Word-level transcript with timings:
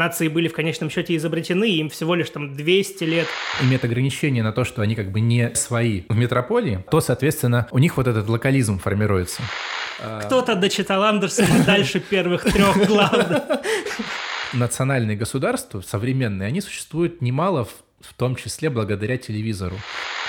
нации 0.00 0.28
были 0.28 0.48
в 0.48 0.52
конечном 0.52 0.90
счете 0.90 1.14
изобретены, 1.14 1.70
им 1.70 1.90
всего 1.90 2.14
лишь 2.14 2.30
там 2.30 2.56
200 2.56 3.04
лет. 3.04 3.26
Имеет 3.62 3.84
ограничение 3.84 4.42
на 4.42 4.52
то, 4.52 4.64
что 4.64 4.82
они 4.82 4.94
как 4.94 5.12
бы 5.12 5.20
не 5.20 5.54
свои 5.54 6.02
в 6.08 6.16
метрополии, 6.16 6.84
то, 6.90 7.00
соответственно, 7.00 7.68
у 7.70 7.78
них 7.78 7.96
вот 7.96 8.06
этот 8.06 8.28
локализм 8.28 8.78
формируется. 8.78 9.42
Кто-то 10.24 10.56
дочитал 10.56 11.02
Андерсона 11.04 11.62
дальше 11.66 12.00
первых 12.00 12.42
трех 12.44 12.86
глав. 12.86 13.14
Национальные 14.54 15.16
государства 15.16 15.80
современные, 15.82 16.48
они 16.48 16.60
существуют 16.60 17.20
немало 17.20 17.64
в 17.64 17.74
в 18.00 18.14
том 18.14 18.34
числе 18.34 18.70
благодаря 18.70 19.18
телевизору. 19.18 19.76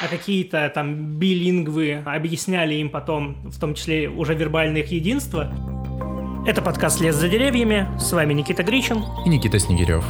А 0.03 0.07
какие-то 0.07 0.69
там 0.73 1.17
билингвы 1.17 2.03
объясняли 2.05 2.75
им 2.75 2.89
потом, 2.89 3.49
в 3.49 3.59
том 3.59 3.75
числе 3.75 4.09
уже 4.09 4.33
вербальное 4.33 4.81
их 4.81 4.91
единство. 4.91 5.53
Это 6.43 6.63
подкаст 6.63 6.99
«Лес 6.99 7.15
за 7.15 7.29
деревьями». 7.29 7.87
С 7.99 8.11
вами 8.13 8.33
Никита 8.33 8.63
Гричин. 8.63 9.03
И 9.27 9.29
Никита 9.29 9.59
Снегирев. 9.59 10.03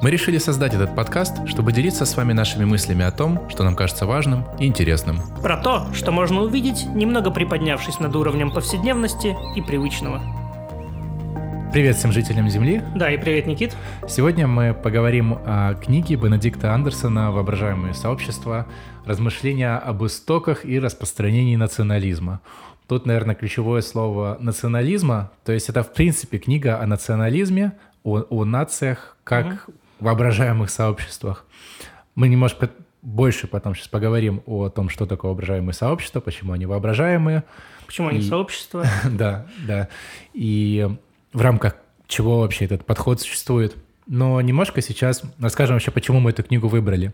Мы 0.00 0.10
решили 0.10 0.38
создать 0.38 0.72
этот 0.72 0.96
подкаст, 0.96 1.46
чтобы 1.46 1.70
делиться 1.70 2.06
с 2.06 2.16
вами 2.16 2.32
нашими 2.32 2.64
мыслями 2.64 3.04
о 3.04 3.10
том, 3.10 3.46
что 3.50 3.62
нам 3.62 3.76
кажется 3.76 4.06
важным 4.06 4.46
и 4.58 4.64
интересным. 4.64 5.20
Про 5.42 5.58
то, 5.58 5.92
что 5.92 6.12
можно 6.12 6.40
увидеть, 6.40 6.86
немного 6.86 7.30
приподнявшись 7.30 8.00
над 8.00 8.16
уровнем 8.16 8.52
повседневности 8.52 9.36
и 9.54 9.60
привычного. 9.60 10.22
Привет 11.74 11.96
всем 11.96 12.10
жителям 12.10 12.48
Земли. 12.48 12.82
Да, 12.94 13.10
и 13.10 13.18
привет, 13.18 13.46
Никит. 13.46 13.76
Сегодня 14.08 14.46
мы 14.46 14.72
поговорим 14.72 15.36
о 15.44 15.74
книге 15.74 16.14
Бенедикта 16.14 16.72
Андерсона 16.72 17.32
«Воображаемые 17.32 17.92
сообщества. 17.92 18.66
Размышления 19.04 19.76
об 19.76 20.02
истоках 20.06 20.64
и 20.64 20.80
распространении 20.80 21.56
национализма». 21.56 22.40
Тут, 22.88 23.04
наверное, 23.04 23.34
ключевое 23.34 23.80
слово 23.80 24.36
национализма, 24.40 25.32
то 25.44 25.52
есть 25.52 25.68
это, 25.68 25.82
в 25.82 25.92
принципе, 25.92 26.38
книга 26.38 26.80
о 26.80 26.86
национализме, 26.86 27.72
о, 28.04 28.20
о 28.30 28.44
нациях, 28.44 29.16
как 29.24 29.46
угу. 29.46 29.74
воображаемых 30.00 30.70
сообществах. 30.70 31.44
Мы 32.14 32.28
немножко 32.28 32.70
больше 33.02 33.48
потом 33.48 33.74
сейчас 33.74 33.88
поговорим 33.88 34.42
о 34.46 34.68
том, 34.68 34.88
что 34.88 35.06
такое 35.06 35.30
воображаемые 35.30 35.74
сообщества, 35.74 36.20
почему 36.20 36.52
они 36.52 36.66
воображаемые. 36.66 37.44
Почему 37.86 38.08
они 38.08 38.18
и... 38.18 38.22
сообщества. 38.22 38.84
да, 39.04 39.46
да. 39.66 39.88
И 40.32 40.88
в 41.32 41.40
рамках 41.40 41.76
чего 42.06 42.40
вообще 42.40 42.64
этот 42.64 42.84
подход 42.84 43.20
существует. 43.20 43.76
Но 44.06 44.40
немножко 44.40 44.80
сейчас 44.80 45.22
расскажем 45.38 45.74
вообще, 45.74 45.90
почему 45.90 46.20
мы 46.20 46.30
эту 46.30 46.44
книгу 46.44 46.68
выбрали. 46.68 47.12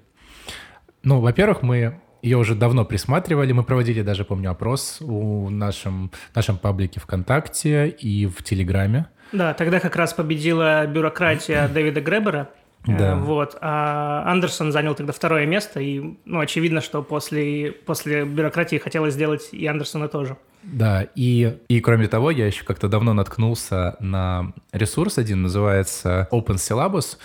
Ну, 1.03 1.21
во-первых, 1.21 1.63
мы 1.63 2.01
ее 2.23 2.39
уже 2.39 2.55
давно 2.55 2.85
присматривали, 2.85 3.53
мы 3.53 3.65
проводили 3.65 4.03
даже, 4.03 4.25
помню, 4.25 4.51
опрос 4.53 4.99
у 5.01 5.51
нашем, 5.51 6.11
нашем 6.35 6.57
паблике 6.57 7.01
ВКонтакте 7.01 7.89
и 7.89 8.27
в 8.27 8.43
Телеграме. 8.43 9.07
Да, 9.33 9.55
тогда 9.55 9.81
как 9.81 9.97
раз 9.97 10.15
победила 10.15 10.87
бюрократия 10.87 11.69
Дэвида 11.75 12.01
Гребера. 12.01 12.49
Э, 12.87 12.99
да. 12.99 13.17
Вот. 13.17 13.57
А 13.61 14.25
Андерсон 14.27 14.73
занял 14.73 14.95
тогда 14.95 15.13
второе 15.13 15.47
место, 15.47 15.81
и 15.81 16.17
ну, 16.25 16.41
очевидно, 16.41 16.81
что 16.81 17.03
после, 17.03 17.73
после 17.73 18.25
бюрократии 18.25 18.77
хотелось 18.77 19.15
сделать 19.15 19.49
и 19.53 19.67
Андерсона 19.67 20.09
тоже. 20.09 20.37
Да, 20.63 21.07
и, 21.17 21.59
и 21.69 21.81
кроме 21.81 22.07
того, 22.07 22.31
я 22.31 22.47
еще 22.47 22.65
как-то 22.65 22.89
давно 22.89 23.15
наткнулся 23.15 23.97
на 23.99 24.53
ресурс 24.73 25.19
один, 25.19 25.43
называется 25.43 26.29
Open 26.31 26.55
Syllabus. 26.55 27.19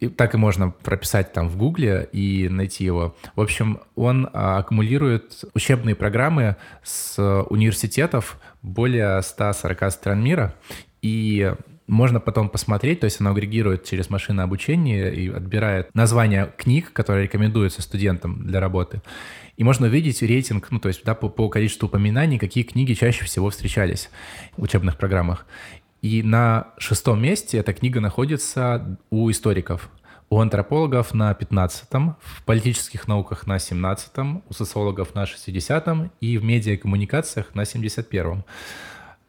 И 0.00 0.08
так 0.08 0.34
и 0.34 0.36
можно 0.36 0.70
прописать 0.70 1.32
там 1.32 1.48
в 1.48 1.56
Гугле 1.56 2.08
и 2.12 2.48
найти 2.50 2.84
его. 2.84 3.16
В 3.34 3.40
общем, 3.40 3.80
он 3.94 4.28
а, 4.32 4.58
аккумулирует 4.58 5.44
учебные 5.54 5.94
программы 5.94 6.56
с 6.82 7.18
университетов 7.48 8.38
более 8.62 9.22
140 9.22 9.92
стран 9.92 10.22
мира. 10.22 10.54
И 11.00 11.54
можно 11.86 12.20
потом 12.20 12.48
посмотреть, 12.48 13.00
то 13.00 13.04
есть 13.04 13.20
оно 13.20 13.30
агрегирует 13.30 13.84
через 13.84 14.10
машинное 14.10 14.44
обучение 14.44 15.14
и 15.14 15.30
отбирает 15.30 15.94
названия 15.94 16.52
книг, 16.56 16.92
которые 16.92 17.24
рекомендуются 17.24 17.80
студентам 17.80 18.46
для 18.46 18.60
работы. 18.60 19.02
И 19.56 19.64
можно 19.64 19.86
увидеть 19.86 20.20
рейтинг, 20.20 20.70
ну, 20.70 20.80
то 20.80 20.88
есть 20.88 21.04
да, 21.04 21.14
по, 21.14 21.28
по 21.28 21.48
количеству 21.48 21.86
упоминаний, 21.86 22.38
какие 22.38 22.64
книги 22.64 22.92
чаще 22.92 23.24
всего 23.24 23.50
встречались 23.50 24.10
в 24.56 24.62
учебных 24.62 24.98
программах. 24.98 25.46
И 26.02 26.22
на 26.22 26.68
шестом 26.78 27.22
месте 27.22 27.58
эта 27.58 27.72
книга 27.72 28.00
находится 28.00 28.98
у 29.10 29.30
историков. 29.30 29.90
У 30.28 30.40
антропологов 30.40 31.14
на 31.14 31.30
15-м, 31.32 32.16
в 32.20 32.42
политических 32.44 33.06
науках 33.06 33.46
на 33.46 33.56
17-м, 33.56 34.42
у 34.48 34.52
социологов 34.52 35.14
на 35.14 35.24
60-м 35.24 36.10
и 36.20 36.38
в 36.38 36.44
медиакоммуникациях 36.44 37.54
на 37.54 37.62
71-м. 37.62 38.44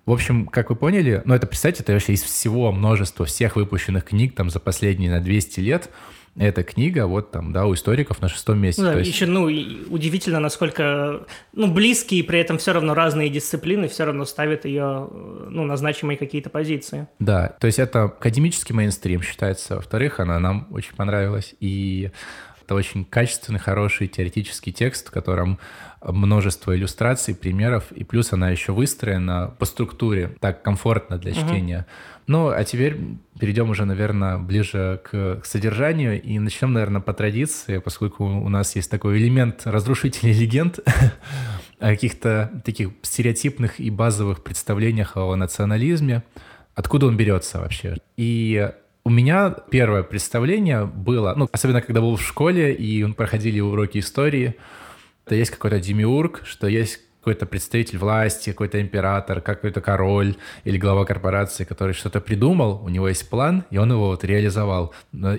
В 0.06 0.11
общем, 0.11 0.47
как 0.47 0.69
вы 0.69 0.75
поняли, 0.75 1.22
ну 1.25 1.35
это, 1.35 1.45
представьте, 1.45 1.83
это 1.83 1.94
вообще 1.94 2.13
из 2.13 2.23
всего 2.23 2.72
множества 2.72 3.25
всех 3.25 3.56
выпущенных 3.57 4.06
книг 4.06 4.35
там 4.35 4.50
за 4.50 4.59
последние 4.59 5.11
на 5.11 5.19
200 5.19 5.59
лет– 5.59 5.89
эта 6.37 6.63
книга 6.63 7.07
вот 7.07 7.31
там, 7.31 7.51
да, 7.51 7.65
у 7.65 7.73
историков 7.73 8.21
на 8.21 8.29
шестом 8.29 8.59
месте. 8.59 8.81
Да, 8.81 8.93
есть... 8.93 9.09
еще, 9.09 9.25
ну, 9.25 9.43
удивительно, 9.43 10.39
насколько, 10.39 11.25
ну, 11.53 11.67
близкие, 11.71 12.23
при 12.23 12.39
этом 12.39 12.57
все 12.57 12.73
равно 12.73 12.93
разные 12.93 13.29
дисциплины 13.29 13.87
все 13.87 14.05
равно 14.05 14.25
ставят 14.25 14.65
ее, 14.65 15.09
ну, 15.49 15.63
на 15.65 15.77
значимые 15.77 16.17
какие-то 16.17 16.49
позиции. 16.49 17.07
Да, 17.19 17.55
то 17.59 17.67
есть 17.67 17.79
это 17.79 18.03
академический 18.03 18.75
мейнстрим 18.75 19.21
считается. 19.21 19.75
Во-вторых, 19.75 20.19
она 20.19 20.39
нам 20.39 20.67
очень 20.71 20.95
понравилась. 20.95 21.55
И 21.59 22.11
это 22.67 22.75
очень 22.75 23.05
качественный, 23.05 23.59
хороший 23.59 24.07
теоретический 24.07 24.73
текст, 24.73 25.07
в 25.07 25.11
котором 25.11 25.57
множество 26.01 26.75
иллюстраций, 26.75 27.33
примеров, 27.33 27.94
и 27.94 28.03
плюс 28.03 28.33
она 28.33 28.50
еще 28.50 28.73
выстроена 28.73 29.55
по 29.57 29.63
структуре, 29.63 30.35
так 30.41 30.63
комфортно 30.63 31.17
для 31.17 31.31
чтения. 31.31 31.88
Uh-huh. 31.88 32.22
Ну, 32.27 32.47
а 32.50 32.61
теперь 32.66 33.00
перейдем 33.39 33.69
уже, 33.69 33.85
наверное, 33.85 34.38
ближе 34.38 35.00
к, 35.06 35.39
к 35.41 35.45
содержанию 35.45 36.22
и 36.22 36.39
начнем, 36.39 36.73
наверное, 36.73 37.00
по 37.00 37.13
традиции, 37.13 37.77
поскольку 37.77 38.25
у 38.25 38.50
нас 38.50 38.75
есть 38.75 38.91
такой 38.91 39.17
элемент 39.17 39.61
разрушителей 39.63 40.33
легенд 40.33 40.79
о 41.79 41.88
каких-то 41.88 42.61
таких 42.66 42.89
стереотипных 43.01 43.79
и 43.79 43.89
базовых 43.89 44.44
представлениях 44.44 45.16
о 45.16 45.33
национализме. 45.38 46.23
Откуда 46.75 47.06
он 47.07 47.16
берется 47.16 47.61
вообще? 47.61 47.95
И 48.17 48.69
у 49.07 49.09
меня 49.09 49.56
первое 49.72 50.03
представление 50.03 50.84
было, 50.84 51.34
ну, 51.34 51.47
особенно 51.53 51.81
когда 51.81 52.01
был 52.01 52.18
в 52.18 52.22
школе, 52.22 52.73
и 52.73 53.06
проходили 53.13 53.62
уроки 53.62 54.00
истории, 54.00 54.57
это 55.25 55.35
есть 55.35 55.50
какой-то 55.50 55.79
демиург, 55.79 56.41
что 56.44 56.68
есть 56.68 57.00
какой-то 57.19 57.45
представитель 57.45 58.00
власти, 58.00 58.50
какой-то 58.50 58.81
император, 58.81 59.40
какой-то 59.40 59.79
король 59.79 60.35
или 60.66 60.78
глава 60.78 61.06
корпорации, 61.06 61.63
который 61.63 61.94
что-то 61.94 62.19
придумал, 62.19 62.81
у 62.84 62.90
него 62.90 63.07
есть 63.07 63.29
план, 63.29 63.63
и 63.69 63.78
он 63.78 63.94
его 63.94 64.07
вот 64.07 64.25
реализовал. 64.25 64.94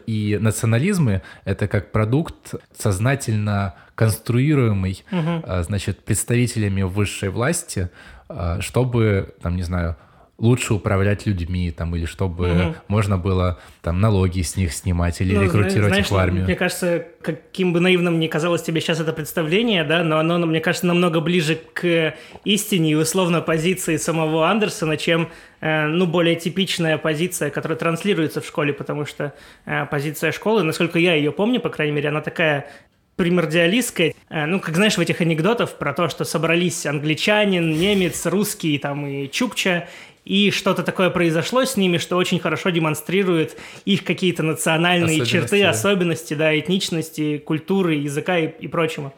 И 0.07 0.39
национализмы— 0.41 1.21
это 1.45 1.69
как 1.69 1.93
продукт 1.93 2.55
сознательно 2.75 3.75
конструируемый, 3.95 5.05
угу. 5.13 5.63
значит, 5.63 6.07
представителями 6.07 6.85
высшей 6.85 7.29
власти, 7.29 7.91
а, 8.31 8.63
чтобы, 8.63 9.35
там, 9.43 9.57
не 9.57 9.63
знаю, 9.63 9.97
лучше 10.39 10.75
управлять 10.75 11.27
людьми, 11.27 11.73
там, 11.73 11.97
или 11.97 12.05
чтобы 12.05 12.51
угу. 12.51 12.75
можно 12.87 13.19
было 13.19 13.59
там 13.83 14.01
налоги 14.01 14.43
с 14.43 14.57
них 14.57 14.73
снимать 14.73 15.21
или 15.21 15.35
ну, 15.35 15.43
рекрутировать 15.43 15.89
знаешь, 15.89 16.07
их 16.07 16.11
в 16.13 16.17
армию. 16.17 16.45
Мне 16.45 16.55
кажется, 16.55 17.05
каким 17.23 17.73
бы 17.73 17.81
наивным 17.81 18.21
ни 18.21 18.29
казалось 18.29 18.63
тебе 18.63 18.81
сейчас 18.81 19.01
это 19.01 19.13
представление, 19.13 19.83
да, 19.83 20.05
но 20.05 20.19
оно, 20.19 20.39
мне 20.47 20.61
кажется, 20.61 20.87
намного 20.87 21.21
ближе 21.21 21.57
к 21.57 22.15
истине 22.45 22.93
и 22.93 22.95
условно 22.95 23.41
позиции 23.41 23.97
самого 23.97 24.49
Андерсона, 24.49 24.97
чем 24.97 25.29
э, 25.61 25.87
ну, 25.87 26.07
более 26.07 26.37
типичная 26.37 26.99
позиция, 26.99 27.51
которая 27.51 27.77
транслируется 27.77 28.41
в 28.41 28.47
школе, 28.47 28.73
потому 28.73 29.07
что 29.07 29.35
э, 29.67 29.87
позиция 29.87 30.31
школы, 30.31 30.63
насколько 30.63 31.01
я 31.01 31.15
ее 31.15 31.33
помню, 31.33 31.61
по 31.61 31.69
крайней 31.69 31.95
мере, 31.95 32.11
она 32.11 32.21
такая 32.21 32.71
примордиалистская, 33.19 34.15
э, 34.31 34.47
ну, 34.47 34.61
как 34.61 34.77
знаешь, 34.77 34.97
в 34.97 35.01
этих 35.01 35.21
анекдотах 35.21 35.77
про 35.77 35.93
то, 35.93 36.09
что 36.09 36.25
собрались 36.25 36.87
англичанин, 36.87 37.73
немец, 37.73 38.25
русский 38.27 38.79
там 38.79 39.07
и 39.07 39.29
чукча, 39.29 39.89
и 40.29 40.51
что-то 40.51 40.83
такое 40.83 41.09
произошло 41.09 41.65
с 41.65 41.79
ними, 41.79 41.97
что 41.97 42.19
очень 42.19 42.39
хорошо 42.39 42.69
демонстрирует 42.69 43.57
их 43.87 44.05
какие-то 44.05 44.43
национальные 44.43 45.25
черты, 45.25 45.65
особенности, 45.65 46.35
да, 46.35 46.57
этничности, 46.57 47.39
культуры, 47.39 47.95
языка 47.95 48.39
и, 48.39 48.49
и 48.61 48.69
прочего. 48.69 49.15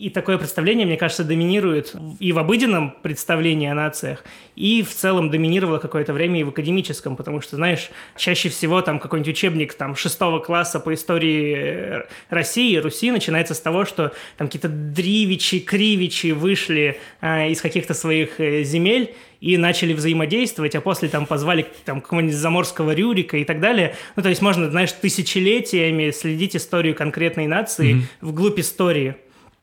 И 0.00 0.08
такое 0.08 0.38
представление, 0.38 0.86
мне 0.86 0.96
кажется, 0.96 1.24
доминирует 1.24 1.94
и 2.20 2.32
в 2.32 2.38
обыденном 2.38 2.94
представлении 3.02 3.68
о 3.68 3.74
нациях, 3.74 4.24
и 4.56 4.82
в 4.82 4.94
целом 4.94 5.30
доминировало 5.30 5.76
какое-то 5.76 6.14
время 6.14 6.40
и 6.40 6.42
в 6.42 6.48
академическом, 6.48 7.16
потому 7.16 7.42
что, 7.42 7.56
знаешь, 7.56 7.90
чаще 8.16 8.48
всего 8.48 8.80
там 8.80 8.98
какой-нибудь 8.98 9.30
учебник 9.30 9.74
там 9.74 9.94
шестого 9.94 10.38
класса 10.38 10.80
по 10.80 10.94
истории 10.94 12.02
России, 12.30 12.78
Руси 12.78 13.10
начинается 13.10 13.52
с 13.52 13.60
того, 13.60 13.84
что 13.84 14.12
там 14.38 14.48
какие-то 14.48 14.68
дривичи, 14.68 15.60
кривичи 15.60 16.32
вышли 16.32 16.98
э, 17.20 17.50
из 17.50 17.60
каких-то 17.60 17.92
своих 17.92 18.40
э, 18.40 18.62
земель, 18.64 19.14
и 19.42 19.56
начали 19.56 19.94
взаимодействовать, 19.94 20.74
а 20.74 20.82
после 20.82 21.08
там 21.08 21.24
позвали 21.24 21.66
там 21.86 22.02
какого-нибудь 22.02 22.36
заморского 22.36 22.94
Рюрика 22.94 23.38
и 23.38 23.44
так 23.44 23.58
далее. 23.60 23.96
Ну, 24.16 24.22
то 24.22 24.28
есть 24.28 24.42
можно, 24.42 24.70
знаешь, 24.70 24.92
тысячелетиями 24.92 26.10
следить 26.10 26.56
историю 26.56 26.94
конкретной 26.94 27.46
нации 27.46 27.94
mm-hmm. 27.94 28.02
вглубь 28.20 28.60
истории. 28.60 29.16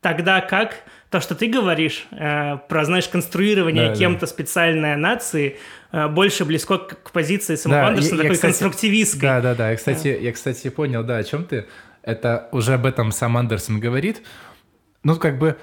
Тогда 0.07 0.39
как 0.39 0.83
то, 1.09 1.19
что 1.19 1.35
ты 1.35 1.47
говоришь 1.47 2.07
э, 2.11 2.59
про, 2.69 2.85
знаешь, 2.85 3.09
конструирование 3.09 3.87
Да, 3.87 3.93
да. 3.93 3.99
кем-то 3.99 4.25
специальной 4.25 4.95
нации, 4.95 5.57
э, 5.91 6.07
больше 6.07 6.45
близко 6.45 6.77
к, 6.77 7.03
к 7.03 7.11
позиции 7.11 7.55
самого 7.55 7.81
Да, 7.81 7.87
Андерсона, 7.89 8.15
я- 8.21 8.23
я, 8.23 8.23
такой 8.23 8.35
кстати, 8.35 8.51
конструктивистской. 8.51 9.21
Да, 9.27 9.41
да, 9.41 9.55
да. 9.55 9.69
Я, 9.71 9.75
кстати, 9.75 10.17
я, 10.21 10.31
кстати, 10.31 10.69
понял, 10.69 11.03
да, 11.03 11.17
о 11.17 11.23
чем 11.25 11.43
ты. 11.43 11.65
Это 12.03 12.47
уже 12.53 12.75
об 12.75 12.85
этом 12.85 13.11
сам 13.11 13.35
Андерсон 13.35 13.81
говорит. 13.81 14.21
Ну, 15.03 15.17
как 15.17 15.37
бы, 15.39 15.57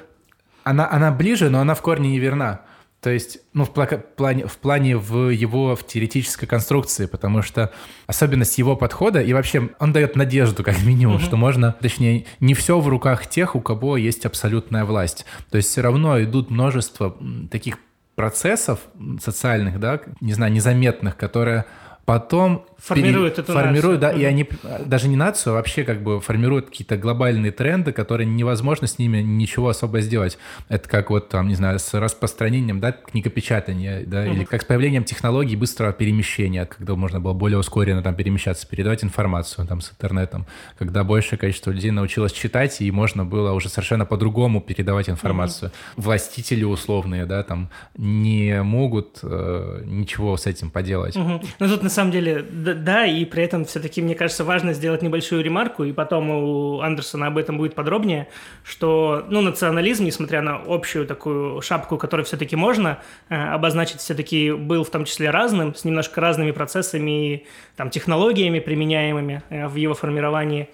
она, 0.62 0.90
она 0.90 1.10
ближе, 1.10 1.48
но 1.48 1.60
она 1.60 1.74
в 1.74 1.80
корне 1.80 2.10
не 2.10 2.18
верна. 2.18 2.60
То 3.04 3.10
есть, 3.10 3.40
ну, 3.52 3.66
в, 3.66 3.70
плане, 3.70 4.46
в 4.46 4.56
плане 4.56 4.96
в 4.96 5.28
его 5.28 5.76
в 5.76 5.86
теоретической 5.86 6.48
конструкции, 6.48 7.04
потому 7.04 7.42
что 7.42 7.70
особенность 8.06 8.56
его 8.56 8.76
подхода, 8.76 9.20
и 9.20 9.34
вообще 9.34 9.68
он 9.78 9.92
дает 9.92 10.16
надежду, 10.16 10.64
как 10.64 10.82
минимум, 10.82 11.20
что 11.20 11.36
можно, 11.36 11.76
точнее, 11.78 12.24
не 12.40 12.54
все 12.54 12.80
в 12.80 12.88
руках 12.88 13.26
тех, 13.26 13.56
у 13.56 13.60
кого 13.60 13.98
есть 13.98 14.24
абсолютная 14.24 14.86
власть. 14.86 15.26
То 15.50 15.58
есть 15.58 15.68
все 15.68 15.82
равно 15.82 16.22
идут 16.22 16.48
множество 16.48 17.14
таких 17.50 17.76
процессов 18.14 18.80
социальных, 19.20 19.78
да, 19.78 20.00
не 20.22 20.32
знаю, 20.32 20.50
незаметных, 20.54 21.18
которые 21.18 21.66
потом 22.06 22.64
Формируют 22.78 23.34
пере- 23.36 23.44
эту 23.44 23.52
формируют, 23.52 24.02
нацию. 24.02 24.18
да, 24.18 24.22
и 24.22 24.24
они 24.24 24.48
э, 24.62 24.82
даже 24.84 25.08
не 25.08 25.16
нацию, 25.16 25.52
а 25.52 25.56
вообще 25.56 25.84
как 25.84 26.02
бы 26.02 26.20
формируют 26.20 26.66
какие-то 26.66 26.96
глобальные 26.96 27.52
тренды, 27.52 27.92
которые 27.92 28.26
невозможно 28.26 28.86
с 28.86 28.98
ними 28.98 29.18
ничего 29.18 29.68
особо 29.68 30.00
сделать. 30.00 30.38
Это 30.68 30.88
как 30.88 31.10
вот 31.10 31.28
там, 31.28 31.48
не 31.48 31.54
знаю, 31.54 31.78
с 31.78 31.94
распространением, 31.94 32.80
да, 32.80 32.92
книгопечатания, 32.92 34.04
да, 34.06 34.26
или 34.26 34.44
как 34.44 34.62
с 34.62 34.64
появлением 34.64 35.04
технологий 35.04 35.56
быстрого 35.56 35.92
перемещения, 35.92 36.66
когда 36.66 36.94
можно 36.94 37.20
было 37.20 37.32
более 37.32 37.58
ускоренно 37.58 38.02
там 38.02 38.14
перемещаться, 38.14 38.66
передавать 38.66 39.02
информацию 39.04 39.66
там 39.66 39.80
с 39.80 39.90
интернетом, 39.90 40.46
когда 40.78 41.04
большее 41.04 41.38
количество 41.38 41.70
людей 41.70 41.90
научилось 41.90 42.32
читать, 42.32 42.80
и 42.80 42.90
можно 42.90 43.24
было 43.24 43.52
уже 43.52 43.68
совершенно 43.68 44.04
по-другому 44.06 44.60
передавать 44.60 45.08
информацию. 45.08 45.70
Властители 45.96 46.64
условные, 46.64 47.26
да, 47.26 47.42
там 47.42 47.70
не 47.96 48.62
могут 48.62 49.20
э, 49.22 49.82
ничего 49.84 50.36
с 50.36 50.46
этим 50.46 50.70
поделать. 50.70 51.16
Мгм. 51.16 51.40
Ну 51.58 51.68
тут 51.68 51.82
на 51.82 51.90
самом 51.90 52.10
деле 52.10 52.42
да, 52.74 53.06
и 53.06 53.24
при 53.24 53.42
этом 53.42 53.64
все-таки, 53.64 54.02
мне 54.02 54.14
кажется, 54.14 54.44
важно 54.44 54.72
сделать 54.72 55.02
небольшую 55.02 55.42
ремарку, 55.42 55.84
и 55.84 55.92
потом 55.92 56.30
у 56.30 56.80
Андерсона 56.80 57.28
об 57.28 57.38
этом 57.38 57.58
будет 57.58 57.74
подробнее, 57.74 58.28
что, 58.64 59.24
ну, 59.28 59.40
национализм, 59.40 60.04
несмотря 60.04 60.42
на 60.42 60.60
общую 60.66 61.06
такую 61.06 61.60
шапку, 61.62 61.96
которую 61.96 62.26
все-таки 62.26 62.56
можно 62.56 62.98
э, 63.28 63.34
обозначить, 63.34 64.00
все-таки 64.00 64.52
был 64.52 64.84
в 64.84 64.90
том 64.90 65.04
числе 65.04 65.30
разным, 65.30 65.74
с 65.74 65.84
немножко 65.84 66.20
разными 66.20 66.50
процессами 66.50 67.34
и 67.34 67.46
там 67.76 67.90
технологиями, 67.90 68.58
применяемыми 68.58 69.42
э, 69.50 69.68
в 69.68 69.76
его 69.76 69.94
формировании. 69.94 70.68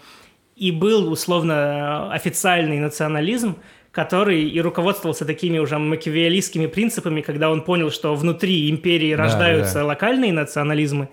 И 0.57 0.73
был 0.73 1.11
условно 1.11 2.13
официальный 2.13 2.79
национализм, 2.79 3.57
который 3.93 4.45
и 4.45 4.61
руководствовался 4.61 5.25
такими 5.25 5.59
уже 5.59 5.79
макиавеллистскими 5.79 6.67
принципами, 6.67 7.23
когда 7.23 7.51
он 7.51 7.63
понял, 7.63 7.91
что 7.91 8.15
внутри 8.15 8.71
империи 8.71 9.15
Да, 9.15 9.25
рождаются 9.25 9.81
да. 9.81 9.87
локальные 9.87 10.33
национализмы, 10.33 11.09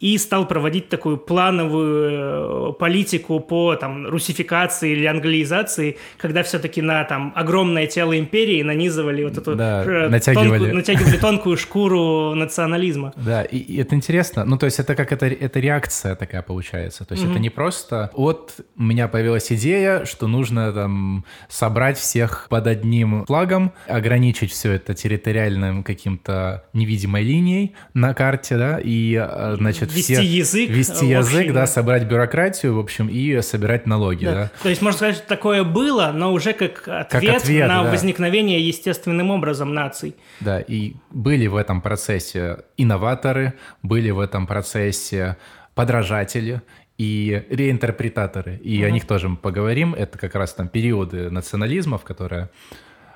и 0.00 0.16
стал 0.16 0.48
проводить 0.48 0.88
такую 0.88 1.18
плановую 1.18 2.70
э, 2.70 2.72
политику 2.72 3.38
по 3.38 3.76
там, 3.76 4.06
русификации 4.06 4.92
или 4.92 5.04
англиизации, 5.04 5.98
когда 6.16 6.42
все-таки 6.42 6.80
на 6.80 7.04
там, 7.04 7.32
огромное 7.36 7.86
тело 7.86 8.18
империи 8.18 8.62
нанизывали 8.62 9.24
вот 9.24 9.36
эту 9.36 9.54
Да, 9.54 9.84
э, 9.84 10.08
натягивали. 10.08 10.48
тонкую, 10.48 10.74
натягивали 10.74 11.16
тонкую 11.20 11.56
шкуру 11.58 12.34
национализма. 12.34 13.12
Да, 13.16 13.42
и, 13.42 13.58
и 13.58 13.76
это 13.78 13.94
интересно. 13.94 14.44
Ну, 14.46 14.56
то 14.56 14.64
есть 14.64 14.80
это 14.80 14.94
как 14.94 15.12
это, 15.12 15.26
это 15.26 15.60
реакция 15.60 16.16
такая 16.16 16.40
получается. 16.40 17.04
То 17.04 17.14
есть 17.14 17.26
это 17.26 17.38
не 17.38 17.50
просто 17.50 18.10
от 18.14 18.54
у 18.76 18.82
меня 18.82 19.06
появилась 19.06 19.52
идея, 19.52 20.06
что 20.06 20.26
нужно 20.26 20.72
там 20.72 21.26
собрать 21.48 21.98
всех 21.98 22.46
под 22.48 22.66
одним 22.66 23.26
флагом, 23.26 23.72
ограничить 23.86 24.50
все 24.50 24.72
это 24.72 24.94
территориальным 24.94 25.84
каким-то 25.84 26.64
невидимой 26.72 27.22
линией 27.22 27.74
на 27.92 28.14
карте, 28.14 28.56
да, 28.56 28.80
и, 28.82 29.14
э, 29.14 29.56
значит, 29.58 29.89
Вести 29.90 30.14
все... 30.14 30.22
язык 30.22 30.70
Вести 30.70 30.92
общий, 30.92 31.08
язык, 31.08 31.46
да, 31.48 31.60
да. 31.60 31.66
собрать 31.66 32.04
бюрократию, 32.04 32.76
в 32.76 32.78
общем, 32.78 33.08
и 33.08 33.40
собирать 33.42 33.86
налоги, 33.86 34.24
да. 34.24 34.34
Да. 34.34 34.50
То 34.62 34.68
есть, 34.68 34.82
можно 34.82 34.96
сказать, 34.96 35.16
что 35.16 35.26
такое 35.26 35.64
было, 35.64 36.12
но 36.14 36.32
уже 36.32 36.52
как 36.52 36.86
ответ, 36.88 37.36
ответ, 37.36 37.68
на 37.68 37.84
да. 37.84 37.90
возникновение 37.90 38.66
естественным 38.66 39.30
образом 39.30 39.74
наций. 39.74 40.16
Да, 40.40 40.60
и 40.60 40.94
были 41.10 41.46
в 41.46 41.56
этом 41.56 41.80
процессе 41.80 42.58
инноваторы, 42.76 43.54
были 43.82 44.10
в 44.10 44.20
этом 44.20 44.46
процессе 44.46 45.36
подражатели 45.74 46.62
и 47.00 47.46
реинтерпретаторы. 47.48 48.56
И 48.56 48.82
о 48.84 48.90
них 48.90 49.06
тоже 49.06 49.30
мы 49.30 49.38
поговорим. 49.38 49.94
Это 49.94 50.18
как 50.18 50.34
раз 50.34 50.52
там 50.52 50.68
периоды 50.68 51.30
национализмов, 51.30 52.02
которые 52.02 52.50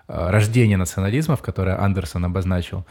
э, 0.09 0.31
рождение 0.31 0.79
национализмов, 0.79 1.43
которое 1.43 1.79
Андерсон 1.79 2.25
обозначил. 2.25 2.87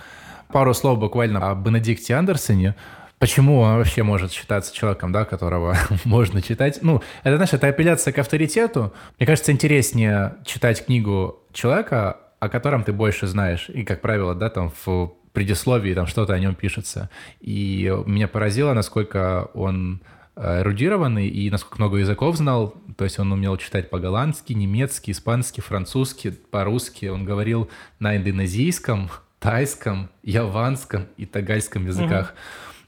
Пару 0.49 0.75
слов 0.75 0.99
буквально 0.99 1.49
о 1.49 1.55
Бенедикте 1.55 2.13
Андерсоне. 2.13 2.75
Почему 3.23 3.61
он 3.61 3.77
вообще 3.77 4.03
может 4.03 4.33
считаться 4.33 4.75
человеком, 4.75 5.13
да, 5.13 5.23
которого 5.23 5.77
можно 6.03 6.41
читать? 6.41 6.79
Ну, 6.81 7.01
это, 7.23 7.37
знаешь, 7.37 7.53
это 7.53 7.67
апелляция 7.67 8.11
к 8.11 8.17
авторитету. 8.17 8.93
Мне 9.17 9.25
кажется, 9.25 9.53
интереснее 9.53 10.35
читать 10.43 10.85
книгу 10.85 11.39
человека, 11.53 12.17
о 12.41 12.49
котором 12.49 12.83
ты 12.83 12.91
больше 12.91 13.27
знаешь. 13.27 13.69
И, 13.69 13.85
как 13.85 14.01
правило, 14.01 14.35
да, 14.35 14.49
там 14.49 14.73
в 14.85 15.13
предисловии 15.31 15.93
там 15.93 16.05
что-то 16.05 16.33
о 16.33 16.39
нем 16.39 16.53
пишется. 16.53 17.09
И 17.39 17.89
меня 18.05 18.27
поразило, 18.27 18.73
насколько 18.73 19.49
он 19.53 20.01
э, 20.35 20.59
эрудированный 20.59 21.29
и 21.29 21.49
насколько 21.49 21.77
много 21.77 21.99
языков 21.99 22.35
знал. 22.35 22.75
То 22.97 23.05
есть 23.05 23.19
он 23.19 23.31
умел 23.31 23.55
читать 23.55 23.89
по-голландски, 23.89 24.51
немецки, 24.51 25.11
испански, 25.11 25.61
французски, 25.61 26.31
по-русски. 26.51 27.05
Он 27.05 27.23
говорил 27.23 27.69
на 27.99 28.17
индонезийском, 28.17 29.09
тайском, 29.39 30.09
яванском 30.23 31.07
и 31.15 31.25
тагальском 31.25 31.85
языках. 31.85 32.35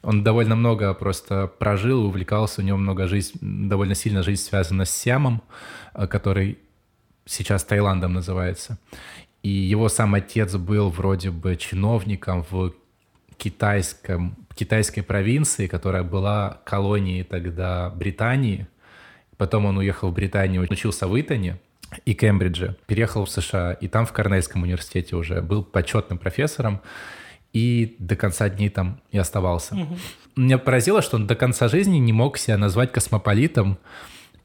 Он 0.05 0.23
довольно 0.23 0.55
много 0.55 0.93
просто 0.93 1.47
прожил, 1.47 2.05
увлекался, 2.05 2.61
у 2.61 2.63
него 2.63 2.77
много 2.77 3.07
жизнь, 3.07 3.39
довольно 3.41 3.95
сильно 3.95 4.21
жизнь 4.21 4.43
связана 4.43 4.85
с 4.85 4.91
Сиамом, 4.91 5.41
э, 5.95 6.05
который 6.05 6.59
сейчас 7.25 7.63
Таиландом 7.63 8.13
называется. 8.13 8.77
И 9.41 9.49
его 9.49 9.89
сам 9.89 10.13
отец 10.13 10.55
был 10.55 10.91
вроде 10.91 11.31
бы 11.31 11.55
чиновником 11.55 12.45
в 12.51 12.73
китайском, 13.37 14.35
китайской 14.55 15.01
провинции, 15.01 15.65
которая 15.65 16.03
была 16.03 16.61
колонией 16.65 17.23
тогда 17.23 17.89
Британии. 17.89 18.67
Потом 19.37 19.65
он 19.65 19.77
уехал 19.77 20.11
в 20.11 20.13
Британию, 20.13 20.67
учился 20.69 21.07
в 21.07 21.19
Итоне 21.19 21.57
и 22.05 22.13
Кембридже, 22.13 22.77
переехал 22.85 23.25
в 23.25 23.29
США, 23.29 23.73
и 23.73 23.87
там 23.87 24.05
в 24.05 24.13
Корнельском 24.13 24.61
университете 24.61 25.15
уже 25.15 25.41
был 25.41 25.63
почетным 25.63 26.19
профессором, 26.19 26.81
и 27.55 27.95
до 27.99 28.17
конца 28.17 28.49
дней 28.49 28.67
там 28.67 28.99
и 29.11 29.17
оставался. 29.17 29.77
Меня 30.35 30.57
поразило, 30.57 31.01
что 31.01 31.15
он 31.15 31.25
до 31.25 31.35
конца 31.35 31.69
жизни 31.69 31.97
не 31.99 32.11
мог 32.11 32.37
себя 32.37 32.57
назвать 32.57 32.91
космополитом, 32.91 33.77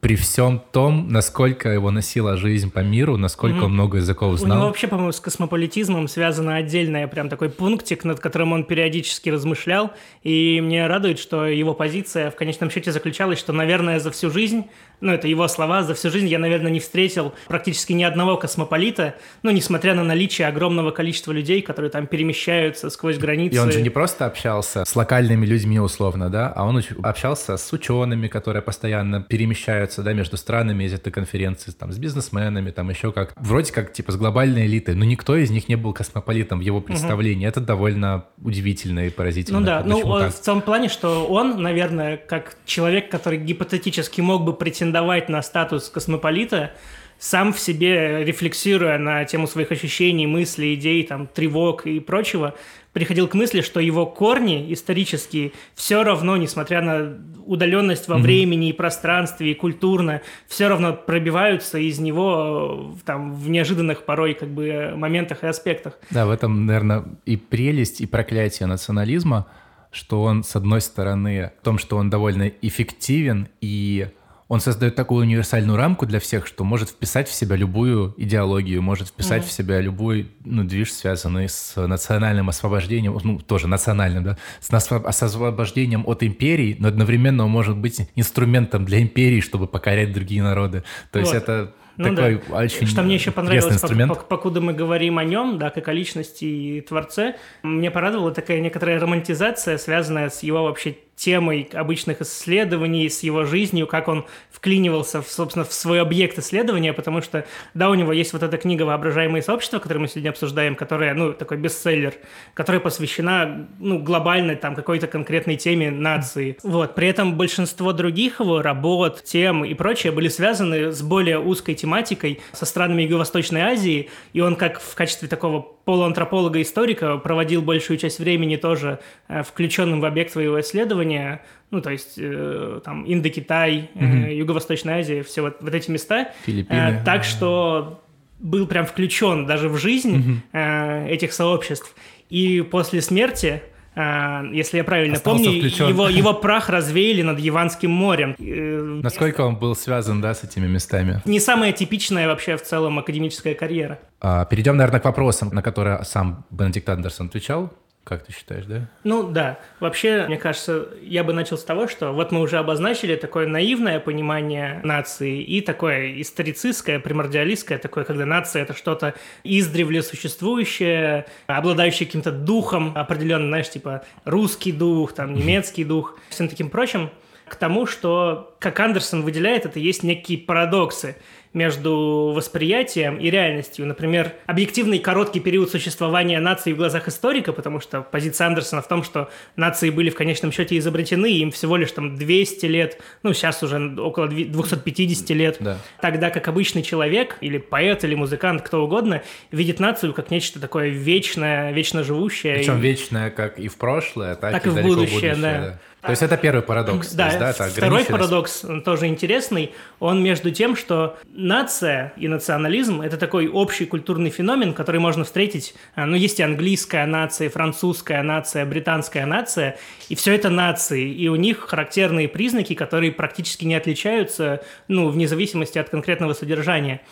при 0.00 0.16
всем 0.16 0.62
том, 0.72 1.08
насколько 1.10 1.68
его 1.68 1.90
носила 1.90 2.36
жизнь 2.36 2.70
по 2.70 2.78
миру, 2.78 3.18
насколько 3.18 3.64
он 3.64 3.72
много 3.74 3.98
языков 3.98 4.32
У 4.32 4.36
знал. 4.38 4.56
него 4.56 4.66
вообще, 4.68 4.88
по-моему, 4.88 5.12
с 5.12 5.20
космополитизмом 5.20 6.08
связано 6.08 6.56
отдельный 6.56 7.06
прям 7.06 7.28
такой 7.28 7.50
пунктик, 7.50 8.04
над 8.04 8.18
которым 8.18 8.52
он 8.52 8.64
периодически 8.64 9.28
размышлял. 9.28 9.92
И 10.22 10.60
мне 10.62 10.86
радует, 10.86 11.18
что 11.18 11.46
его 11.46 11.74
позиция 11.74 12.30
в 12.30 12.36
конечном 12.36 12.70
счете 12.70 12.92
заключалась, 12.92 13.38
что, 13.38 13.52
наверное, 13.52 14.00
за 14.00 14.10
всю 14.10 14.30
жизнь, 14.30 14.64
ну, 15.02 15.12
это 15.12 15.28
его 15.28 15.48
слова, 15.48 15.82
за 15.82 15.94
всю 15.94 16.10
жизнь 16.10 16.28
я, 16.28 16.38
наверное, 16.38 16.70
не 16.70 16.80
встретил 16.80 17.34
практически 17.46 17.92
ни 17.92 18.02
одного 18.02 18.36
космополита, 18.36 19.14
ну, 19.42 19.50
несмотря 19.50 19.94
на 19.94 20.04
наличие 20.04 20.48
огромного 20.48 20.92
количества 20.92 21.32
людей, 21.32 21.60
которые 21.62 21.90
там 21.90 22.06
перемещаются 22.06 22.88
сквозь 22.88 23.18
границы. 23.18 23.56
И 23.56 23.58
он 23.58 23.70
же 23.70 23.82
не 23.82 23.90
просто 23.90 24.24
общался 24.26 24.84
с 24.86 24.96
локальными 24.96 25.44
людьми 25.44 25.78
условно, 25.78 26.30
да, 26.30 26.52
а 26.54 26.64
он 26.64 26.82
общался 27.02 27.56
с 27.56 27.72
учеными, 27.72 28.28
которые 28.28 28.62
постоянно 28.62 29.22
перемещаются, 29.22 29.89
да, 29.98 30.12
между 30.12 30.36
странами 30.36 30.84
из 30.84 30.92
этой 30.92 31.12
конференции, 31.12 31.70
там, 31.72 31.92
с 31.92 31.98
бизнесменами, 31.98 32.70
там, 32.70 32.90
еще 32.90 33.12
как, 33.12 33.32
вроде 33.36 33.72
как, 33.72 33.92
типа, 33.92 34.12
с 34.12 34.16
глобальной 34.16 34.66
элитой, 34.66 34.94
но 34.94 35.04
никто 35.04 35.36
из 35.36 35.50
них 35.50 35.68
не 35.68 35.76
был 35.76 35.92
космополитом 35.92 36.58
в 36.58 36.62
его 36.62 36.80
представлении. 36.80 37.46
Это 37.46 37.60
довольно 37.60 38.26
удивительно 38.42 39.06
и 39.06 39.10
поразительно. 39.10 39.60
Ну 39.60 39.66
да, 39.66 39.82
ну 39.84 39.96
Почему 39.96 40.16
э, 40.16 40.20
так? 40.20 40.34
в 40.34 40.44
том 40.44 40.62
плане, 40.62 40.88
что 40.88 41.26
он, 41.26 41.62
наверное, 41.62 42.16
как 42.16 42.56
человек, 42.64 43.10
который 43.10 43.38
гипотетически 43.38 44.20
мог 44.20 44.44
бы 44.44 44.54
претендовать 44.54 45.28
на 45.28 45.42
статус 45.42 45.88
космополита, 45.88 46.72
сам 47.20 47.52
в 47.52 47.60
себе, 47.60 48.24
рефлексируя 48.24 48.96
на 48.96 49.24
тему 49.26 49.46
своих 49.46 49.70
ощущений, 49.70 50.26
мыслей, 50.26 50.74
идей, 50.74 51.06
там, 51.06 51.26
тревог 51.26 51.86
и 51.86 52.00
прочего, 52.00 52.54
приходил 52.92 53.28
к 53.28 53.34
мысли, 53.34 53.60
что 53.60 53.80
его 53.80 54.06
корни 54.06 54.72
исторические 54.72 55.52
все 55.74 56.02
равно, 56.02 56.36
несмотря 56.36 56.82
на 56.82 57.18
удаленность 57.46 58.08
во 58.08 58.16
времени 58.18 58.70
и 58.70 58.72
пространстве, 58.72 59.52
и 59.52 59.54
культурно, 59.54 60.22
все 60.48 60.68
равно 60.68 60.92
пробиваются 60.92 61.78
из 61.78 61.98
него 61.98 62.94
э, 62.96 63.00
там, 63.04 63.34
в 63.34 63.48
неожиданных 63.48 64.04
порой 64.04 64.34
как 64.34 64.48
бы 64.50 64.92
моментах 64.96 65.44
и 65.44 65.46
аспектах. 65.46 65.98
Да, 66.10 66.26
в 66.26 66.30
этом, 66.30 66.66
наверное, 66.66 67.04
и 67.24 67.36
прелесть, 67.36 68.00
и 68.00 68.06
проклятие 68.06 68.66
национализма, 68.66 69.46
что 69.90 70.22
он, 70.22 70.44
с 70.44 70.54
одной 70.56 70.80
стороны, 70.80 71.52
в 71.60 71.64
том, 71.64 71.78
что 71.78 71.96
он 71.96 72.10
довольно 72.10 72.52
эффективен 72.62 73.48
и 73.60 74.08
он 74.50 74.58
создает 74.58 74.96
такую 74.96 75.20
универсальную 75.20 75.78
рамку 75.78 76.06
для 76.06 76.18
всех, 76.18 76.44
что 76.44 76.64
может 76.64 76.88
вписать 76.88 77.28
в 77.28 77.32
себя 77.32 77.54
любую 77.54 78.14
идеологию, 78.16 78.82
может 78.82 79.06
вписать 79.06 79.44
mm-hmm. 79.44 79.46
в 79.46 79.52
себя 79.52 79.80
любой 79.80 80.32
ну, 80.44 80.64
движ, 80.64 80.92
связанный 80.92 81.48
с 81.48 81.76
национальным 81.76 82.48
освобождением, 82.48 83.16
ну, 83.22 83.38
тоже 83.38 83.68
национальным, 83.68 84.24
да, 84.24 84.38
с, 84.58 84.68
с 84.68 85.22
освобождением 85.22 86.02
от 86.04 86.24
империй, 86.24 86.74
но 86.80 86.88
одновременно 86.88 87.44
он 87.44 87.50
может 87.52 87.76
быть 87.76 88.08
инструментом 88.16 88.84
для 88.84 89.00
империи, 89.00 89.40
чтобы 89.40 89.68
покорять 89.68 90.12
другие 90.12 90.42
народы. 90.42 90.82
То 91.12 91.20
есть 91.20 91.32
это 91.32 91.72
ну, 91.96 92.16
такой 92.16 92.42
да. 92.48 92.56
очень 92.56 92.86
Что 92.86 93.02
мне 93.02 93.14
еще 93.14 93.30
понравилось, 93.30 93.74
инструмент. 93.74 94.26
покуда 94.26 94.60
мы 94.60 94.72
говорим 94.72 95.18
о 95.18 95.24
нем, 95.24 95.58
да, 95.58 95.70
как 95.70 95.86
о 95.86 95.92
личности 95.92 96.44
и 96.44 96.80
творце, 96.80 97.36
мне 97.62 97.90
порадовала 97.90 98.32
такая 98.32 98.60
некоторая 98.60 98.98
романтизация, 98.98 99.78
связанная 99.78 100.30
с 100.30 100.42
его 100.42 100.64
вообще 100.64 100.96
темой 101.20 101.68
обычных 101.74 102.22
исследований, 102.22 103.08
с 103.10 103.22
его 103.22 103.44
жизнью, 103.44 103.86
как 103.86 104.08
он 104.08 104.24
вклинивался, 104.50 105.20
в, 105.20 105.28
собственно, 105.28 105.66
в 105.66 105.72
свой 105.72 106.00
объект 106.00 106.38
исследования, 106.38 106.94
потому 106.94 107.20
что, 107.20 107.44
да, 107.74 107.90
у 107.90 107.94
него 107.94 108.12
есть 108.12 108.32
вот 108.32 108.42
эта 108.42 108.56
книга 108.56 108.84
«Воображаемые 108.84 109.42
сообщества», 109.42 109.80
которую 109.80 110.02
мы 110.02 110.08
сегодня 110.08 110.30
обсуждаем, 110.30 110.74
которая, 110.74 111.12
ну, 111.12 111.34
такой 111.34 111.58
бестселлер, 111.58 112.14
которая 112.54 112.80
посвящена, 112.80 113.68
ну, 113.78 113.98
глобальной, 113.98 114.56
там, 114.56 114.74
какой-то 114.74 115.08
конкретной 115.08 115.56
теме 115.56 115.90
нации. 115.90 116.56
Вот. 116.62 116.94
При 116.94 117.08
этом 117.08 117.36
большинство 117.36 117.92
других 117.92 118.40
его 118.40 118.62
работ, 118.62 119.22
тем 119.22 119.62
и 119.66 119.74
прочее 119.74 120.12
были 120.12 120.28
связаны 120.28 120.90
с 120.90 121.02
более 121.02 121.38
узкой 121.38 121.74
тематикой, 121.74 122.40
со 122.52 122.64
странами 122.64 123.02
Юго-Восточной 123.02 123.60
Азии, 123.60 124.08
и 124.32 124.40
он 124.40 124.56
как 124.56 124.80
в 124.80 124.94
качестве 124.94 125.28
такого 125.28 125.76
полуантрополога-историка 125.84 127.16
проводил 127.18 127.62
большую 127.62 127.98
часть 127.98 128.18
времени 128.18 128.56
тоже 128.56 129.00
э, 129.28 129.42
включенным 129.42 130.00
в 130.00 130.04
объект 130.04 130.32
своего 130.32 130.60
исследования, 130.60 131.42
ну, 131.70 131.80
то 131.80 131.90
есть 131.90 132.14
э, 132.16 132.80
там 132.84 133.04
Индокитай, 133.06 133.90
угу. 133.94 134.04
э, 134.04 134.34
Юго-Восточная 134.34 135.00
Азия, 135.00 135.22
все 135.22 135.42
вот, 135.42 135.56
вот 135.60 135.74
эти 135.74 135.90
места. 135.90 136.32
Филиппины. 136.44 136.76
Э, 136.76 137.04
так 137.04 137.24
что 137.24 138.02
был 138.38 138.66
прям 138.66 138.86
включен 138.86 139.46
даже 139.46 139.68
в 139.68 139.76
жизнь 139.76 140.18
угу. 140.18 140.40
э, 140.52 141.08
этих 141.08 141.32
сообществ. 141.32 141.94
И 142.28 142.62
после 142.62 143.02
смерти 143.02 143.62
если 143.96 144.76
я 144.76 144.84
правильно 144.84 145.16
Остался 145.16 145.44
помню, 145.44 145.62
его, 145.62 146.08
его 146.08 146.32
прах 146.32 146.68
развеяли 146.68 147.22
над 147.22 147.40
Яванским 147.40 147.90
морем. 147.90 148.36
Э, 148.38 149.00
Насколько 149.02 149.40
он 149.42 149.56
был 149.56 149.74
связан, 149.74 150.20
да, 150.20 150.32
с 150.32 150.44
этими 150.44 150.68
местами? 150.68 151.20
Не 151.24 151.40
самая 151.40 151.72
типичная 151.72 152.28
вообще 152.28 152.56
в 152.56 152.62
целом 152.62 152.98
академическая 152.98 153.54
карьера. 153.54 153.98
А, 154.20 154.44
перейдем, 154.44 154.76
наверное, 154.76 155.00
к 155.00 155.04
вопросам, 155.04 155.50
на 155.52 155.62
которые 155.62 156.04
сам 156.04 156.44
Бенедикт 156.50 156.88
Андерсон 156.88 157.26
отвечал. 157.26 157.72
Как 158.04 158.24
ты 158.24 158.32
считаешь, 158.32 158.64
да? 158.64 158.88
Ну 159.04 159.30
да. 159.30 159.58
Вообще, 159.78 160.24
мне 160.26 160.38
кажется, 160.38 160.88
я 161.02 161.22
бы 161.22 161.32
начал 161.32 161.58
с 161.58 161.64
того, 161.64 161.86
что 161.86 162.12
вот 162.12 162.32
мы 162.32 162.40
уже 162.40 162.56
обозначили 162.56 163.14
такое 163.14 163.46
наивное 163.46 164.00
понимание 164.00 164.80
нации 164.82 165.42
и 165.42 165.60
такое 165.60 166.20
историцистское, 166.20 166.98
примордиалистское, 166.98 167.78
такое, 167.78 168.04
когда 168.04 168.24
нация— 168.24 168.62
это 168.64 168.74
что-то 168.74 169.14
издревле 169.44 170.02
существующее, 170.02 171.26
обладающее 171.46 172.06
каким-то 172.06 172.32
духом 172.32 172.96
определенным, 172.96 173.48
знаешь, 173.48 173.70
типа 173.70 174.02
русский 174.24 174.72
дух, 174.72 175.12
там, 175.12 175.34
немецкий 175.34 175.84
дух, 175.84 176.18
всем 176.30 176.48
таким 176.48 176.70
прочим, 176.70 177.10
к 177.46 177.56
тому, 177.56 177.84
что, 177.84 178.56
как 178.60 178.78
Андерсон 178.78 179.22
выделяет, 179.22 179.66
это 179.66 179.78
есть 179.78 180.04
некие 180.04 180.38
парадоксы— 180.38 181.16
между 181.52 182.32
восприятием 182.34 183.18
и 183.18 183.28
реальностью. 183.28 183.84
Например, 183.86 184.32
объективный 184.46 185.00
короткий 185.00 185.40
период 185.40 185.70
существования 185.70 186.38
нации 186.38 186.72
в 186.72 186.76
глазах 186.76 187.08
историка, 187.08 187.52
потому 187.52 187.80
что 187.80 188.02
позиция 188.02 188.46
Андерсона 188.46 188.82
в 188.82 188.88
том, 188.88 189.02
что 189.02 189.30
нации 189.56 189.90
были 189.90 190.10
в 190.10 190.14
конечном 190.14 190.52
счете 190.52 190.78
изобретены, 190.78 191.26
им 191.32 191.50
всего 191.50 191.76
лишь 191.76 191.90
там 191.90 192.16
200 192.16 192.66
лет, 192.66 193.00
ну, 193.22 193.32
сейчас 193.32 193.62
уже 193.62 193.94
около 194.00 194.28
250 194.28 195.30
лет. 195.30 195.56
Да. 195.58 195.78
Тогда 196.00 196.30
как 196.30 196.46
обычный 196.46 196.82
человек, 196.82 197.36
или 197.40 197.58
поэт, 197.58 198.04
или 198.04 198.14
музыкант, 198.14 198.62
кто 198.62 198.84
угодно, 198.84 199.22
видит 199.50 199.80
нацию 199.80 200.14
как 200.14 200.30
нечто 200.30 200.60
такое 200.60 200.88
вечное, 200.88 201.72
вечно 201.72 202.04
живущее. 202.04 202.56
Причем 202.56 202.78
и... 202.78 202.80
вечное 202.80 203.30
как 203.30 203.58
и 203.58 203.66
в 203.66 203.76
прошлое, 203.76 204.36
так, 204.36 204.52
так 204.52 204.66
и, 204.66 204.68
и 204.68 204.72
в 204.72 204.82
будущее, 204.82 205.34
будущее 205.34 205.34
да. 205.34 205.60
да. 205.60 205.80
То 206.02 206.10
есть 206.10 206.22
это 206.22 206.36
первый 206.38 206.62
парадокс. 206.62 207.12
Да, 207.12 207.26
есть, 207.26 207.38
да 207.38 207.52
второй 207.52 208.04
парадокс 208.04 208.64
тоже 208.84 209.06
интересный. 209.06 209.74
Он 209.98 210.22
между 210.22 210.50
тем, 210.50 210.74
что 210.74 211.18
нация 211.28 212.14
и 212.16 212.26
национализм– 212.26 213.00
это 213.02 213.18
такой 213.18 213.48
общий 213.48 213.84
культурный 213.84 214.30
феномен, 214.30 214.72
который 214.72 215.00
можно 215.00 215.24
встретить. 215.24 215.74
А, 215.94 216.06
ну, 216.06 216.16
есть 216.16 216.40
и 216.40 216.42
английская 216.42 217.04
нация, 217.04 217.48
и 217.48 217.50
французская 217.50 218.22
нация, 218.22 218.64
британская 218.64 219.26
нация, 219.26 219.76
и 220.08 220.14
все 220.14 220.34
это 220.34 220.48
нации. 220.48 221.12
И 221.12 221.28
у 221.28 221.36
них 221.36 221.60
характерные 221.68 222.28
признаки, 222.28 222.74
которые 222.74 223.12
практически 223.12 223.66
не 223.66 223.74
отличаются, 223.74 224.62
ну, 224.88 225.08
вне 225.08 225.28
зависимости 225.28 225.78
от 225.78 225.90
конкретного 225.90 226.32
содержания. 226.32 227.02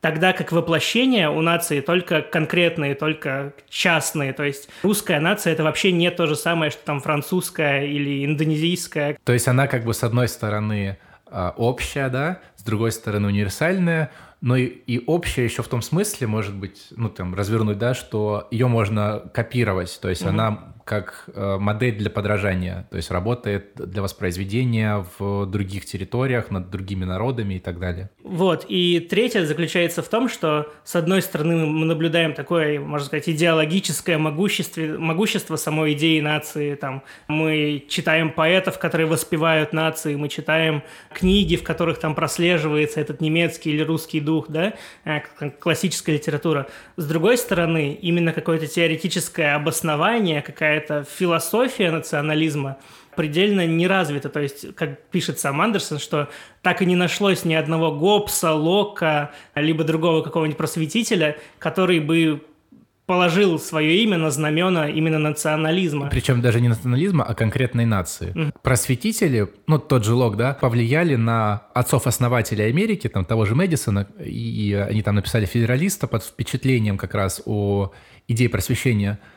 Тогда 0.00 0.32
как 0.32 0.52
воплощение 0.52 1.28
у 1.28 1.40
нации 1.40 1.80
только 1.80 2.22
конкретные, 2.22 2.94
только 2.94 3.52
частные. 3.68 4.32
То 4.32 4.44
есть 4.44 4.68
русская 4.82 5.18
нация– 5.18 5.52
это 5.54 5.64
вообще 5.64 5.90
не 5.90 6.10
то 6.10 6.26
же 6.26 6.36
самое, 6.36 6.70
что 6.70 6.84
там 6.84 7.00
французская 7.00 7.84
или 7.84 8.24
индонезийская. 8.24 9.18
То 9.24 9.32
есть 9.32 9.48
она 9.48 9.66
как 9.66 9.84
бы 9.84 9.94
с 9.94 10.04
одной 10.04 10.28
стороны 10.28 10.98
а, 11.26 11.52
общая, 11.56 12.08
да, 12.08 12.40
с 12.56 12.62
другой 12.62 12.92
стороны 12.92 13.28
универсальная, 13.28 14.10
но 14.40 14.56
и, 14.56 14.66
и 14.66 15.02
общее 15.06 15.46
еще 15.46 15.62
в 15.62 15.68
том 15.68 15.82
смысле, 15.82 16.26
может 16.26 16.54
быть, 16.54 16.86
ну 16.96 17.08
там 17.08 17.34
развернуть, 17.34 17.78
да, 17.78 17.94
что 17.94 18.46
ее 18.50 18.68
можно 18.68 19.24
копировать, 19.34 19.98
то 20.00 20.08
есть 20.08 20.22
угу. 20.22 20.30
она 20.30 20.74
как 20.88 21.24
э, 21.34 21.58
модель 21.58 21.96
для 21.96 22.08
подражания, 22.08 22.88
то 22.90 22.96
есть 22.96 23.10
работает 23.10 23.72
для 23.74 24.00
воспроизведения 24.00 25.04
в 25.18 25.44
других 25.44 25.84
территориях, 25.84 26.50
над 26.50 26.70
другими 26.70 27.04
народами 27.04 27.54
и 27.54 27.58
так 27.58 27.78
далее. 27.78 28.08
Вот, 28.24 28.64
и 28.68 28.98
третье 29.00 29.44
заключается 29.44 30.02
в 30.02 30.08
том, 30.08 30.30
что, 30.30 30.72
с 30.84 30.96
одной 30.96 31.20
стороны, 31.20 31.66
мы 31.66 31.84
наблюдаем 31.84 32.32
такое, 32.32 32.80
можно 32.80 33.06
сказать, 33.06 33.28
идеологическое 33.28 34.16
могущество, 34.16 34.80
могущество 34.98 35.56
самой 35.56 35.92
идеи 35.92 36.20
нации, 36.20 36.74
там, 36.74 37.02
мы 37.28 37.84
читаем 37.86 38.32
поэтов, 38.32 38.78
которые 38.78 39.06
воспевают 39.06 39.74
нации, 39.74 40.14
мы 40.14 40.30
читаем 40.30 40.82
книги, 41.12 41.56
в 41.56 41.64
которых 41.64 41.98
там 41.98 42.14
прослеживается 42.14 42.98
этот 42.98 43.20
немецкий 43.20 43.72
или 43.72 43.82
русский 43.82 44.20
дух, 44.20 44.46
да, 44.48 44.72
э, 45.04 45.20
классическая 45.60 46.14
литература. 46.14 46.66
С 46.96 47.06
другой 47.06 47.36
стороны, 47.36 47.92
именно 47.92 48.32
какое-то 48.32 48.66
теоретическое 48.66 49.54
обоснование, 49.54 50.40
какая 50.40 50.77
какая-то 50.78 51.08
философия 51.08 51.90
национализма 51.90 52.76
предельно 53.16 53.66
не 53.66 53.86
развита. 53.86 54.28
То 54.28 54.40
есть, 54.40 54.74
как 54.74 55.08
пишет 55.10 55.40
сам 55.40 55.60
Андерсон, 55.60 55.98
что 55.98 56.28
так 56.62 56.82
и 56.82 56.86
не 56.86 56.96
нашлось 56.96 57.44
ни 57.44 57.54
одного 57.54 57.92
Гоббса, 57.92 58.52
Лока, 58.52 59.32
либо 59.54 59.84
другого 59.84 60.22
какого-нибудь 60.22 60.56
просветителя, 60.56 61.36
который 61.58 62.00
бы 62.00 62.42
положил 63.06 63.58
свое 63.58 64.02
имя 64.02 64.18
на 64.18 64.30
знамена 64.30 64.90
именно 64.90 65.18
национализма. 65.18 66.10
Причем 66.10 66.42
даже 66.42 66.60
не 66.60 66.68
национализма, 66.68 67.24
а 67.24 67.34
конкретной 67.34 67.86
нации. 67.86 68.34
Mm. 68.34 68.52
Просветители, 68.62 69.48
ну 69.66 69.78
тот 69.78 70.04
же 70.04 70.12
Лок, 70.12 70.36
да, 70.36 70.52
повлияли 70.52 71.16
на 71.16 71.62
отцов-основателей 71.74 72.68
Америки, 72.68 73.08
там 73.08 73.24
того 73.24 73.46
же 73.46 73.54
Мэдисона, 73.54 74.06
и 74.22 74.74
они 74.74 75.02
там 75.02 75.14
написали 75.14 75.46
«Федералиста» 75.46 76.06
под 76.06 76.22
впечатлением 76.22 76.98
как 76.98 77.14
раз 77.14 77.42
о 77.46 77.92
идее 78.28 78.50
просвещения– 78.50 79.18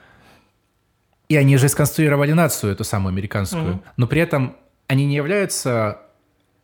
и 1.32 1.38
они 1.38 1.56
же 1.56 1.70
сконструировали 1.70 2.34
нацию, 2.34 2.74
эту 2.74 2.84
самую 2.84 3.14
американскую. 3.14 3.76
Угу. 3.76 3.84
Но 3.96 4.08
при 4.08 4.20
этом 4.20 4.58
они 4.88 5.06
не 5.06 5.16
являются 5.16 6.02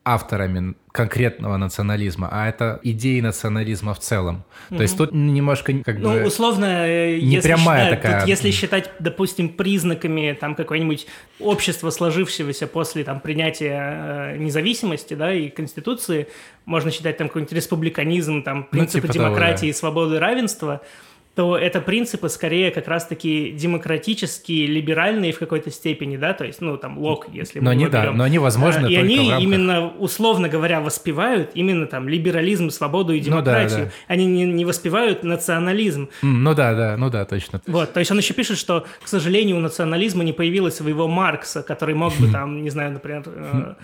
авторами 0.03 0.75
конкретного 0.91 1.55
национализма, 1.55 2.27
а 2.29 2.49
это 2.49 2.79
идеи 2.83 3.21
национализма 3.21 3.93
в 3.93 3.99
целом. 3.99 4.43
Mm-hmm. 4.69 4.75
То 4.77 4.81
есть 4.83 4.97
тут 4.97 5.13
немножко 5.13 5.73
как 5.85 5.99
ну, 5.99 6.13
бы... 6.13 6.23
условно, 6.25 6.85
э, 6.85 7.19
не 7.19 7.35
если 7.35 7.47
прямая 7.47 7.85
считать, 7.85 8.01
такая... 8.01 8.19
Тут, 8.21 8.29
если 8.29 8.51
считать, 8.51 8.91
допустим, 8.99 9.49
признаками 9.49 10.37
там 10.37 10.55
какое-нибудь 10.55 11.07
общества, 11.39 11.89
сложившегося 11.89 12.67
после 12.67 13.05
там 13.05 13.21
принятия 13.21 14.33
э, 14.33 14.37
независимости, 14.37 15.13
да, 15.13 15.33
и 15.33 15.49
конституции, 15.49 16.27
можно 16.65 16.91
считать 16.91 17.17
там 17.17 17.27
какой-нибудь 17.27 17.53
республиканизм, 17.53 18.43
там 18.43 18.63
принципы 18.65 19.07
ну, 19.07 19.13
типа 19.13 19.25
демократии, 19.25 19.59
того, 19.59 19.71
да. 19.71 19.77
свободы, 19.77 20.19
равенства– 20.19 20.81
то 21.37 21.55
это 21.55 21.81
принципы 21.81 22.29
скорее 22.29 22.71
как 22.71 22.87
раз-таки 22.87 23.51
демократические, 23.51 24.65
либеральные 24.65 25.33
в 25.33 25.37
какой-то 25.37 25.69
степени, 25.69 26.17
да, 26.17 26.33
то 26.33 26.43
есть, 26.43 26.61
ну, 26.61 26.77
там, 26.77 26.97
Лок, 26.97 27.27
если 27.31 27.59
но 27.59 27.65
мы 27.65 27.71
они, 27.73 27.87
да, 27.89 28.11
но 28.11 28.23
они 28.23 28.39
возможны 28.39 28.87
И 28.87 28.95
они 28.95 29.17
рамках... 29.17 29.39
именно, 29.39 29.87
условно 29.87 30.49
говоря, 30.49 30.81
воспевают 30.81 31.51
именно 31.53 31.85
там 31.85 32.09
либерализм, 32.09 32.71
свободу 32.71 33.13
и 33.13 33.19
демократию. 33.19 33.81
Ну, 33.81 33.85
да, 33.85 33.91
да. 33.91 34.13
Они 34.13 34.25
не, 34.25 34.45
не 34.45 34.65
воспевают 34.65 35.23
национализм. 35.23 36.09
ну 36.23 36.55
да, 36.55 36.73
да, 36.73 36.97
ну 36.97 37.11
да, 37.11 37.23
точно. 37.25 37.61
Вот, 37.67 37.93
то 37.93 37.99
есть 37.99 38.09
он 38.09 38.17
еще 38.17 38.33
пишет, 38.33 38.57
что, 38.57 38.87
к 39.03 39.07
сожалению, 39.07 39.57
у 39.57 39.59
национализма 39.59 40.23
не 40.23 40.33
появилось 40.33 40.77
своего 40.77 41.07
Маркса, 41.07 41.61
который 41.61 41.93
мог 41.93 42.15
бы 42.15 42.27
там, 42.31 42.63
не 42.63 42.71
знаю, 42.71 42.93
например... 42.93 43.21
Э, 43.27 43.75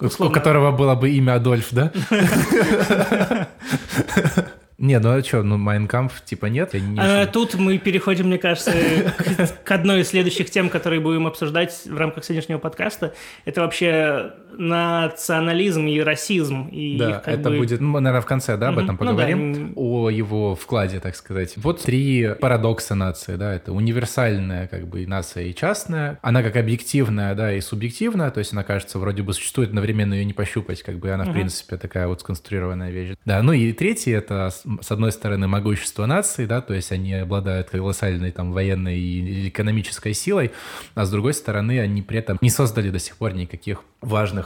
условно... 0.00 0.32
У 0.32 0.34
которого 0.34 0.72
было 0.72 0.96
бы 0.96 1.10
имя 1.10 1.34
Адольф, 1.34 1.68
да? 1.70 1.92
Не, 4.82 4.98
ну 4.98 5.16
а 5.16 5.22
что, 5.22 5.44
ну 5.44 5.58
Майнкамп 5.58 6.12
типа 6.24 6.46
нет? 6.46 6.74
Не... 6.74 6.98
А, 6.98 7.26
тут 7.26 7.54
мы 7.54 7.78
переходим, 7.78 8.26
мне 8.26 8.36
кажется, 8.38 8.72
к, 9.16 9.64
к 9.64 9.70
одной 9.70 10.00
из 10.00 10.08
следующих 10.08 10.50
тем, 10.50 10.68
которые 10.68 10.98
будем 10.98 11.28
обсуждать 11.28 11.82
в 11.86 11.96
рамках 11.96 12.24
сегодняшнего 12.24 12.58
подкаста. 12.58 13.14
Это 13.44 13.60
вообще 13.60 14.32
национализм 14.58 15.86
и 15.86 16.00
расизм. 16.00 16.68
И 16.68 16.96
да, 16.98 17.22
это 17.26 17.50
бы... 17.50 17.58
будет, 17.58 17.80
ну, 17.80 17.88
мы, 17.88 18.00
наверное, 18.00 18.22
в 18.22 18.26
конце, 18.26 18.56
да, 18.56 18.68
об 18.68 18.78
этом. 18.78 18.92
Ну 18.92 18.98
поговорим, 18.98 19.68
да. 19.68 19.72
о 19.76 20.10
его 20.10 20.54
вкладе, 20.54 21.00
так 21.00 21.16
сказать. 21.16 21.54
Вот 21.56 21.82
три 21.82 22.34
парадокса 22.40 22.94
нации, 22.94 23.36
да, 23.36 23.54
это 23.54 23.72
универсальная, 23.72 24.68
как 24.68 24.86
бы, 24.86 25.06
нация 25.06 25.44
и 25.44 25.54
частная. 25.54 26.18
Она 26.22 26.42
как 26.42 26.56
объективная, 26.56 27.34
да, 27.34 27.52
и 27.54 27.60
субъективная, 27.60 28.30
то 28.30 28.38
есть 28.38 28.52
она, 28.52 28.62
кажется, 28.64 28.98
вроде 28.98 29.22
бы 29.22 29.32
существует, 29.32 29.70
одновременно 29.70 30.14
ее 30.14 30.24
не 30.24 30.32
пощупать, 30.32 30.82
как 30.82 30.98
бы, 30.98 31.10
она, 31.10 31.24
в 31.24 31.28
Мгм. 31.28 31.34
принципе, 31.34 31.76
такая 31.76 32.06
вот 32.06 32.20
сконструированная 32.20 32.90
вещь. 32.90 33.16
Да, 33.24 33.42
ну 33.42 33.52
и 33.52 33.72
третий, 33.72 34.10
это, 34.10 34.50
с 34.50 34.90
одной 34.90 35.12
стороны, 35.12 35.46
могущество 35.48 36.06
нации, 36.06 36.46
да, 36.46 36.60
то 36.60 36.74
есть 36.74 36.92
они 36.92 37.14
обладают 37.14 37.70
колоссальной, 37.70 38.32
там, 38.32 38.52
военной 38.52 38.98
и 38.98 39.48
экономической 39.48 40.14
силой, 40.14 40.52
а 40.94 41.04
с 41.04 41.10
другой 41.10 41.34
стороны, 41.34 41.80
они 41.80 42.02
при 42.02 42.18
этом 42.18 42.38
не 42.40 42.50
создали 42.50 42.90
до 42.90 42.98
сих 42.98 43.16
пор 43.16 43.34
никаких 43.34 43.84
важных 44.00 44.41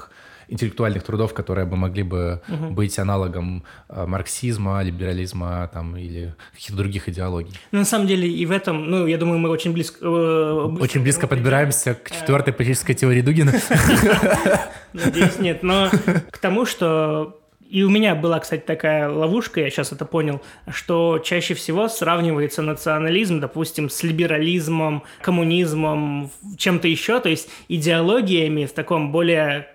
интеллектуальных 0.48 1.02
трудов, 1.02 1.34
которые 1.34 1.66
бы 1.66 1.76
могли 1.76 2.04
бы 2.04 2.40
быть 2.70 2.98
аналогом 3.00 3.64
э, 3.88 4.06
марксизма, 4.06 4.80
либерализма 4.84 5.68
там, 5.74 5.96
или 5.96 6.34
каких-то 6.54 6.76
других 6.76 7.08
идеологий. 7.08 7.52
Ну, 7.72 7.80
На 7.80 7.84
самом 7.84 8.06
деле 8.06 8.28
и 8.28 8.46
в 8.46 8.52
этом, 8.52 8.88
ну, 8.90 9.06
я 9.08 9.18
думаю, 9.18 9.38
мы 9.40 9.48
очень 9.50 9.72
близко... 9.72 9.98
э, 10.02 10.76
Очень 10.80 11.02
близко 11.02 11.26
подбираемся 11.26 11.94
к 11.94 12.10
четвертой 12.12 12.52
политической 12.54 12.94
теории 12.94 13.22
Дугина. 13.22 13.52
Надеюсь, 14.92 15.38
нет. 15.38 15.62
Но 15.62 15.90
к 16.30 16.38
тому, 16.38 16.64
что 16.66 17.40
и 17.68 17.82
у 17.82 17.90
меня 17.90 18.14
была, 18.14 18.38
кстати, 18.40 18.62
такая 18.62 19.08
ловушка, 19.08 19.60
я 19.60 19.70
сейчас 19.70 19.92
это 19.92 20.04
понял, 20.04 20.40
что 20.68 21.18
чаще 21.18 21.54
всего 21.54 21.88
сравнивается 21.88 22.62
национализм, 22.62 23.40
допустим, 23.40 23.90
с 23.90 24.02
либерализмом, 24.02 25.02
коммунизмом, 25.20 26.30
чем-то 26.56 26.88
еще, 26.88 27.20
то 27.20 27.28
есть 27.28 27.48
идеологиями 27.68 28.66
в 28.66 28.72
таком 28.72 29.12
более 29.12 29.68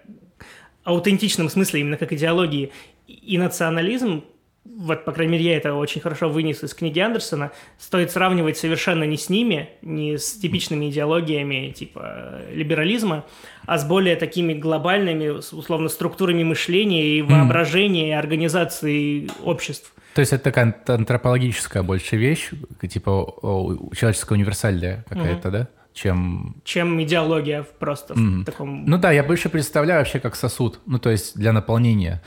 аутентичном 0.84 1.50
смысле, 1.50 1.82
именно 1.82 1.98
как 1.98 2.14
идеологии. 2.14 2.72
И 3.08 3.38
национализм, 3.38 4.24
вот, 4.64 5.06
по 5.06 5.12
крайней 5.12 5.34
мере, 5.34 5.46
я 5.46 5.58
это 5.58 5.74
очень 5.74 6.02
хорошо 6.02 6.30
вынес 6.30 6.64
из 6.64 6.74
книги 6.74 7.00
Андерсона, 7.00 7.52
стоит 7.80 8.12
сравнивать 8.12 8.58
совершенно 8.58 9.04
не 9.06 9.18
с 9.18 9.28
ними, 9.30 9.70
не 9.82 10.18
с 10.18 10.34
типичными 10.34 10.90
идеологиями 10.90 11.72
типа 11.72 12.42
либерализма, 12.52 13.26
а 13.66 13.78
с 13.80 13.86
более 13.86 14.16
такими 14.16 14.54
глобальными, 14.54 15.30
условно, 15.30 15.90
структурами 15.90 16.44
мышления 16.44 17.18
и 17.18 17.22
воображения, 17.22 18.10
и 18.10 18.12
организации 18.12 19.30
обществ. 19.44 19.94
То 20.14 20.22
есть 20.22 20.34
это 20.34 20.44
такая 20.44 20.76
антропологическая 20.88 21.84
больше 21.84 22.18
вещь, 22.18 22.50
типа 22.82 23.90
человеческая 23.96 24.36
универсальная 24.36 25.06
какая-то, 25.10 25.52
да? 25.52 25.68
Чем 25.94 26.56
чем 26.64 27.02
идеология 27.04 27.64
просто 27.64 28.14
в 28.14 28.46
таком... 28.46 28.86
Ну 28.86 28.98
да, 28.98 29.12
я 29.12 29.24
больше 29.24 29.50
представляю 29.50 30.00
вообще 30.00 30.20
как 30.20 30.36
сосуд, 30.36 30.80
ну 30.86 31.00
то 31.00 31.10
есть 31.10 31.38
для 31.38 31.52
наполнения. 31.52 32.22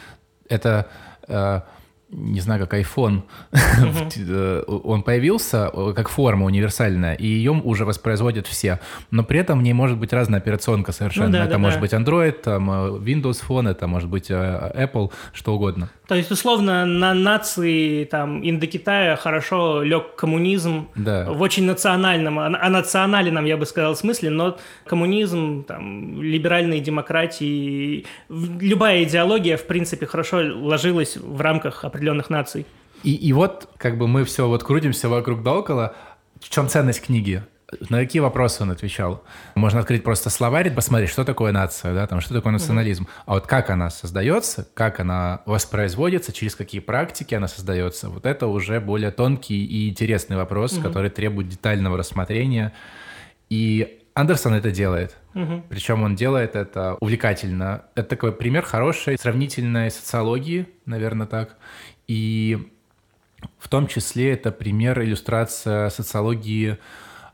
Это, 0.51 0.91
э, 1.27 1.63
не 2.11 2.41
знаю, 2.41 2.61
как 2.61 2.75
iPhone, 2.75 3.23
Э, 4.17 4.63
он 4.67 5.03
появился 5.03 5.71
э, 5.73 5.93
как 5.95 6.09
форма 6.09 6.47
универсальная, 6.47 7.15
и 7.15 7.27
ее 7.27 7.53
уже 7.53 7.85
воспроизводят 7.85 8.47
все. 8.47 8.81
Но 9.11 9.25
при 9.25 9.41
этом 9.41 9.59
в 9.59 9.63
ней 9.63 9.73
может 9.73 9.99
быть 9.99 10.13
разная 10.13 10.41
операционка 10.41 10.93
совершенно. 10.93 11.27
Ну 11.27 11.33
да, 11.33 11.43
это 11.45 11.53
да, 11.53 11.59
может 11.59 11.79
да. 11.79 11.81
быть 11.81 11.93
Android, 11.93 12.33
там, 12.33 12.71
э, 12.71 12.75
Windows 12.99 13.43
Phone, 13.47 13.71
это 13.71 13.87
может 13.87 14.09
быть 14.09 14.31
Apple, 14.31 15.13
что 15.33 15.55
угодно. 15.55 15.91
То 16.07 16.15
есть, 16.15 16.31
условно, 16.31 16.85
на 16.85 17.15
нации 17.15 18.05
там 18.05 18.47
Индокитая 18.47 19.17
хорошо 19.17 19.83
лег 19.83 20.17
коммунизм 20.17 20.89
Да. 20.95 21.31
в 21.31 21.41
очень 21.41 21.65
национальном, 21.65 22.39
а 22.39 22.69
национальном, 22.69 23.45
я 23.47 23.57
бы 23.57 23.65
сказал, 23.67 23.97
смысле, 23.97 24.31
но 24.31 24.59
коммунизм, 24.87 25.65
там, 25.65 26.23
либеральные 26.23 26.81
демократии, 26.81 28.05
любая 28.29 29.05
идеология, 29.05 29.57
в 29.57 29.67
принципе, 29.67 30.07
хорошо 30.07 30.39
ложилась 30.39 31.17
в 31.17 31.41
рамках 31.41 31.85
определенных 32.05 32.31
наций. 32.31 32.67
И, 33.03 33.15
и 33.15 33.33
вот 33.33 33.69
как 33.79 33.99
бы 33.99 34.09
мы 34.09 34.25
все 34.25 34.47
вот 34.49 34.63
крутимся 34.63 35.09
вокруг 35.09 35.43
да 35.43 35.55
около. 35.55 35.95
В 36.41 36.49
чем 36.51 36.69
ценность 36.69 37.03
книги? 37.03 37.43
На 37.89 37.99
какие 37.99 38.21
вопросы 38.21 38.63
он 38.63 38.71
отвечал? 38.71 39.25
Можно 39.55 39.81
открыть 39.81 40.05
просто 40.05 40.31
словарь, 40.31 40.71
посмотреть, 40.73 41.11
что 41.11 41.25
такое 41.25 41.51
нация, 41.51 41.95
да, 41.95 42.07
там, 42.07 42.21
что 42.21 42.35
такое 42.35 42.53
национализм. 42.53 43.09
А 43.27 43.35
вот 43.35 43.47
как 43.47 43.71
она 43.71 43.91
создается, 43.91 44.69
как 44.75 45.01
она 45.01 45.41
воспроизводится, 45.47 46.33
через 46.33 46.55
какие 46.55 46.81
практики 46.81 47.35
она 47.35 47.49
создается, 47.49 48.11
вот 48.11 48.27
это 48.27 48.47
уже 48.47 48.81
более 48.81 49.11
тонкий 49.11 49.65
и 49.65 49.89
интересный 49.89 50.37
вопрос, 50.37 50.79
который 50.79 51.11
требует 51.11 51.49
детального 51.49 51.97
рассмотрения. 51.97 52.73
И 53.51 54.01
Андерсон 54.15 54.55
это 54.55 54.71
делает. 54.71 55.17
Причем 55.69 56.05
он 56.05 56.15
делает 56.15 56.55
это 56.55 56.97
увлекательно. 57.01 57.87
Это 57.97 58.11
такой 58.11 58.33
пример 58.33 58.63
хорошей 58.63 59.19
сравнительной 59.19 59.91
социологии, 59.91 60.69
наверное, 60.87 61.27
так. 61.27 61.57
И 62.07 62.71
в 63.59 63.69
том 63.69 63.87
числе 63.87 64.33
это 64.33 64.53
пример, 64.53 65.03
иллюстрация 65.03 65.91
социологии 65.91 66.79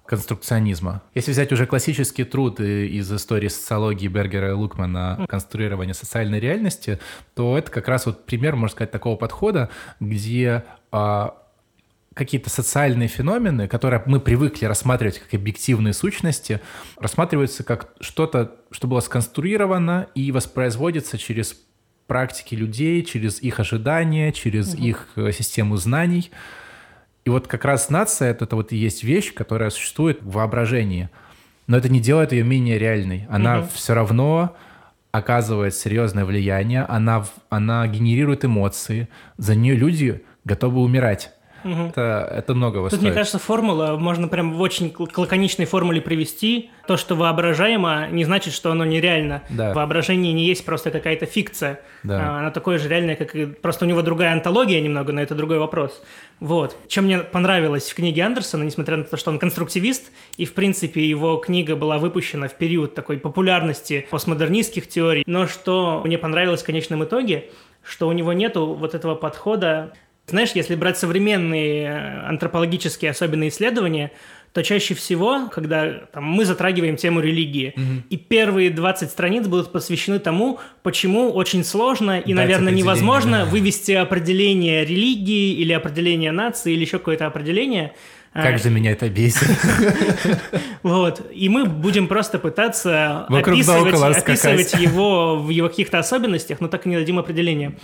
конструкционизма. 0.07 1.03
Если 1.15 1.31
взять 1.31 1.53
уже 1.53 1.67
классический 1.67 2.25
труд 2.25 2.59
из 2.59 3.13
истории 3.13 3.47
социологии 3.47 4.09
Бергера 4.09 4.49
и 4.49 4.53
Лукмана 4.53 5.25
«Конструирование 5.29 5.95
социальной 5.95 6.41
реальности», 6.41 6.99
то 7.35 7.57
это 7.57 7.71
как 7.71 7.87
раз 7.87 8.07
вот 8.07 8.27
пример, 8.27 8.57
можно 8.57 8.75
сказать, 8.75 8.91
такого 8.91 9.15
подхода, 9.15 9.71
где 10.01 10.65
а, 10.91 11.37
какие-то 12.15 12.51
социальные 12.51 13.07
феномены, 13.07 13.69
которые 13.69 14.03
мы 14.05 14.19
привыкли 14.19 14.65
рассматривать 14.65 15.21
как 15.21 15.33
объективные 15.33 15.95
сущности, 15.95 16.61
рассматриваются 16.99 17.63
как 17.63 17.93
что-то, 18.01 18.57
что 18.73 18.89
было 18.89 18.99
сконструировано 18.99 20.09
и 20.17 20.33
воспроизводится 20.33 21.19
через 21.19 21.57
практики 22.11 22.57
людей, 22.57 23.05
через 23.05 23.41
их 23.41 23.61
ожидания, 23.61 24.33
через 24.33 24.75
их 24.75 25.07
э, 25.15 25.31
систему 25.31 25.77
знаний. 25.77 26.33
И 27.25 27.31
вот 27.31 27.47
как 27.47 27.65
раз 27.65 27.89
нация 27.89 28.33
это, 28.33 28.47
это 28.47 28.57
вот 28.57 28.73
и 28.73 28.77
есть 28.77 29.05
вещь, 29.05 29.33
которая 29.33 29.71
существует 29.71 30.21
в 30.21 30.33
воображении. 30.33 31.09
Но 31.69 31.77
это 31.77 31.89
не 31.89 32.01
делает 32.01 32.33
ее 32.33 32.43
менее 32.43 32.81
реальной. 32.81 33.29
Она 33.31 33.63
все 33.63 33.95
равно 33.95 34.57
оказывает 35.13 35.73
серьезное 35.73 36.25
влияние, 36.25 36.83
она, 36.83 37.25
она 37.49 37.87
генерирует 37.87 38.45
эмоции, 38.45 39.09
за 39.37 39.55
нее 39.55 39.77
люди 39.77 40.25
готовы 40.45 40.81
умирать. 40.81 41.33
Это, 41.65 42.29
это 42.31 42.55
многого 42.55 42.91
Тут, 42.91 42.99
стоит. 42.99 43.03
мне 43.03 43.13
кажется, 43.13 43.39
формула 43.39 43.97
можно 43.97 44.29
прям 44.29 44.55
в 44.55 44.61
очень 44.61 44.95
лаконичной 45.17 45.67
формуле 45.67 46.01
привести. 46.01 46.71
То, 46.87 46.97
что 46.97 47.15
воображаемо, 47.15 48.09
не 48.11 48.25
значит, 48.25 48.53
что 48.53 48.73
оно 48.73 48.85
нереально. 48.85 49.43
Да. 49.49 49.73
Воображение 49.75 50.33
не 50.33 50.45
есть 50.45 50.65
просто 50.65 50.91
какая-то 50.91 51.27
фикция. 51.27 51.81
Да. 52.03 52.37
А, 52.37 52.39
Она 52.41 52.51
такое 52.51 52.79
же 52.79 52.89
реальное, 52.89 53.15
как 53.17 53.37
и... 53.37 53.47
Просто 53.47 53.85
у 53.85 53.89
него 53.89 54.03
другая 54.03 54.33
антология 54.33 54.81
немного, 54.81 55.13
но 55.13 55.21
это 55.21 55.35
другой 55.35 55.59
вопрос. 55.59 56.03
Вот. 56.41 56.77
Чем 56.89 57.05
мне 57.05 57.19
понравилось 57.19 57.91
в 57.91 57.95
книге 57.95 58.23
Андерсона, 58.23 58.65
несмотря 58.65 58.97
на 58.97 59.05
то, 59.05 59.17
что 59.17 59.31
он 59.31 59.39
конструктивист, 59.39 60.11
и, 60.37 60.45
в 60.47 60.55
принципе, 60.55 61.07
его 61.07 61.37
книга 61.37 61.77
была 61.77 61.99
выпущена 61.99 62.49
в 62.49 62.55
период 62.55 62.95
такой 62.95 63.19
популярности 63.19 64.07
постмодернистских 64.11 64.89
теорий, 64.89 65.23
но 65.27 65.47
что 65.47 66.03
мне 66.05 66.19
понравилось 66.19 66.63
в 66.63 66.67
конечном 66.67 67.05
итоге, 67.05 67.51
что 67.83 68.09
у 68.09 68.13
него 68.13 68.33
нету 68.33 68.75
вот 68.75 68.95
этого 68.95 69.15
подхода 69.15 69.93
знаешь, 70.31 70.51
если 70.55 70.75
брать 70.75 70.99
современные 70.99 71.85
э, 71.85 72.29
антропологические 72.29 73.11
особенные 73.11 73.51
исследования, 73.51 74.13
то 74.53 74.65
чаще 74.65 74.95
всего, 74.95 75.49
когда 75.49 75.93
там, 76.13 76.25
мы 76.25 76.45
затрагиваем 76.45 76.97
тему 76.97 77.21
религии, 77.21 77.75
и 78.11 78.17
первые 78.17 78.71
20 78.71 79.09
страниц 79.09 79.47
будут 79.47 79.71
посвящены 79.71 80.19
тому, 80.19 80.59
почему 80.83 81.31
очень 81.31 81.63
сложно 81.63 82.19
и, 82.19 82.35
Дать 82.35 82.37
наверное, 82.37 82.73
невозможно 82.73 83.39
да. 83.39 83.45
вывести 83.45 83.93
определение 83.93 84.85
религии 84.85 85.53
или 85.55 85.73
определение 85.73 86.33
нации 86.33 86.73
или 86.73 86.81
еще 86.81 86.99
какое-то 86.99 87.27
определение. 87.27 87.95
Как 88.33 88.55
А, 88.55 88.59
же 88.59 88.71
меня 88.71 88.93
это 88.93 89.09
бесит. 89.09 89.49
Вот. 90.83 91.21
И 91.33 91.49
мы 91.49 91.67
будем 91.67 92.07
просто 92.07 92.39
пытаться 92.39 93.27
описывать, 93.29 94.73
его 94.81 95.37
в 95.37 95.51
его 95.51 95.69
каких-то 95.69 95.99
особенностях, 95.99 96.61
но 96.61 96.69
так 96.69 96.87
и 96.87 96.89
не 96.89 96.97
дадим 96.97 97.19
определения. 97.19 97.75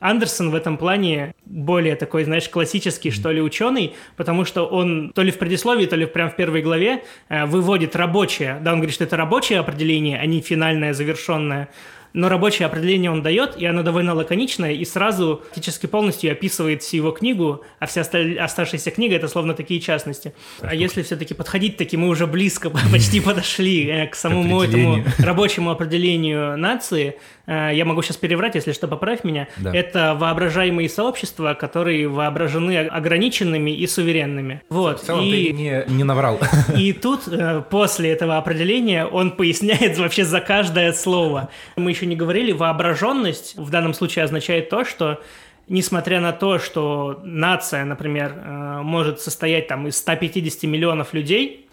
Андерсон 0.00 0.50
в 0.50 0.54
этом 0.54 0.78
плане 0.78 1.34
более 1.44 1.96
такой, 1.96 2.24
знаешь, 2.24 2.48
классический, 2.48 3.10
что 3.10 3.30
ли, 3.30 3.42
ученый, 3.42 3.94
потому 4.16 4.44
что 4.44 4.64
он 4.64 5.12
то 5.14 5.22
ли 5.22 5.30
в 5.30 5.38
предисловии, 5.38 5.86
то 5.86 5.96
ли 5.96 6.06
прям 6.06 6.30
в 6.30 6.36
первой 6.36 6.62
главе 6.62 7.02
э, 7.28 7.44
выводит 7.44 7.94
рабочее. 7.96 8.58
Да, 8.62 8.72
он 8.72 8.78
говорит, 8.78 8.94
что 8.94 9.04
это 9.04 9.16
рабочее 9.16 9.58
определение, 9.58 10.18
а 10.18 10.26
не 10.26 10.40
финальное, 10.40 10.94
завершенное. 10.94 11.68
Но 12.16 12.30
рабочее 12.30 12.64
определение 12.64 13.10
он 13.10 13.22
дает, 13.22 13.58
и 13.58 13.66
оно 13.66 13.82
довольно 13.82 14.14
лаконичное, 14.14 14.72
и 14.72 14.86
сразу 14.86 15.42
практически 15.52 15.84
полностью 15.84 16.32
описывает 16.32 16.82
всю 16.82 16.96
его 16.96 17.10
книгу, 17.10 17.62
а 17.78 17.84
вся 17.84 18.06
оставшаяся 18.40 18.90
книга— 18.90 19.14
это 19.16 19.28
словно 19.28 19.52
такие 19.52 19.80
частности. 19.80 20.32
А 20.62 20.74
если 20.74 21.02
все-таки 21.02 21.34
подходить 21.34 21.76
таки, 21.76 21.98
мы 21.98 22.08
уже 22.08 22.26
близко 22.26 22.70
почти 22.90 23.20
подошли 23.20 23.86
э, 23.86 24.06
к 24.06 24.14
самому 24.14 24.62
этому 24.62 25.04
рабочему 25.18 25.70
определению 25.70 26.56
нации, 26.56 27.18
я 27.46 27.84
могу 27.84 28.02
сейчас 28.02 28.16
переврать, 28.16 28.54
если 28.54 28.72
что, 28.72 28.88
поправь 28.88 29.24
меня, 29.24 29.48
Да. 29.58 29.72
это 29.74 30.16
воображаемые 30.18 30.88
сообщества, 30.88 31.54
которые 31.54 32.08
воображены 32.08 32.86
ограниченными 32.86 33.70
и 33.70 33.86
суверенными. 33.86 34.62
Вот. 34.68 35.00
В 35.00 35.04
целом 35.04 35.24
и... 35.24 35.30
ты 35.30 35.52
не, 35.52 35.84
не 35.88 36.04
наврал. 36.04 36.40
И 36.76 36.92
тут, 36.92 37.28
э, 37.28 37.62
после 37.70 38.10
этого 38.10 38.36
определения, 38.36 39.04
он 39.06 39.30
поясняет 39.32 39.98
вообще 39.98 40.24
за 40.24 40.40
каждое 40.40 40.92
слово. 40.92 41.48
Мы 41.76 41.90
еще 41.90 42.06
не 42.06 42.16
говорили, 42.16 42.52
воображенность 42.52 43.56
в 43.56 43.70
данном 43.70 43.94
случае 43.94 44.24
означает 44.24 44.68
то, 44.68 44.84
что 44.84 45.20
несмотря 45.68 46.20
на 46.20 46.32
то, 46.32 46.58
что 46.58 47.20
нация, 47.24 47.84
например, 47.84 48.32
э, 48.36 48.80
может 48.82 49.20
состоять 49.20 49.68
там 49.68 49.86
из 49.88 49.96
150 49.96 50.64
миллионов 50.64 51.12
людей, 51.12 51.65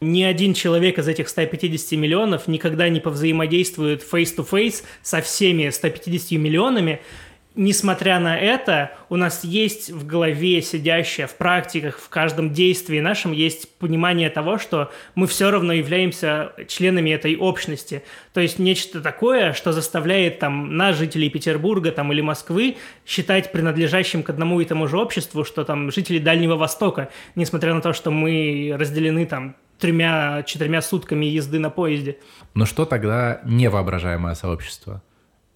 ни 0.00 0.22
один 0.22 0.54
человек 0.54 0.98
из 0.98 1.08
этих 1.08 1.28
150 1.28 1.98
миллионов 1.98 2.48
никогда 2.48 2.88
не 2.88 3.00
повзаимодействует 3.00 4.02
face-to-face 4.02 4.82
со 5.02 5.20
всеми 5.20 5.68
150 5.68 6.32
миллионами, 6.32 7.00
Несмотря 7.56 8.20
на 8.20 8.38
это, 8.38 8.92
у 9.08 9.16
нас 9.16 9.42
есть 9.42 9.90
в 9.90 10.06
голове 10.06 10.62
сидящее, 10.62 11.26
в 11.26 11.34
практиках, 11.34 11.98
в 11.98 12.08
каждом 12.08 12.52
действии 12.52 13.00
нашем 13.00 13.32
есть 13.32 13.76
понимание 13.78 14.30
того, 14.30 14.56
что 14.58 14.92
мы 15.16 15.26
все 15.26 15.50
равно 15.50 15.72
являемся 15.72 16.52
членами 16.68 17.10
этой 17.10 17.36
общности. 17.36 18.04
То 18.32 18.40
есть 18.40 18.60
нечто 18.60 19.00
такое, 19.00 19.52
что 19.52 19.72
заставляет 19.72 20.38
там 20.38 20.76
нас, 20.76 20.96
жителей 20.96 21.28
Петербурга 21.28 21.90
там, 21.90 22.12
или 22.12 22.20
Москвы, 22.20 22.76
считать 23.04 23.50
принадлежащим 23.50 24.22
к 24.22 24.30
одному 24.30 24.60
и 24.60 24.64
тому 24.64 24.86
же 24.86 24.96
обществу, 24.96 25.44
что 25.44 25.64
там 25.64 25.90
жители 25.90 26.20
Дальнего 26.20 26.54
Востока, 26.54 27.10
несмотря 27.34 27.74
на 27.74 27.80
то, 27.80 27.92
что 27.92 28.12
мы 28.12 28.76
разделены 28.78 29.26
там 29.26 29.56
тремя-четырьмя 29.80 30.82
сутками 30.82 31.26
езды 31.26 31.58
на 31.58 31.70
поезде. 31.70 32.18
Но 32.54 32.66
что 32.66 32.84
тогда 32.84 33.40
невоображаемое 33.44 34.34
сообщество? 34.34 35.02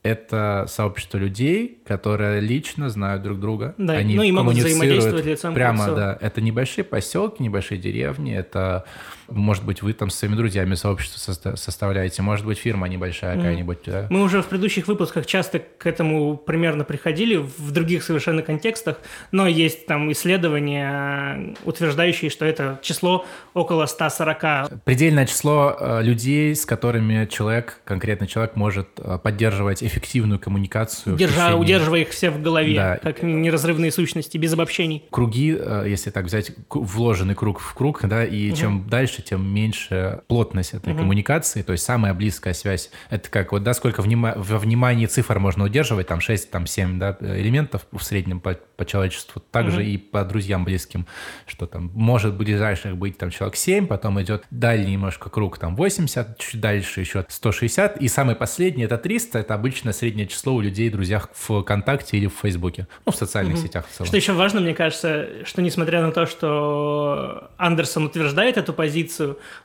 это 0.04 0.66
сообщество 0.68 1.16
людей, 1.16 1.78
которые 1.87 2.38
лично 2.38 2.90
знают 2.90 3.22
друг 3.22 3.40
друга. 3.40 3.74
Да, 3.78 3.94
Они 3.94 4.14
ну 4.14 4.22
и 4.22 4.30
могут 4.30 4.52
коммуницируют 4.52 4.76
взаимодействовать 4.76 5.24
лицом 5.24 5.52
к 5.52 5.54
прямо, 5.54 5.84
лицу. 5.87 5.96
да. 5.96 6.18
Это 6.20 6.42
небольшие 6.42 6.84
поселки, 6.84 7.42
небольшие 7.42 7.80
деревни, 7.80 8.37
это, 8.37 8.84
может 9.28 9.64
быть, 9.64 9.82
вы 9.82 9.92
там 9.92 10.10
с 10.10 10.14
своими 10.16 10.34
друзьями 10.37 10.74
сообщество 10.74 11.32
соста- 11.32 11.56
составляете, 11.56 12.22
может 12.22 12.44
быть, 12.46 12.58
фирма 12.58 12.88
небольшая 12.88 13.37
какая-нибудь, 13.37 13.78
да. 13.87 14.06
Мы 14.10 14.22
уже 14.22 14.42
в 14.42 14.46
предыдущих 14.46 14.87
выпусках 14.88 15.26
часто 15.26 15.58
к 15.60 15.87
этому 15.87 16.37
примерно 16.37 16.84
приходили 16.84 17.37
в 17.37 17.70
других 17.70 18.02
совершенно 18.02 18.42
контекстах, 18.42 19.00
но 19.32 19.46
есть 19.46 19.87
там 19.87 20.10
исследования, 20.12 21.54
утверждающие, 21.64 22.30
что 22.30 22.44
это 22.44 22.78
число 22.82 23.26
около 23.54 23.87
140. 23.87 24.82
Предельное 24.84 25.26
число 25.26 25.76
э, 25.78 26.02
людей, 26.02 26.54
с 26.54 26.64
которыми 26.66 27.26
человек, 27.26 27.80
конкретный 27.84 28.26
человек, 28.26 28.56
может 28.56 28.88
э, 28.98 29.18
поддерживать 29.22 29.82
эффективную 29.82 30.38
коммуникацию. 30.38 31.16
Держа, 31.16 31.34
течение- 31.48 31.56
удерживая 31.60 32.00
их 32.00 32.10
все 32.10 32.30
в 32.30 32.40
голове, 32.42 32.74
Да. 32.76 32.96
как 33.02 33.22
неразрывные 33.22 33.90
сущности, 33.92 34.38
без 34.38 34.52
обобщений. 34.52 35.04
круги, 35.10 35.56
э, 35.58 35.84
если 35.88 36.10
так 36.10 36.24
взять, 36.26 36.52
вложенный 36.70 37.34
круг 37.34 37.60
в 37.60 37.74
круг, 37.74 38.00
да, 38.04 38.24
и 38.24 38.52
чем 38.54 38.87
дальше, 38.88 39.13
тем 39.22 39.46
меньше 39.46 40.20
плотность 40.29 40.74
этой 40.74 40.94
коммуникации, 40.94 41.62
то 41.62 41.72
есть 41.72 41.85
самая 41.85 42.14
близкая 42.14 42.55
связь. 42.55 42.90
Это 43.11 43.31
как 43.31 43.53
вот, 43.53 43.62
да, 43.62 43.74
сколько 43.74 44.03
внима- 44.03 44.35
во 44.37 44.59
внимании 44.59 45.07
цифр 45.07 45.38
можно 45.38 45.64
удерживать, 45.64 46.07
там 46.07 46.20
6, 46.20 46.50
там 46.50 46.66
7, 46.66 46.98
да, 46.98 47.16
элементов 47.20 47.87
в 47.92 48.03
среднем 48.03 48.40
по, 48.40 48.55
по 48.77 48.85
человечеству, 48.85 49.42
также 49.50 49.85
и 49.85 49.96
по 49.98 50.24
друзьям 50.24 50.64
близким, 50.64 51.07
что 51.46 51.66
там 51.66 51.90
может 51.94 52.35
ближайших 52.35 52.96
быть 52.96 53.18
там 53.18 53.31
человек 53.31 53.57
7, 53.57 53.87
потом 53.87 54.20
идет 54.22 54.44
дальний 54.50 54.92
немножко 54.92 55.31
круг, 55.31 55.59
там 55.59 55.77
80, 55.77 56.38
чуть 56.38 56.61
дальше 56.61 57.00
еще 57.00 57.24
160, 57.29 57.98
и 57.98 58.09
самый 58.09 58.35
последний 58.35 58.85
это 58.85 58.98
300, 58.98 59.38
это 59.38 59.55
обычно 59.55 59.92
среднее 59.92 60.27
число 60.27 60.55
у 60.55 60.61
людей, 60.61 60.90
друзьях 60.90 61.31
в 61.33 61.62
ВКонтакте 61.62 62.16
или 62.16 62.27
в 62.27 62.35
Фейсбуке, 62.42 62.87
ну, 63.07 63.12
в 63.12 63.16
социальных 63.16 63.59
сетях 63.59 63.87
в 63.88 63.94
целом. 63.94 64.07
Что 64.09 64.16
еще 64.16 64.33
важно, 64.33 64.61
мне 64.61 64.74
кажется, 64.74 65.44
что 65.44 65.62
несмотря 65.62 66.03
на 66.03 66.12
то, 66.12 66.27
что 66.27 67.50
Андерсон 67.57 68.07
утверждает 68.07 68.57
эту 68.57 68.72
позицию 68.72 69.04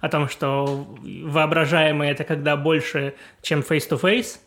о 0.02 0.10
том, 0.10 0.28
что 0.30 0.88
воображаемое 1.24 2.12
это 2.12 2.24
когда 2.24 2.56
больше, 2.58 3.14
чем 3.42 3.60
face-to-face, 3.62 4.38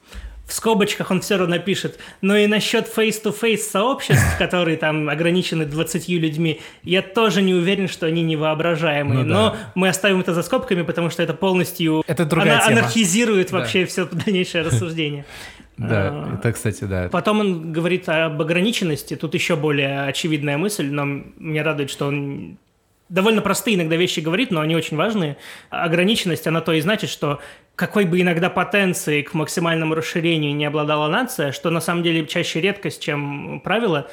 в 0.47 0.53
скобочках 0.55 1.11
он 1.11 1.21
все 1.21 1.37
равно 1.37 1.59
пишет, 1.59 1.99
но 2.21 2.37
и 2.37 2.47
насчет 2.47 2.87
face-to-face 2.95 3.59
сообществ, 3.59 4.25
которые 4.39 4.77
там 4.77 5.09
ограничены 5.09 5.65
20 5.65 6.09
людьми, 6.09 6.61
я 6.83 7.01
тоже 7.01 7.43
не 7.43 7.55
уверен, 7.55 7.89
что 7.89 8.07
они 8.07 8.23
невоображаемые. 8.23 9.23
Ну 9.23 9.29
да. 9.29 9.35
Но 9.35 9.57
мы 9.75 9.89
оставим 9.89 10.21
это 10.21 10.35
за 10.35 10.43
скобками, 10.43 10.83
потому 10.83 11.11
что 11.11 11.23
это 11.23 11.33
полностью 11.33 12.03
Это 12.07 12.25
другая 12.27 12.59
ана- 12.59 12.67
тема. 12.69 12.81
анархизирует 12.81 13.51
Да. 13.51 13.59
вообще 13.59 13.87
все 13.87 14.05
дальнейшее 14.07 14.65
рассуждение. 14.65 15.25
Да, 15.79 16.11
А, 16.13 16.35
это, 16.39 16.53
кстати, 16.53 16.85
да. 16.85 17.09
Потом 17.11 17.41
он 17.41 17.73
говорит 17.73 18.07
об 18.07 18.41
ограниченности. 18.43 19.17
Тут 19.17 19.33
еще 19.35 19.57
более 19.57 20.03
очевидная 20.03 20.59
мысль, 20.59 20.91
но 20.91 21.05
меня 21.39 21.65
радует, 21.65 21.91
что 21.91 22.09
он 22.09 22.59
довольно 23.12 23.42
простые 23.42 23.77
иногда 23.77 23.96
вещи 23.96 24.20
говорит, 24.20 24.51
но 24.51 24.61
они 24.61 24.75
очень 24.75 24.96
важные. 24.96 25.37
Ограниченность, 25.68 26.46
она 26.46 26.62
то 26.62 26.72
и 26.72 26.81
значит, 26.81 27.11
что 27.11 27.40
какой 27.77 28.07
бы 28.07 28.20
иногда 28.20 28.48
потенцией 28.48 29.22
к 29.22 29.35
максимальному 29.35 29.94
расширению 29.94 30.55
не 30.57 30.64
обладала 30.64 31.09
нация, 31.09 31.53
что 31.53 31.70
на 31.70 31.81
самом 31.81 32.03
деле 32.03 32.27
чаще 32.27 32.61
редкость, 32.61 33.03
чем 33.03 33.61
правило, 33.61 34.09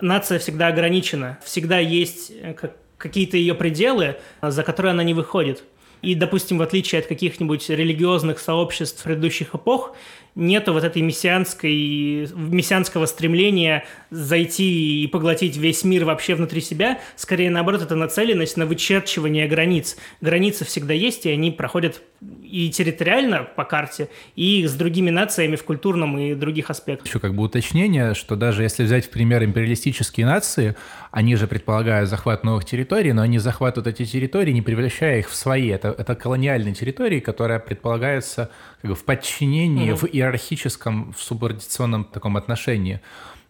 нация 0.00 0.40
всегда 0.40 0.66
ограничена. 0.66 1.38
Всегда 1.44 1.78
есть 1.78 2.32
э, 2.42 2.54
как- 2.54 2.76
какие-то 2.98 3.36
ее 3.36 3.54
пределы, 3.54 4.16
э, 4.40 4.50
за 4.50 4.64
которые 4.64 4.90
она 4.90 5.04
не 5.04 5.14
выходит. 5.14 5.62
И, 6.02 6.16
допустим, 6.16 6.58
в 6.58 6.62
отличие 6.62 6.98
от 7.00 7.06
каких-нибудь 7.06 7.68
религиозных 7.70 8.40
сообществ 8.40 9.04
предыдущих 9.04 9.54
эпох, 9.54 9.94
нету 10.34 10.72
вот 10.72 10.84
этой 10.84 11.02
мессианской, 11.02 12.28
мессианского 12.34 13.06
стремления 13.06 13.84
зайти 14.10 15.02
и 15.02 15.06
поглотить 15.06 15.56
весь 15.56 15.84
мир 15.84 16.04
вообще 16.04 16.34
внутри 16.34 16.60
себя. 16.60 17.00
Скорее, 17.16 17.50
наоборот, 17.50 17.82
это 17.82 17.96
нацеленность 17.96 18.56
на 18.56 18.66
вычерчивание 18.66 19.46
границ. 19.46 19.96
Границы 20.20 20.64
всегда 20.64 20.94
есть, 20.94 21.26
и 21.26 21.30
они 21.30 21.50
проходят 21.50 22.02
и 22.42 22.70
территориально 22.70 23.44
по 23.44 23.64
карте, 23.64 24.08
и 24.36 24.66
с 24.66 24.74
другими 24.74 25.10
нациями 25.10 25.56
в 25.56 25.64
культурном 25.64 26.18
и 26.18 26.34
других 26.34 26.70
аспектах. 26.70 27.06
Еще 27.06 27.18
как 27.18 27.34
бы 27.34 27.42
уточнение, 27.42 28.14
что 28.14 28.36
даже 28.36 28.62
если 28.62 28.84
взять 28.84 29.06
в 29.06 29.10
пример 29.10 29.42
империалистические 29.44 30.26
нации, 30.26 30.76
они 31.10 31.36
же 31.36 31.46
предполагают 31.46 32.08
захват 32.08 32.44
новых 32.44 32.64
территорий, 32.64 33.12
но 33.12 33.22
они 33.22 33.38
захватывают 33.38 33.86
эти 33.86 34.08
территории, 34.08 34.52
не 34.52 34.62
превращая 34.62 35.18
их 35.18 35.30
в 35.30 35.34
свои. 35.34 35.68
Это, 35.68 35.94
это 35.96 36.14
колониальные 36.14 36.74
территории, 36.74 37.20
которые 37.20 37.58
предполагаются 37.60 38.50
как 38.82 38.90
бы, 38.90 38.94
в 38.96 39.04
подчинении, 39.04 39.92
в 39.92 40.04
иерархическом, 40.04 41.12
в 41.12 41.22
субординационном 41.22 42.04
таком 42.04 42.36
отношении. 42.36 43.00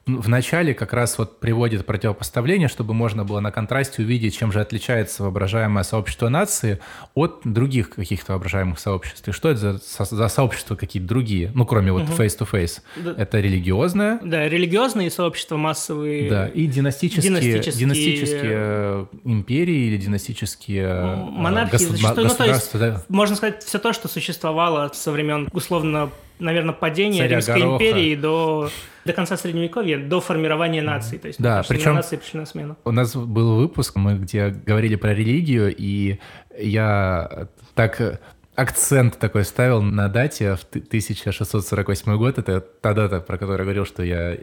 В 0.04 0.28
начале 0.28 0.74
как 0.74 0.92
раз 0.94 1.16
вот 1.16 1.38
приводит 1.38 1.86
противопоставление, 1.86 2.66
чтобы 2.66 2.92
можно 2.92 3.24
было 3.24 3.38
на 3.38 3.52
контрасте 3.52 4.02
увидеть, 4.02 4.36
чем 4.36 4.50
же 4.50 4.60
отличается 4.60 5.22
воображаемое 5.22 5.84
сообщество 5.84 6.28
нации 6.28 6.80
от 7.14 7.42
других 7.44 7.90
каких-то 7.90 8.32
воображаемых 8.32 8.80
сообществ. 8.80 9.28
И 9.28 9.30
что 9.30 9.50
это 9.50 9.78
за, 9.78 10.04
за 10.04 10.26
сообщества 10.28 10.74
какие-то 10.74 11.08
другие, 11.08 11.52
ну, 11.54 11.64
кроме 11.64 11.92
вот 11.92 12.02
face-to-face? 12.02 12.80
Да. 12.96 13.14
Это 13.16 13.38
религиозное, 13.38 14.18
Да, 14.24 14.48
религиозные 14.48 15.08
сообщества 15.08 15.56
массовые. 15.56 16.28
да, 16.28 16.48
и 16.48 16.66
династические, 16.66 17.30
династические- 17.30 17.78
династические, 17.78 18.42
э, 18.44 19.06
империи 19.22 19.86
или 19.86 19.98
династические 19.98 20.82
э, 20.84 21.14
Монархии 21.30 21.76
госу- 21.76 21.92
зачастую, 21.92 22.26
ну, 22.26 22.34
то 22.34 22.44
есть, 22.44 22.76
да. 22.76 23.02
можно 23.08 23.36
сказать, 23.36 23.62
все 23.62 23.78
то, 23.78 23.92
что 23.92 24.08
существовало 24.08 24.90
со 24.92 25.12
времен, 25.12 25.48
условно, 25.52 26.10
наверное, 26.42 26.74
падения 26.74 27.18
Царя 27.18 27.36
Римской 27.36 27.60
Гороха. 27.60 27.84
империи 27.84 28.14
до, 28.16 28.68
до 29.04 29.12
конца 29.12 29.36
Средневековья, 29.36 29.98
до 29.98 30.20
формирования 30.20 30.82
наций. 30.82 31.18
То 31.18 31.28
есть, 31.28 31.40
Да, 31.40 31.62
потому 31.62 31.78
причем- 31.78 31.94
нации 31.94 32.16
пришли 32.16 32.40
на 32.40 32.46
смену. 32.46 32.76
У 32.84 32.92
нас 32.92 33.14
был 33.16 33.56
выпуск, 33.56 33.96
мы 33.96 34.14
где 34.18 34.48
говорили 34.48 34.96
про 34.96 35.14
религию, 35.14 35.74
и 35.76 36.18
я 36.58 37.48
так 37.74 38.20
акцент 38.54 39.18
такой 39.18 39.44
ставил 39.44 39.80
на 39.82 40.08
дате 40.08 40.54
в 40.56 40.64
ты- 40.64 40.80
1648 40.80 42.16
год. 42.18 42.38
Это 42.38 42.60
та 42.60 42.92
дата, 42.94 43.20
про 43.20 43.38
которую 43.38 43.58
я 43.58 43.64
говорил, 43.64 43.86
что 43.86 44.02
я 44.02 44.36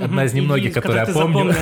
одна 0.00 0.24
из 0.24 0.32
немногих, 0.34 0.64
И- 0.72 0.74
я 0.74 0.80
которую 0.80 1.06
ты 1.06 1.12
помню. 1.12 1.54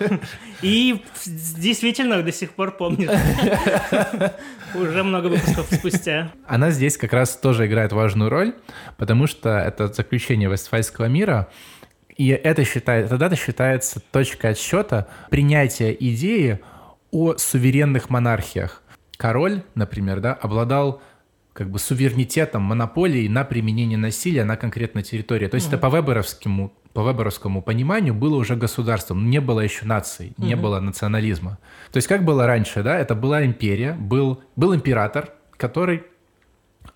да. 0.00 0.18
И 0.62 1.02
действительно 1.26 2.22
до 2.22 2.32
сих 2.32 2.50
пор 2.52 2.76
помнишь. 2.76 3.10
Уже 4.74 5.02
много 5.04 5.28
выпусков 5.28 5.66
спустя. 5.72 6.32
Она 6.46 6.70
здесь 6.70 6.96
как 6.96 7.12
раз 7.12 7.36
тоже 7.36 7.66
играет 7.66 7.92
важную 7.92 8.28
роль, 8.30 8.54
потому 8.96 9.26
что 9.28 9.50
это 9.50 9.86
заключение 9.88 10.50
Вестфальского 10.50 11.04
мира, 11.06 11.48
и 12.16 12.28
это 12.28 12.64
считает, 12.64 13.06
эта 13.06 13.18
дата 13.18 13.36
считается 13.36 14.00
точкой 14.00 14.52
отсчета 14.52 15.06
принятия 15.30 15.92
идеи 15.98 16.60
о 17.12 17.36
суверенных 17.36 18.10
монархиях. 18.10 18.82
Король, 19.16 19.62
например, 19.74 20.20
да, 20.20 20.32
обладал 20.34 21.00
как 21.52 21.70
бы 21.70 21.78
суверенитетом, 21.78 22.62
монополией 22.62 23.28
на 23.28 23.44
применение 23.44 23.96
насилия 23.96 24.44
на 24.44 24.56
конкретной 24.56 25.04
территории. 25.04 25.46
То 25.46 25.54
есть 25.54 25.68
это 25.68 25.78
по 25.78 25.86
веберовскому, 25.86 26.72
по 26.92 27.08
веберовскому 27.08 27.62
пониманию 27.62 28.12
было 28.12 28.34
уже 28.34 28.56
государством, 28.56 29.30
не 29.30 29.40
было 29.40 29.60
еще 29.60 29.86
наций, 29.86 30.34
не 30.36 30.56
было 30.56 30.80
национализма. 30.80 31.58
То 31.92 31.98
есть 31.98 32.08
как 32.08 32.24
было 32.24 32.46
раньше, 32.46 32.82
да, 32.82 32.98
это 32.98 33.14
была 33.14 33.46
империя, 33.46 33.92
был, 33.92 34.42
был 34.56 34.74
император, 34.74 35.30
который 35.56 36.02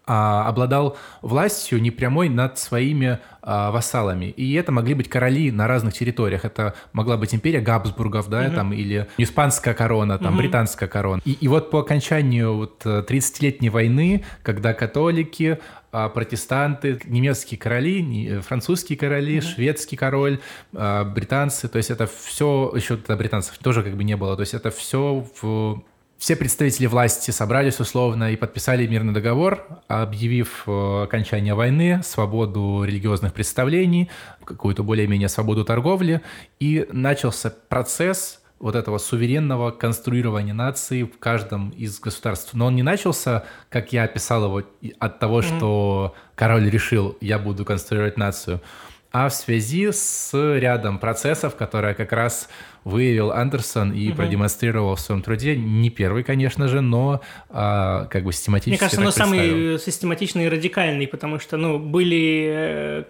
обладал 0.08 0.96
властью 1.22 1.82
непрямой 1.82 2.28
над 2.28 2.58
своими 2.58 3.18
а, 3.50 3.70
вассалами. 3.70 4.26
И 4.26 4.52
это 4.54 4.72
могли 4.72 4.92
быть 4.92 5.08
короли 5.08 5.50
на 5.50 5.66
разных 5.66 5.94
территориях. 5.94 6.44
Это 6.44 6.74
могла 6.92 7.16
быть 7.16 7.34
империя 7.34 7.60
Габсбургов, 7.60 8.28
да, 8.28 8.42
угу. 8.42 8.54
там, 8.54 8.72
или 8.74 9.08
испанская 9.16 9.72
корона, 9.72 10.18
там, 10.18 10.34
угу. 10.34 10.42
британская 10.42 10.86
корона. 10.86 11.22
И, 11.24 11.32
и 11.32 11.48
вот 11.48 11.70
по 11.70 11.78
окончанию 11.78 12.54
вот 12.54 12.84
30-летней 12.84 13.70
войны, 13.70 14.24
когда 14.42 14.74
католики, 14.74 15.58
а, 15.92 16.10
протестанты, 16.10 17.00
немецкие 17.06 17.58
короли, 17.58 18.40
французские 18.40 18.98
короли, 18.98 19.38
угу. 19.38 19.46
шведский 19.46 19.96
король, 19.96 20.40
а, 20.74 21.04
британцы, 21.04 21.68
то 21.68 21.78
есть 21.78 21.90
это 21.90 22.06
все, 22.06 22.70
еще 22.74 22.96
британцев 22.96 23.56
тоже 23.58 23.82
как 23.82 23.96
бы 23.96 24.04
не 24.04 24.16
было, 24.16 24.36
то 24.36 24.42
есть 24.42 24.52
это 24.52 24.70
все 24.70 25.24
в 25.40 25.82
все 26.18 26.34
представители 26.34 26.86
власти 26.86 27.30
собрались 27.30 27.78
условно 27.78 28.32
и 28.32 28.36
подписали 28.36 28.86
мирный 28.88 29.14
договор, 29.14 29.64
объявив 29.86 30.64
э, 30.66 31.02
окончание 31.04 31.54
войны, 31.54 32.00
свободу 32.02 32.82
религиозных 32.84 33.32
представлений, 33.32 34.10
какую-то 34.44 34.82
более-менее 34.82 35.28
свободу 35.28 35.64
торговли, 35.64 36.20
и 36.58 36.88
начался 36.90 37.50
процесс 37.68 38.40
вот 38.58 38.74
этого 38.74 38.98
суверенного 38.98 39.70
конструирования 39.70 40.54
нации 40.54 41.04
в 41.04 41.18
каждом 41.20 41.70
из 41.70 42.00
государств. 42.00 42.54
Но 42.54 42.66
он 42.66 42.74
не 42.74 42.82
начался, 42.82 43.44
как 43.68 43.92
я 43.92 44.02
описал 44.02 44.44
его, 44.46 44.62
от 44.98 45.20
того, 45.20 45.40
mm-hmm. 45.40 45.56
что 45.56 46.14
король 46.34 46.68
решил, 46.68 47.16
я 47.20 47.38
буду 47.38 47.64
конструировать 47.64 48.16
нацию, 48.16 48.60
а 49.10 49.28
в 49.28 49.34
связи 49.34 49.90
с 49.90 50.30
рядом 50.32 50.98
процессов, 50.98 51.56
которые 51.56 51.94
как 51.94 52.12
раз 52.12 52.48
выявил 52.84 53.32
Андерсон 53.32 53.92
и 53.92 54.08
угу. 54.08 54.16
продемонстрировал 54.16 54.96
в 54.96 55.00
своем 55.00 55.22
труде. 55.22 55.56
Не 55.56 55.90
первый, 55.90 56.22
конечно 56.24 56.68
же, 56.68 56.80
но 56.80 57.20
а, 57.48 58.06
как 58.06 58.24
бы 58.24 58.32
систематически. 58.32 58.70
Мне 58.70 58.78
кажется, 58.78 59.00
он 59.00 59.12
самый 59.12 59.78
систематичный 59.78 60.44
и 60.44 60.48
радикальный, 60.48 61.06
потому 61.06 61.38
что, 61.38 61.56
ну, 61.56 61.78
были 61.78 62.48
э, 62.50 63.04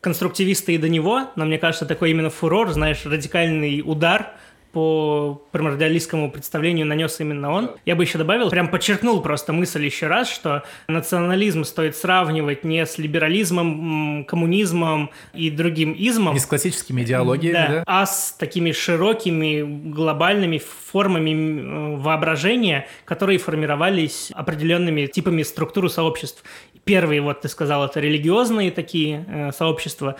конструктивисты 0.00 0.74
и 0.74 0.78
до 0.78 0.88
него, 0.88 1.28
но 1.36 1.44
мне 1.44 1.58
кажется, 1.58 1.86
такой 1.86 2.10
именно 2.10 2.30
фурор, 2.30 2.70
знаешь, 2.72 3.04
радикальный 3.04 3.82
удар– 3.84 4.32
по 4.72 5.42
примордиалистскому 5.52 6.30
представлению 6.30 6.86
нанес 6.86 7.18
именно 7.20 7.50
он. 7.50 7.70
Я 7.86 7.96
бы 7.96 8.04
еще 8.04 8.18
добавил, 8.18 8.50
прям 8.50 8.68
подчеркнул 8.68 9.20
просто 9.22 9.52
мысль 9.52 9.84
еще 9.84 10.06
раз, 10.06 10.30
что 10.30 10.64
национализм 10.88 11.64
стоит 11.64 11.96
сравнивать 11.96 12.64
не 12.64 12.84
с 12.84 12.98
либерализмом, 12.98 14.24
коммунизмом 14.24 15.10
и 15.32 15.50
другим 15.50 15.92
измом. 15.92 16.34
Не 16.34 16.40
с 16.40 16.46
классическими 16.46 17.02
идеологиями, 17.02 17.54
да, 17.54 17.68
да? 17.68 17.84
а 17.86 18.06
с 18.06 18.32
такими 18.38 18.72
широкими 18.72 19.62
глобальными 19.90 20.58
формами 20.58 21.96
воображения, 21.96 22.86
которые 23.04 23.38
формировались 23.38 24.30
определенными 24.34 25.06
типами 25.06 25.42
структуры 25.42 25.88
сообществ. 25.88 26.44
Первые, 26.84 27.20
вот 27.20 27.40
ты 27.42 27.48
сказал, 27.48 27.84
это 27.84 28.00
религиозные 28.00 28.70
такие 28.70 29.24
э, 29.28 29.52
сообщества, 29.52 30.16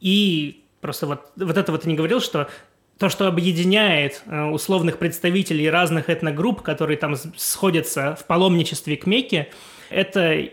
и 0.00 0.64
Просто 0.80 1.08
вот, 1.08 1.32
вот 1.34 1.56
это 1.56 1.72
вот 1.72 1.82
ты 1.82 1.88
не 1.88 1.96
говорил, 1.96 2.20
что 2.20 2.48
то, 2.98 3.08
что 3.08 3.28
объединяет 3.28 4.22
э, 4.26 4.44
условных 4.44 4.98
представителей 4.98 5.70
разных 5.70 6.10
этногрупп, 6.10 6.62
которые 6.62 6.96
там 6.96 7.14
сходятся 7.36 8.16
в 8.16 8.26
паломничестве 8.26 8.96
к 8.96 9.06
Мекке, 9.06 9.48
это 9.88 10.48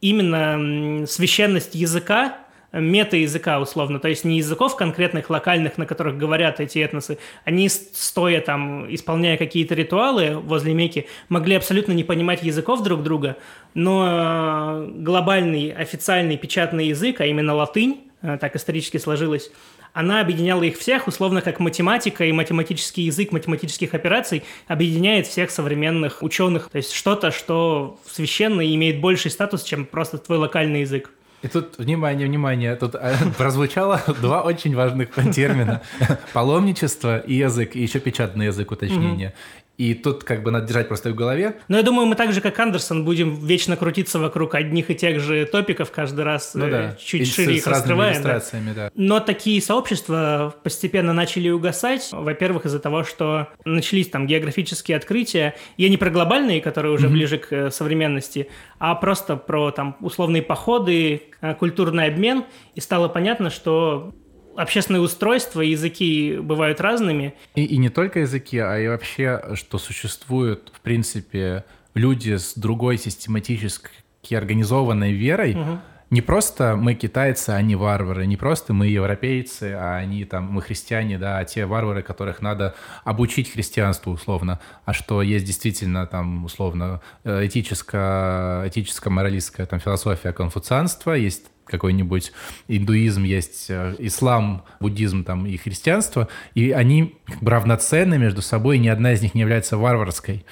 именно 0.00 1.06
священность 1.06 1.74
языка, 1.74 2.38
мета-языка 2.72 3.60
условно, 3.60 3.98
то 3.98 4.08
есть 4.08 4.24
не 4.24 4.36
языков 4.36 4.76
конкретных 4.76 5.30
локальных, 5.30 5.78
на 5.78 5.86
которых 5.86 6.18
говорят 6.18 6.60
эти 6.60 6.78
этносы, 6.78 7.18
они 7.44 7.68
стоя 7.68 8.40
там, 8.40 8.92
исполняя 8.94 9.36
какие-то 9.36 9.74
ритуалы 9.74 10.36
возле 10.38 10.74
Мекки, 10.74 11.06
могли 11.28 11.54
абсолютно 11.54 11.92
не 11.92 12.04
понимать 12.04 12.42
языков 12.42 12.82
друг 12.82 13.02
друга, 13.02 13.36
но 13.74 14.86
глобальный 14.88 15.70
официальный 15.72 16.36
печатный 16.36 16.88
язык, 16.88 17.20
а 17.20 17.26
именно 17.26 17.54
латынь, 17.54 18.02
э, 18.20 18.36
так 18.38 18.56
исторически 18.56 18.98
сложилось, 18.98 19.50
она 19.96 20.20
объединяла 20.20 20.62
их 20.62 20.76
всех, 20.76 21.08
условно 21.08 21.40
как 21.40 21.58
математика 21.58 22.26
и 22.26 22.30
математический 22.30 23.04
язык 23.04 23.32
математических 23.32 23.94
операций 23.94 24.44
объединяет 24.66 25.26
всех 25.26 25.50
современных 25.50 26.22
ученых. 26.22 26.68
То 26.68 26.76
есть 26.76 26.92
что-то, 26.92 27.30
что 27.30 27.98
священно 28.06 28.60
и 28.60 28.74
имеет 28.74 29.00
больший 29.00 29.30
статус, 29.30 29.62
чем 29.62 29.86
просто 29.86 30.18
твой 30.18 30.36
локальный 30.36 30.82
язык. 30.82 31.10
И 31.40 31.48
тут, 31.48 31.78
внимание, 31.78 32.26
внимание, 32.26 32.76
тут 32.76 32.94
э, 32.94 33.14
прозвучало 33.38 34.02
два 34.20 34.42
очень 34.42 34.76
важных 34.76 35.14
термина. 35.34 35.80
Паломничество 36.34 37.18
и 37.18 37.32
язык, 37.32 37.74
и 37.74 37.80
еще 37.80 37.98
печатный 37.98 38.46
язык 38.46 38.70
уточнения. 38.72 39.32
И 39.78 39.92
тут 39.92 40.24
как 40.24 40.42
бы 40.42 40.50
надо 40.50 40.66
держать 40.66 40.88
просто 40.88 41.10
в 41.10 41.14
голове. 41.14 41.56
Но 41.68 41.76
я 41.76 41.82
думаю, 41.82 42.06
мы 42.06 42.14
так 42.14 42.32
же, 42.32 42.40
как 42.40 42.58
Андерсон, 42.58 43.04
будем 43.04 43.34
вечно 43.34 43.76
крутиться 43.76 44.18
вокруг 44.18 44.54
одних 44.54 44.90
и 44.90 44.94
тех 44.94 45.20
же 45.20 45.44
топиков 45.44 45.90
каждый 45.90 46.24
раз, 46.24 46.54
ну, 46.54 46.70
да. 46.70 46.92
Э, 46.92 46.96
чуть 46.98 47.22
и 47.22 47.24
шире 47.24 47.54
с, 47.54 47.56
их 47.58 47.64
с 47.64 47.66
раскрываем. 47.66 48.22
Да. 48.22 48.40
Да. 48.74 48.90
Но 48.94 49.20
такие 49.20 49.60
сообщества 49.60 50.54
постепенно 50.62 51.12
начали 51.12 51.50
угасать. 51.50 52.08
Во-первых, 52.12 52.64
из-за 52.64 52.78
того, 52.78 53.04
что 53.04 53.48
начались 53.64 54.08
там 54.08 54.26
географические 54.26 54.96
открытия. 54.96 55.54
Я 55.76 55.90
не 55.90 55.98
про 55.98 56.10
глобальные, 56.10 56.62
которые 56.62 56.92
уже 56.92 57.08
mm-hmm. 57.08 57.10
ближе 57.10 57.38
к 57.38 57.52
э, 57.52 57.70
современности, 57.70 58.48
а 58.78 58.94
просто 58.94 59.36
про 59.36 59.70
там 59.72 59.96
условные 60.00 60.42
походы, 60.42 61.22
э, 61.42 61.54
культурный 61.54 62.06
обмен. 62.06 62.44
И 62.74 62.80
стало 62.80 63.08
понятно, 63.08 63.50
что 63.50 64.14
общественное 64.56 65.00
устройство, 65.00 65.60
языки 65.60 66.38
бывают 66.38 66.80
разными. 66.80 67.34
И, 67.54 67.64
и 67.64 67.76
не 67.76 67.88
только 67.88 68.20
языки, 68.20 68.58
а 68.58 68.78
и 68.78 68.88
вообще, 68.88 69.42
что 69.54 69.78
существуют, 69.78 70.72
в 70.74 70.80
принципе, 70.80 71.64
люди 71.94 72.36
с 72.36 72.54
другой 72.54 72.98
систематически 72.98 74.34
организованной 74.34 75.12
верой, 75.12 75.54
угу. 75.54 75.78
Не 76.08 76.20
просто 76.20 76.76
мы 76.76 76.94
китайцы, 76.94 77.50
а 77.50 77.60
не 77.60 77.74
варвары, 77.74 78.26
не 78.26 78.36
просто 78.36 78.72
мы 78.72 78.86
европейцы, 78.86 79.74
а 79.76 79.96
они 79.96 80.24
там, 80.24 80.44
мы 80.44 80.62
христиане, 80.62 81.18
да, 81.18 81.38
а 81.38 81.44
те 81.44 81.66
варвары, 81.66 82.02
которых 82.02 82.40
надо 82.40 82.76
обучить 83.02 83.50
христианству 83.50 84.12
условно, 84.12 84.60
а 84.84 84.92
что 84.92 85.20
есть 85.20 85.44
действительно 85.44 86.06
там 86.06 86.44
условно 86.44 87.00
этическая, 87.24 88.68
этическая 88.68 89.12
моралистская 89.12 89.66
там 89.66 89.80
философия 89.80 90.32
конфуцианства, 90.32 91.12
есть 91.12 91.46
какой-нибудь 91.66 92.32
индуизм, 92.68 93.24
есть 93.24 93.66
э, 93.68 93.94
ислам, 93.98 94.64
буддизм 94.80 95.24
там 95.24 95.46
и 95.46 95.56
христианство, 95.56 96.28
и 96.54 96.70
они 96.70 97.16
как 97.26 97.42
бы 97.42 97.50
равноценны 97.50 98.18
между 98.18 98.42
собой, 98.42 98.78
ни 98.78 98.88
одна 98.88 99.12
из 99.12 99.22
них 99.22 99.34
не 99.34 99.42
является 99.42 99.76
варварской. 99.76 100.44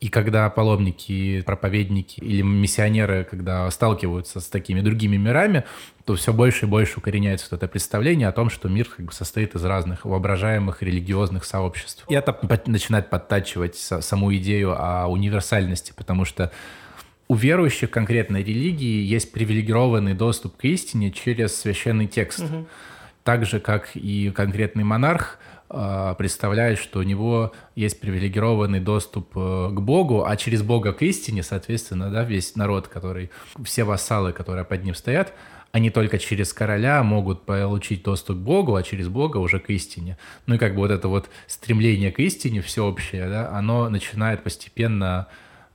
И 0.00 0.10
когда 0.10 0.50
паломники, 0.50 1.40
проповедники 1.46 2.20
или 2.20 2.42
миссионеры, 2.42 3.24
когда 3.24 3.70
сталкиваются 3.70 4.40
с 4.40 4.48
такими 4.48 4.82
другими 4.82 5.16
мирами, 5.16 5.64
то 6.04 6.14
все 6.14 6.34
больше 6.34 6.66
и 6.66 6.68
больше 6.68 6.98
укореняется 6.98 7.46
вот 7.50 7.56
это 7.56 7.68
представление 7.68 8.28
о 8.28 8.32
том, 8.32 8.50
что 8.50 8.68
мир 8.68 8.86
как 8.86 9.06
бы 9.06 9.12
состоит 9.12 9.54
из 9.54 9.64
разных 9.64 10.04
воображаемых 10.04 10.82
религиозных 10.82 11.46
сообществ. 11.46 12.04
И 12.10 12.14
это 12.14 12.38
начинает 12.66 13.08
подтачивать 13.08 13.76
саму 13.76 14.34
идею 14.34 14.74
о 14.76 15.06
универсальности, 15.06 15.94
потому 15.96 16.26
что 16.26 16.52
у 17.28 17.34
верующих 17.34 17.90
конкретной 17.90 18.42
религии 18.42 19.02
есть 19.02 19.32
привилегированный 19.32 20.14
доступ 20.14 20.56
к 20.56 20.64
истине 20.64 21.10
через 21.10 21.56
священный 21.56 22.06
текст. 22.06 22.40
Угу. 22.40 22.66
Так 23.22 23.46
же, 23.46 23.60
как 23.60 23.90
и 23.94 24.30
конкретный 24.30 24.84
монарх 24.84 25.38
э, 25.70 26.14
представляет, 26.18 26.78
что 26.78 26.98
у 26.98 27.02
него 27.02 27.52
есть 27.74 27.98
привилегированный 27.98 28.80
доступ 28.80 29.30
э, 29.36 29.70
к 29.70 29.80
Богу, 29.80 30.26
а 30.26 30.36
через 30.36 30.62
Бога 30.62 30.92
к 30.92 31.00
истине, 31.02 31.42
соответственно, 31.42 32.10
да, 32.10 32.24
весь 32.24 32.54
народ, 32.56 32.88
который, 32.88 33.30
все 33.64 33.84
вассалы, 33.84 34.32
которые 34.32 34.66
под 34.66 34.84
ним 34.84 34.94
стоят, 34.94 35.32
они 35.72 35.90
только 35.90 36.18
через 36.18 36.52
короля 36.52 37.02
могут 37.02 37.46
получить 37.46 38.04
доступ 38.04 38.36
к 38.36 38.40
Богу, 38.40 38.76
а 38.76 38.82
через 38.82 39.08
Бога 39.08 39.38
уже 39.38 39.58
к 39.58 39.70
истине. 39.70 40.18
Ну 40.46 40.54
и 40.56 40.58
как 40.58 40.74
бы 40.74 40.82
вот 40.82 40.90
это 40.90 41.08
вот 41.08 41.30
стремление 41.46 42.12
к 42.12 42.20
истине 42.20 42.60
всеобщее, 42.60 43.28
да, 43.28 43.50
оно 43.50 43.88
начинает 43.88 44.44
постепенно 44.44 45.26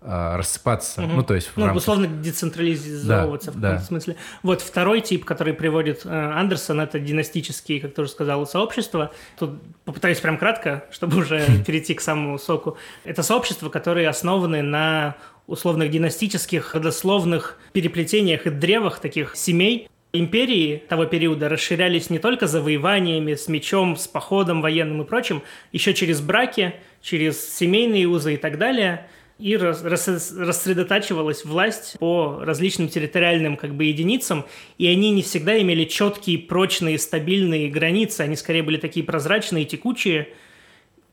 рассыпаться. 0.02 1.04
Угу. 1.04 1.12
Ну, 1.12 1.24
то 1.24 1.36
есть... 1.36 1.52
Ну, 1.56 1.66
рамках... 1.66 1.82
условно 1.82 2.08
децентрализовываться 2.08 3.52
да, 3.52 3.58
в 3.58 3.62
каком-то 3.62 3.82
да. 3.82 3.86
смысле. 3.86 4.16
Вот 4.44 4.62
второй 4.62 5.02
тип, 5.02 5.26
который 5.26 5.54
приводит 5.54 6.06
э, 6.06 6.10
Андерсон, 6.10 6.80
это 6.80 7.00
династические, 7.00 7.82
как 7.82 7.94
ты 7.94 8.02
уже 8.04 8.12
сказал, 8.12 8.48
сообщества. 8.48 9.12
Тут 9.38 9.62
попытаюсь 9.84 10.20
прям 10.20 10.38
кратко, 10.38 10.86
чтобы 10.92 11.18
уже 11.18 11.46
перейти 11.68 11.94
к 11.94 12.02
самому 12.02 12.38
соку. 12.38 12.78
Это 13.04 13.24
сообщества, 13.24 13.70
которые 13.70 14.08
основаны 14.08 14.62
на 14.62 15.16
условных 15.48 15.92
династических, 15.92 16.76
родословных 16.76 17.60
переплетениях 17.74 18.46
и 18.46 18.50
древах 18.50 19.00
таких 19.00 19.36
семей, 19.36 19.90
Империи 20.12 20.84
того 20.90 21.06
периода 21.06 21.50
расширялись 21.50 22.10
не 22.10 22.18
только 22.18 22.48
завоеваниями, 22.48 23.36
с 23.36 23.48
мечом, 23.48 23.96
с 23.96 24.08
походом 24.08 24.60
военным 24.60 25.04
и 25.04 25.06
прочим, 25.06 25.44
еще 25.72 25.94
через 25.94 26.20
браки, 26.20 26.74
через 27.00 27.56
семейные 27.56 28.08
узы 28.08 28.34
и 28.34 28.38
так 28.38 28.58
далее– 28.58 29.08
и 29.39 29.56
рассредотачивалась 29.56 31.45
власть 31.45 31.95
по 31.97 32.39
различным 32.41 32.89
территориальным 32.89 33.56
как 33.56 33.73
бы 33.73 33.86
единицам, 33.86 34.45
и 34.78 34.88
они 34.88 35.12
не 35.12 35.21
всегда 35.21 35.60
имели 35.62 35.86
четкие, 35.86 36.39
прочные, 36.39 36.99
стабильные 36.99 37.69
границы, 37.69 38.21
они 38.21 38.36
скорее 38.36 38.63
были 38.63 38.78
такие 38.78 39.06
прозрачные, 39.06 39.63
текучие, 39.65 40.34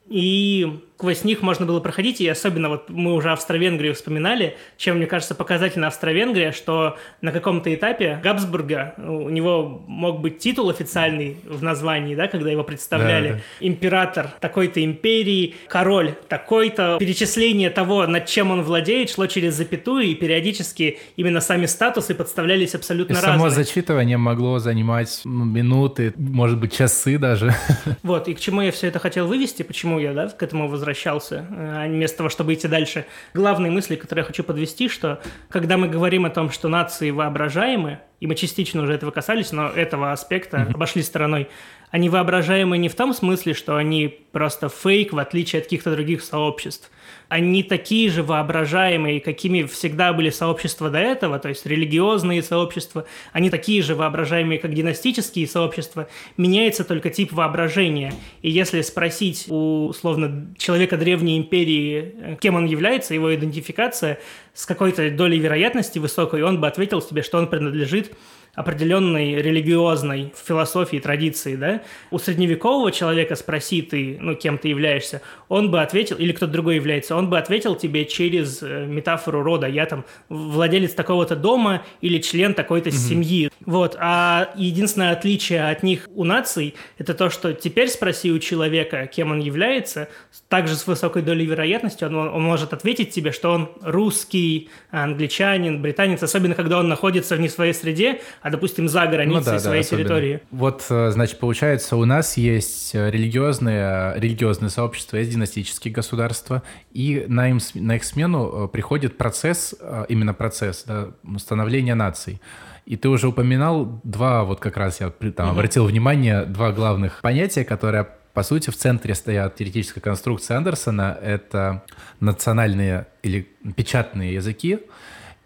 и 0.09 0.81
сквозь 0.97 1.25
них 1.25 1.43
можно 1.43 1.67
было 1.67 1.81
проходить, 1.81 2.23
и 2.23 2.29
особенно 2.29 2.71
вот 2.71 2.89
мы 2.89 3.13
уже 3.13 3.31
Австро-Венгрию 3.31 3.95
вспоминали, 3.95 4.57
чем, 4.79 4.97
мне 4.97 5.07
кажется, 5.07 5.35
показательно 5.35 5.89
Австро-Венгрия, 5.89 6.53
что 6.53 6.97
на 7.21 7.33
каком-то 7.33 7.75
этапе 7.75 8.19
Габсбурга, 8.23 8.95
у 8.97 9.29
него 9.29 9.85
мог 9.87 10.21
быть 10.21 10.39
титул 10.39 10.71
официальный 10.71 11.37
в 11.45 11.63
названии, 11.63 12.15
да, 12.15 12.29
когда 12.29 12.51
его 12.51 12.65
представляли, 12.65 13.29
да, 13.29 13.35
да. 13.35 13.41
император 13.61 14.31
такой-то 14.41 14.83
империи, 14.83 15.55
король 15.69 16.15
такой-то, 16.29 16.97
перечисление 16.99 17.69
того, 17.69 18.07
над 18.07 18.25
чем 18.25 18.51
он 18.51 18.63
владеет, 18.63 19.11
шло 19.11 19.27
через 19.27 19.55
запятую, 19.55 20.05
и 20.05 20.15
периодически 20.15 20.99
именно 21.17 21.43
сами 21.43 21.67
статусы 21.67 22.15
подставлялись 22.15 22.75
абсолютно 22.75 23.13
и 23.13 23.17
разные. 23.17 23.35
само 23.35 23.51
зачитывание 23.51 24.17
могло 24.17 24.61
занимать 24.61 25.21
минуты, 25.25 26.15
может 26.17 26.59
быть, 26.59 26.75
часы 26.75 27.19
даже. 27.19 27.55
Вот, 28.03 28.29
и 28.29 28.35
к 28.35 28.41
чему 28.41 28.63
я 28.63 28.73
все 28.73 28.87
это 28.87 28.99
хотел 28.99 29.27
вывести, 29.27 29.63
почему 29.63 29.99
я, 29.99 30.15
да, 30.15 30.29
к 30.29 30.43
этому 30.43 30.69
возвращаюсь 30.69 30.86
возвращался, 30.87 31.47
а 31.51 31.87
вместо 31.87 32.19
того, 32.19 32.29
чтобы 32.29 32.55
идти 32.55 32.69
дальше. 32.69 33.07
Главные 33.35 33.73
мысли, 33.73 33.97
которые 33.97 34.23
я 34.23 34.27
хочу 34.27 34.45
подвести, 34.45 34.89
что 34.89 35.21
когда 35.49 35.77
мы 35.77 35.89
говорим 35.89 36.25
о 36.25 36.31
том, 36.31 36.51
что 36.51 36.69
нации 36.69 37.11
воображаемы, 37.11 37.99
и 38.21 38.27
мы 38.27 38.35
частично 38.35 38.83
уже 38.83 38.95
этого 38.95 39.11
касались, 39.11 39.53
но 39.53 39.69
этого 39.69 40.13
аспекта 40.13 40.59
mm-hmm. 40.59 40.75
обошли 40.75 41.03
стороной, 41.03 41.49
они 41.91 42.09
воображаемы 42.09 42.79
не 42.79 42.89
в 42.89 42.95
том 42.95 43.15
смысле, 43.15 43.55
что 43.55 43.77
они 43.77 44.09
просто 44.33 44.69
фейк, 44.69 45.13
в 45.13 45.19
отличие 45.19 45.61
от 45.61 45.67
каких-то 45.67 45.93
других 45.93 46.23
сообществ, 46.23 46.91
они 47.29 47.63
такие 47.63 48.09
же 48.11 48.23
воображаемые, 48.23 49.21
какими 49.21 49.65
всегда 49.65 50.13
были 50.13 50.31
сообщества 50.31 50.91
до 50.91 50.99
этого, 50.99 51.39
то 51.39 51.49
есть 51.49 51.67
религиозные 51.67 52.43
сообщества, 52.43 53.07
они 53.33 53.51
такие 53.51 53.83
же 53.83 53.95
воображаемые, 53.95 54.59
как 54.59 54.75
династические 54.75 55.49
сообщества, 55.49 56.09
меняется 56.37 56.85
только 56.85 57.11
тип 57.11 57.33
воображения. 57.33 58.13
И 58.43 58.51
если 58.51 58.81
спросить 58.83 59.47
у, 59.49 59.87
условно, 59.87 60.55
человека 60.57 60.97
древней 60.97 61.39
империи, 61.39 62.15
э, 62.21 62.37
кем 62.41 62.55
он 62.55 62.67
является, 62.67 63.15
его 63.15 63.35
идентификация, 63.35 64.21
с 64.55 64.65
какой-то 64.65 65.11
долей 65.11 65.39
вероятности 65.39 65.99
высокой, 65.99 66.43
он 66.43 66.61
бы 66.61 66.67
ответил 66.67 67.03
себе, 67.03 67.23
что 67.23 67.39
он 67.39 67.49
принадлежит 67.49 68.13
определенной 68.57 69.35
религиозной 69.35 70.33
философии, 70.35 70.97
традиции, 70.97 71.57
да, 71.57 71.83
у 72.11 72.19
средневекового 72.19 72.91
человека 72.91 73.37
спроси 73.37 73.83
ты, 73.83 74.17
ну, 74.21 74.35
кем 74.35 74.57
ты 74.59 74.69
являешься, 74.69 75.21
он 75.49 75.71
бы 75.71 75.83
ответил, 75.83 76.17
или 76.17 76.33
кто-то 76.33 76.53
другой 76.53 76.77
является, 76.77 77.15
он 77.17 77.29
бы 77.29 77.39
ответил 77.39 77.77
тебе 77.77 78.07
через 78.07 78.63
э, 78.63 78.87
метафору 78.87 79.43
рода, 79.43 79.67
я 79.67 79.85
там 79.85 80.05
владелец 80.31 80.95
такого-то 80.95 81.37
дома 81.37 81.85
или 82.01 82.19
член 82.19 82.55
такой-то 82.55 82.89
угу. 82.89 82.97
семьи. 82.97 83.51
Вот, 83.65 83.95
а 84.01 84.51
единственное 84.57 85.13
отличие 85.13 85.69
от 85.69 85.83
них 85.83 86.09
у 86.15 86.25
наций, 86.25 86.75
это 86.97 87.13
то, 87.13 87.29
что 87.29 87.53
теперь 87.53 87.89
спроси 87.89 88.33
у 88.33 88.39
человека, 88.39 89.07
кем 89.07 89.33
он 89.33 89.41
является, 89.41 90.09
также 90.49 90.77
с 90.77 90.87
высокой 90.87 91.21
долей 91.21 91.45
вероятности 91.45 92.05
он, 92.05 92.17
он 92.17 92.43
может 92.43 92.73
ответить 92.73 93.11
тебе, 93.11 93.33
что 93.33 93.51
он 93.51 93.71
русский, 93.83 94.71
англичанин, 94.91 95.83
британец, 95.83 96.23
особенно 96.23 96.55
когда 96.55 96.79
он 96.79 96.89
находится 96.89 97.37
в 97.37 97.41
не 97.41 97.51
своей 97.51 97.75
среде, 97.75 98.23
а, 98.47 98.51
допустим, 98.51 98.89
за 98.89 99.05
границей 99.07 99.45
ну, 99.45 99.45
да, 99.45 99.59
своей 99.59 99.83
да, 99.83 99.89
территории. 99.89 100.41
Вот, 100.53 100.87
э, 100.89 101.11
значит, 101.11 101.41
получается, 101.41 101.97
у 101.97 102.05
нас 102.05 102.37
есть 102.37 102.95
э, 102.95 103.11
религиозные, 103.11 104.15
религиозные 104.21 104.71
сообщества, 104.71 105.17
есть 105.17 105.33
династические 105.33 105.93
государства, 105.93 106.63
и 106.93 107.25
на, 107.27 107.51
им, 107.51 107.59
на 107.75 107.97
их 107.97 108.05
смену 108.05 108.67
э, 108.67 108.69
приходит 108.69 109.19
процесс, 109.19 109.75
именно 110.09 110.33
процесс 110.33 110.85
да, 110.85 111.09
становления 111.39 111.97
наций. 111.97 112.41
И 112.85 112.97
ты 112.97 113.09
уже 113.09 113.27
упоминал 113.27 114.01
два, 114.05 114.45
вот 114.45 114.61
как 114.61 114.77
раз 114.77 115.01
я 115.01 115.11
там, 115.11 115.51
обратил 115.51 115.85
внимание, 115.85 116.45
два 116.45 116.71
главных 116.71 117.23
понятия, 117.23 117.65
которые 117.65 118.07
по 118.33 118.45
сути, 118.45 118.71
в 118.71 118.77
центре 118.77 119.17
стоят 119.17 119.57
теоретическая 119.57 120.03
конструкция 120.03 120.59
Андерсона. 120.59 121.19
Это 121.21 121.83
национальные 122.21 123.09
или 123.23 123.49
печатные 123.75 124.35
языки 124.35 124.81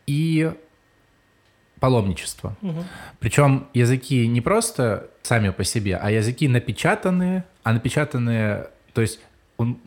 и 0.08 0.52
паломничество. 1.80 2.54
Угу. 2.62 2.84
Причем 3.18 3.66
языки 3.74 4.26
не 4.28 4.40
просто 4.40 5.08
сами 5.22 5.50
по 5.50 5.64
себе, 5.64 5.96
а 5.96 6.10
языки 6.10 6.46
напечатанные, 6.46 7.44
а 7.62 7.72
напечатанные, 7.72 8.68
то 8.92 9.00
есть 9.00 9.20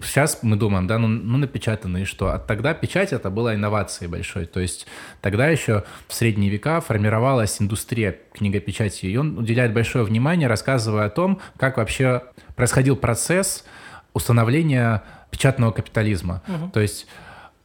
сейчас 0.01 0.39
мы 0.41 0.55
думаем, 0.55 0.87
да, 0.87 0.97
ну, 0.97 1.07
ну 1.07 1.37
напечатанные 1.37 2.05
что? 2.05 2.29
А 2.29 2.39
тогда 2.39 2.73
печать 2.73 3.13
это 3.13 3.29
была 3.29 3.55
инновацией 3.55 4.09
большой. 4.09 4.45
То 4.45 4.59
есть 4.59 4.85
тогда 5.21 5.47
еще 5.47 5.83
в 6.07 6.13
средние 6.13 6.51
века 6.51 6.81
формировалась 6.81 7.61
индустрия 7.61 8.19
книгопечати, 8.33 9.05
и 9.07 9.17
он 9.17 9.37
уделяет 9.37 9.73
большое 9.73 10.03
внимание, 10.05 10.47
рассказывая 10.47 11.05
о 11.05 11.09
том, 11.09 11.39
как 11.57 11.77
вообще 11.77 12.23
происходил 12.55 12.95
процесс 12.95 13.65
установления 14.13 15.03
печатного 15.31 15.71
капитализма. 15.71 16.43
Угу. 16.47 16.71
То 16.71 16.79
есть 16.79 17.07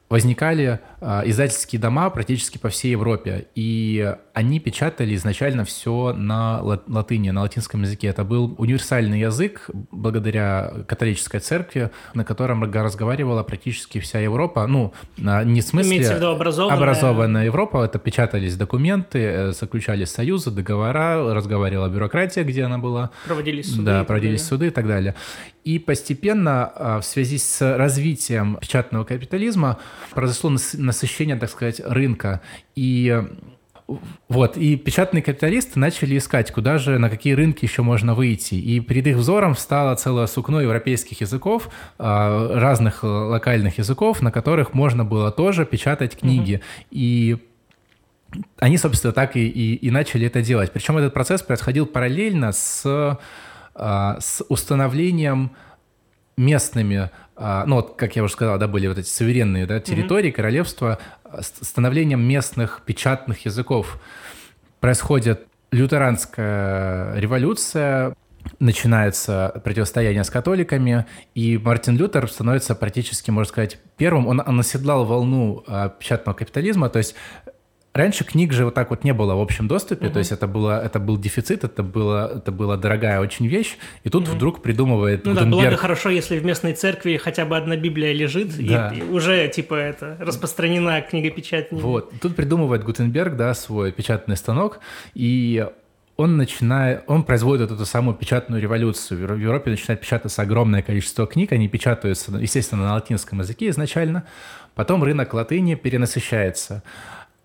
возникали 0.08 0.80
э, 1.00 1.22
издательские 1.26 1.80
дома 1.80 2.10
практически 2.10 2.58
по 2.58 2.68
всей 2.68 2.92
Европе, 2.92 3.48
и 3.54 4.16
они 4.38 4.60
печатали 4.60 5.16
изначально 5.16 5.64
все 5.64 6.12
на 6.12 6.60
латыни, 6.62 7.30
на 7.30 7.40
латинском 7.40 7.82
языке. 7.82 8.06
Это 8.06 8.22
был 8.22 8.54
универсальный 8.58 9.18
язык 9.18 9.68
благодаря 9.90 10.84
католической 10.86 11.40
церкви, 11.40 11.90
на 12.14 12.24
котором 12.24 12.62
разговаривала 12.62 13.42
практически 13.42 13.98
вся 13.98 14.20
Европа. 14.20 14.64
Ну, 14.68 14.92
не 15.16 15.60
в 15.60 15.64
смысле... 15.64 15.90
Имеется 15.90 16.12
в 16.12 16.16
виду 16.18 16.28
образованная... 16.28 16.76
Образованная 16.76 17.44
Европа. 17.46 17.84
Это 17.84 17.98
печатались 17.98 18.56
документы, 18.56 19.18
э, 19.18 19.52
заключались 19.52 20.10
союзы, 20.10 20.52
договора, 20.52 21.34
разговаривала 21.34 21.88
бюрократия, 21.88 22.44
где 22.44 22.62
она 22.62 22.78
была. 22.78 23.10
Проводились 23.26 23.72
суды. 23.72 23.82
Да, 23.82 24.04
проводились 24.04 24.46
суды 24.46 24.68
и 24.68 24.70
так 24.70 24.86
далее. 24.86 25.16
И 25.64 25.80
постепенно 25.80 26.64
а, 26.64 27.00
в 27.00 27.04
связи 27.04 27.38
с 27.38 27.76
развитием 27.76 28.56
печатного 28.60 29.02
капитализма 29.02 29.80
произошло 30.12 30.50
насыщение, 30.74 31.34
так 31.34 31.50
сказать, 31.50 31.80
рынка. 31.84 32.40
И 32.76 33.20
вот, 34.28 34.56
и 34.56 34.76
печатные 34.76 35.22
капиталисты 35.22 35.78
начали 35.78 36.18
искать, 36.18 36.52
куда 36.52 36.76
же, 36.78 36.98
на 36.98 37.08
какие 37.08 37.32
рынки 37.32 37.64
еще 37.64 37.82
можно 37.82 38.14
выйти. 38.14 38.54
И 38.54 38.80
перед 38.80 39.06
их 39.06 39.16
взором 39.16 39.54
встало 39.54 39.94
целое 39.94 40.26
сукно 40.26 40.60
европейских 40.60 41.20
языков, 41.22 41.70
а, 41.98 42.58
разных 42.60 43.02
локальных 43.02 43.78
языков, 43.78 44.20
на 44.20 44.30
которых 44.30 44.74
можно 44.74 45.04
было 45.04 45.30
тоже 45.30 45.64
печатать 45.64 46.18
книги. 46.18 46.56
Угу. 46.56 46.62
И 46.90 47.36
они, 48.58 48.76
собственно, 48.76 49.12
так 49.14 49.36
и, 49.36 49.48
и, 49.48 49.74
и 49.76 49.90
начали 49.90 50.26
это 50.26 50.42
делать. 50.42 50.70
Причем 50.70 50.98
этот 50.98 51.14
процесс 51.14 51.40
происходил 51.42 51.86
параллельно 51.86 52.52
с 52.52 53.18
а, 53.78 54.18
с 54.18 54.44
установлением 54.48 55.52
местными, 56.36 57.10
а, 57.36 57.64
ну 57.64 57.76
вот, 57.76 57.94
как 57.94 58.16
я 58.16 58.24
уже 58.24 58.32
сказал, 58.32 58.58
да, 58.58 58.66
были 58.66 58.88
вот 58.88 58.98
эти 58.98 59.08
суверенные 59.08 59.66
да, 59.66 59.78
территории, 59.78 60.30
mm-hmm. 60.30 60.34
королевства, 60.34 60.98
становлением 61.40 62.20
местных 62.20 62.82
печатных 62.84 63.44
языков. 63.44 63.98
Происходит 64.80 65.46
лютеранская 65.70 67.14
революция, 67.18 68.14
начинается 68.58 69.60
противостояние 69.64 70.24
с 70.24 70.30
католиками, 70.30 71.06
и 71.34 71.58
Мартин 71.58 71.96
Лютер 71.96 72.30
становится 72.30 72.74
практически, 72.74 73.30
можно 73.30 73.48
сказать, 73.48 73.78
первым. 73.96 74.26
Он, 74.26 74.42
он 74.44 74.60
оседлал 74.60 75.04
волну 75.04 75.64
а, 75.66 75.88
печатного 75.88 76.36
капитализма, 76.36 76.88
то 76.88 76.98
есть 76.98 77.14
Раньше 77.98 78.22
книг 78.22 78.52
же 78.52 78.64
вот 78.64 78.74
так 78.74 78.90
вот 78.90 79.02
не 79.02 79.12
было 79.12 79.34
в 79.34 79.40
общем 79.40 79.66
доступе, 79.66 80.06
угу. 80.06 80.12
то 80.12 80.18
есть 80.20 80.30
это, 80.30 80.46
было, 80.46 80.80
это 80.80 81.00
был 81.00 81.18
дефицит, 81.18 81.64
это, 81.64 81.82
было, 81.82 82.30
это 82.36 82.52
была 82.52 82.76
дорогая 82.76 83.18
очень 83.18 83.48
вещь, 83.48 83.76
и 84.04 84.08
тут 84.08 84.28
угу. 84.28 84.36
вдруг 84.36 84.62
придумывает 84.62 85.24
Ну 85.24 85.32
Гутенберг... 85.32 85.58
да, 85.58 85.62
благо 85.64 85.76
хорошо, 85.76 86.08
если 86.08 86.38
в 86.38 86.44
местной 86.44 86.74
церкви 86.74 87.16
хотя 87.16 87.44
бы 87.44 87.56
одна 87.56 87.76
Библия 87.76 88.12
лежит, 88.12 88.56
да. 88.56 88.92
и, 88.94 89.00
и 89.00 89.02
уже 89.02 89.48
типа 89.48 89.74
это 89.74 90.16
распространена 90.20 91.00
книгопечать. 91.00 91.72
Вот, 91.72 92.12
тут 92.22 92.36
придумывает 92.36 92.84
Гутенберг, 92.84 93.34
да, 93.34 93.52
свой 93.52 93.90
печатный 93.90 94.36
станок, 94.36 94.78
и 95.14 95.66
он 96.16 96.36
начинает, 96.36 97.02
он 97.08 97.24
производит 97.24 97.72
эту 97.72 97.84
самую 97.84 98.16
печатную 98.16 98.62
революцию. 98.62 99.26
В 99.26 99.38
Европе 99.40 99.72
начинает 99.72 100.00
печататься 100.00 100.42
огромное 100.42 100.82
количество 100.82 101.26
книг, 101.26 101.50
они 101.50 101.66
печатаются, 101.66 102.30
естественно, 102.38 102.84
на 102.84 102.94
латинском 102.94 103.40
языке 103.40 103.70
изначально, 103.70 104.22
потом 104.76 105.02
рынок 105.02 105.34
латыни 105.34 105.74
перенасыщается. 105.74 106.84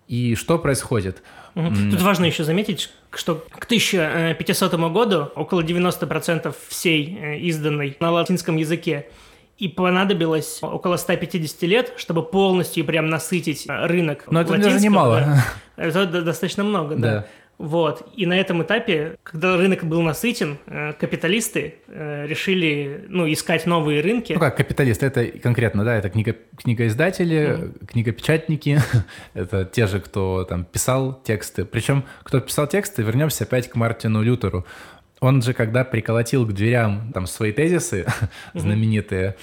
И 0.08 0.34
что 0.34 0.58
происходит? 0.58 1.22
Тут 1.54 2.02
важно 2.02 2.24
еще 2.24 2.44
заметить, 2.44 2.90
что 3.10 3.36
к 3.36 3.64
1500 3.64 4.74
году 4.90 5.30
около 5.36 5.60
90% 5.62 6.54
всей 6.68 7.16
э, 7.16 7.38
изданной 7.38 7.96
на 8.00 8.10
латинском 8.10 8.56
языке 8.56 9.06
и 9.56 9.68
понадобилось 9.68 10.58
около 10.62 10.96
150 10.96 11.62
лет, 11.62 11.92
чтобы 11.96 12.24
полностью 12.24 12.84
прям 12.84 13.06
насытить 13.08 13.66
э, 13.68 13.86
рынок. 13.86 14.24
Но 14.30 14.40
это 14.40 14.58
даже 14.58 14.80
немало. 14.80 15.44
Это 15.76 16.06
достаточно 16.06 16.64
много, 16.64 16.96
да. 16.96 17.10
да. 17.10 17.26
Вот. 17.58 18.08
И 18.16 18.26
на 18.26 18.38
этом 18.38 18.62
этапе, 18.62 19.16
когда 19.22 19.56
рынок 19.56 19.84
был 19.84 20.02
насытен, 20.02 20.58
э, 20.66 20.92
капиталисты 20.94 21.76
э, 21.86 22.26
решили 22.26 23.04
ну, 23.08 23.30
искать 23.32 23.66
новые 23.66 24.00
рынки. 24.00 24.32
Ну 24.32 24.40
как 24.40 24.56
капиталисты? 24.56 25.06
Это 25.06 25.26
конкретно, 25.38 25.84
да, 25.84 25.96
это 25.96 26.10
книга, 26.10 26.36
книгоиздатели, 26.56 27.36
mm-hmm. 27.36 27.86
книгопечатники, 27.86 28.80
это 29.34 29.64
те 29.64 29.86
же, 29.86 30.00
кто 30.00 30.44
там 30.44 30.64
писал 30.64 31.20
тексты. 31.22 31.64
Причем, 31.64 32.04
кто 32.24 32.40
писал 32.40 32.66
тексты, 32.66 33.02
вернемся 33.02 33.44
опять 33.44 33.68
к 33.68 33.76
Мартину 33.76 34.22
Лютеру. 34.22 34.66
Он 35.20 35.40
же, 35.40 35.54
когда 35.54 35.84
приколотил 35.84 36.44
к 36.46 36.52
дверям 36.52 37.12
там 37.14 37.26
свои 37.26 37.52
тезисы 37.52 38.00
mm-hmm. 38.54 38.60
знаменитые, 38.60 39.36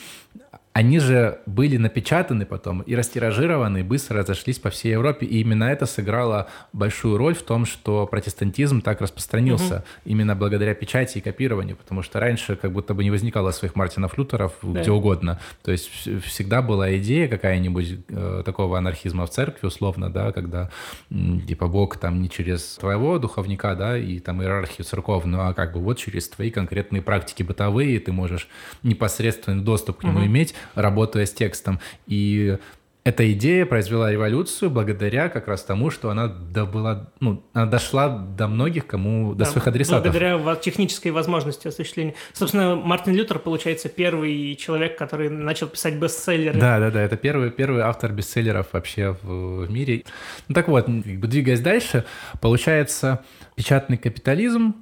они 0.73 0.99
же 0.99 1.39
были 1.45 1.75
напечатаны 1.75 2.45
потом 2.45 2.79
и 2.81 2.95
растиражированы, 2.95 3.79
и 3.79 3.83
быстро 3.83 4.19
разошлись 4.19 4.57
по 4.57 4.69
всей 4.69 4.93
Европе. 4.93 5.25
И 5.25 5.41
именно 5.41 5.65
это 5.65 5.85
сыграло 5.85 6.47
большую 6.71 7.17
роль 7.17 7.35
в 7.35 7.41
том, 7.41 7.65
что 7.65 8.07
протестантизм 8.07 8.81
так 8.81 9.01
распространился. 9.01 9.75
Угу. 9.75 9.83
Именно 10.05 10.35
благодаря 10.35 10.73
печати 10.73 11.17
и 11.17 11.21
копированию. 11.21 11.75
Потому 11.75 12.03
что 12.03 12.21
раньше 12.21 12.55
как 12.55 12.71
будто 12.71 12.93
бы 12.93 13.03
не 13.03 13.11
возникало 13.11 13.51
своих 13.51 13.75
Мартинов 13.75 14.17
Лютеров 14.17 14.53
да. 14.61 14.81
где 14.81 14.91
угодно. 14.91 15.41
То 15.61 15.71
есть 15.71 15.89
всегда 16.23 16.61
была 16.61 16.95
идея 16.97 17.27
какая-нибудь 17.27 17.99
э, 18.07 18.43
такого 18.45 18.77
анархизма 18.77 19.25
в 19.25 19.29
церкви, 19.29 19.67
условно, 19.67 20.09
да, 20.09 20.31
когда 20.31 20.69
типа 21.09 21.67
Бог 21.67 21.97
там 21.97 22.21
не 22.21 22.29
через 22.29 22.77
твоего 22.77 23.19
духовника, 23.19 23.75
да, 23.75 23.97
и 23.97 24.19
там 24.19 24.41
иерархию 24.41 24.85
церковную, 24.85 25.49
а 25.49 25.53
как 25.53 25.73
бы 25.73 25.81
вот 25.81 25.97
через 25.97 26.29
твои 26.29 26.49
конкретные 26.49 27.01
практики 27.01 27.43
бытовые 27.43 27.99
ты 27.99 28.13
можешь 28.13 28.47
непосредственный 28.83 29.63
доступ 29.63 29.97
к 29.97 30.03
нему 30.03 30.19
угу. 30.19 30.27
иметь, 30.27 30.55
работая 30.75 31.25
с 31.25 31.31
текстом. 31.31 31.79
И 32.07 32.57
эта 33.03 33.31
идея 33.33 33.65
произвела 33.65 34.11
революцию 34.11 34.69
благодаря 34.69 35.29
как 35.29 35.47
раз 35.47 35.63
тому, 35.63 35.89
что 35.89 36.11
она 36.11 36.27
добыла, 36.27 37.11
ну, 37.19 37.43
она 37.53 37.65
дошла 37.65 38.09
до 38.09 38.47
многих, 38.47 38.85
кому, 38.85 39.33
до 39.33 39.45
да, 39.45 39.45
своих 39.45 39.67
адресатов. 39.67 40.03
Благодаря 40.03 40.55
технической 40.55 41.11
возможности 41.11 41.67
осуществления. 41.67 42.13
Собственно, 42.33 42.75
Мартин 42.75 43.15
Лютер, 43.15 43.39
получается, 43.39 43.89
первый 43.89 44.55
человек, 44.55 44.99
который 44.99 45.29
начал 45.29 45.67
писать 45.67 45.95
бестселлеры. 45.95 46.59
Да, 46.59 46.79
да, 46.79 46.91
да, 46.91 47.01
это 47.01 47.17
первый, 47.17 47.49
первый 47.49 47.81
автор 47.81 48.11
бестселлеров 48.11 48.67
вообще 48.73 49.17
в, 49.23 49.65
в 49.65 49.71
мире. 49.71 50.03
Ну 50.47 50.53
так 50.53 50.67
вот, 50.67 50.85
двигаясь 50.87 51.61
дальше, 51.61 52.05
получается, 52.39 53.23
печатный 53.55 53.97
капитализм 53.97 54.75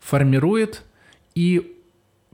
формирует 0.00 0.84
и 1.34 1.76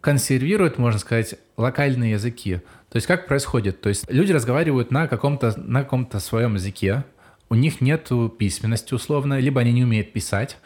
консервирует, 0.00 0.78
можно 0.78 1.00
сказать, 1.00 1.34
локальные 1.56 2.12
языки. 2.12 2.60
То 2.94 2.98
есть 2.98 3.08
как 3.08 3.26
происходит? 3.26 3.80
То 3.80 3.88
есть 3.88 4.08
люди 4.08 4.30
разговаривают 4.30 4.92
на 4.92 5.08
каком-то 5.08 5.52
на 5.60 5.82
каком-то 5.82 6.20
своем 6.20 6.54
языке, 6.54 7.02
у 7.48 7.56
них 7.56 7.80
нет 7.80 8.08
письменности 8.38 8.94
условно, 8.94 9.40
либо 9.40 9.60
они 9.60 9.72
не 9.72 9.82
умеют 9.82 10.12
писать. 10.12 10.58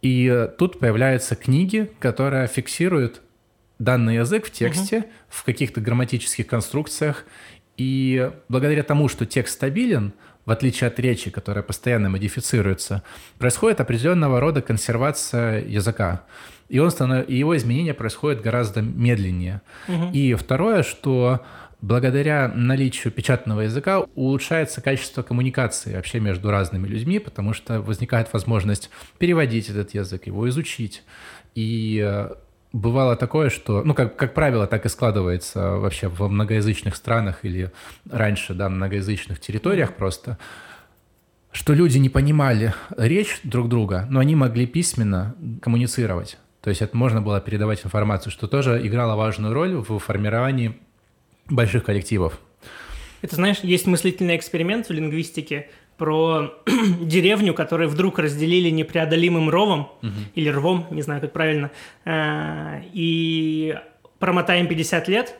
И 0.00 0.48
тут 0.56 0.78
появляются 0.78 1.36
книги, 1.36 1.90
которые 1.98 2.46
фиксируют 2.46 3.20
данный 3.78 4.14
язык 4.14 4.46
в 4.46 4.50
тексте, 4.50 5.00
угу. 5.00 5.06
в 5.28 5.44
каких-то 5.44 5.82
грамматических 5.82 6.46
конструкциях. 6.46 7.26
И 7.76 8.30
благодаря 8.48 8.82
тому, 8.82 9.08
что 9.08 9.26
текст 9.26 9.56
стабилен, 9.56 10.14
в 10.50 10.52
отличие 10.52 10.88
от 10.88 10.98
речи, 10.98 11.30
которая 11.30 11.62
постоянно 11.62 12.10
модифицируется, 12.10 13.04
происходит 13.38 13.80
определенного 13.80 14.40
рода 14.40 14.60
консервация 14.60 15.64
языка 15.64 16.24
и, 16.68 16.80
он 16.80 16.90
станов... 16.90 17.28
и 17.28 17.36
его 17.36 17.56
изменения 17.56 17.94
происходят 17.94 18.42
гораздо 18.42 18.82
медленнее. 18.82 19.60
Угу. 19.86 20.10
И 20.12 20.34
второе, 20.34 20.82
что 20.82 21.44
благодаря 21.80 22.48
наличию 22.48 23.12
печатного 23.12 23.60
языка 23.60 24.00
улучшается 24.16 24.80
качество 24.80 25.22
коммуникации 25.22 25.94
вообще 25.94 26.18
между 26.18 26.50
разными 26.50 26.88
людьми, 26.88 27.20
потому 27.20 27.52
что 27.54 27.80
возникает 27.80 28.32
возможность 28.32 28.90
переводить 29.18 29.70
этот 29.70 29.94
язык, 29.94 30.26
его 30.26 30.48
изучить. 30.48 31.04
И 31.54 32.02
э, 32.04 32.34
бывало 32.72 33.16
такое, 33.16 33.50
что, 33.50 33.82
ну, 33.82 33.94
как, 33.94 34.16
как 34.16 34.34
правило, 34.34 34.66
так 34.66 34.86
и 34.86 34.88
складывается 34.88 35.76
вообще 35.76 36.08
во 36.08 36.28
многоязычных 36.28 36.96
странах 36.96 37.40
или 37.42 37.72
раньше, 38.10 38.54
да, 38.54 38.68
многоязычных 38.68 39.40
территориях 39.40 39.94
просто, 39.94 40.38
что 41.52 41.72
люди 41.74 41.98
не 41.98 42.08
понимали 42.08 42.74
речь 42.96 43.40
друг 43.42 43.68
друга, 43.68 44.06
но 44.08 44.20
они 44.20 44.36
могли 44.36 44.66
письменно 44.66 45.34
коммуницировать. 45.62 46.38
То 46.60 46.70
есть 46.70 46.82
это 46.82 46.96
можно 46.96 47.22
было 47.22 47.40
передавать 47.40 47.84
информацию, 47.84 48.30
что 48.30 48.46
тоже 48.46 48.86
играло 48.86 49.16
важную 49.16 49.54
роль 49.54 49.74
в 49.74 49.98
формировании 49.98 50.76
больших 51.48 51.84
коллективов. 51.84 52.38
Это, 53.22 53.34
знаешь, 53.34 53.58
есть 53.62 53.86
мыслительный 53.86 54.36
эксперимент 54.36 54.88
в 54.88 54.92
лингвистике 54.92 55.68
про 56.00 56.54
деревню, 57.02 57.52
которую 57.52 57.90
вдруг 57.90 58.18
разделили 58.18 58.70
непреодолимым 58.70 59.50
ровом 59.50 59.80
угу. 60.02 60.12
или 60.34 60.48
рвом, 60.48 60.86
не 60.90 61.02
знаю, 61.02 61.20
как 61.20 61.32
правильно, 61.32 61.70
э, 62.06 62.80
и 62.94 63.78
промотаем 64.18 64.66
50 64.66 65.08
лет, 65.08 65.38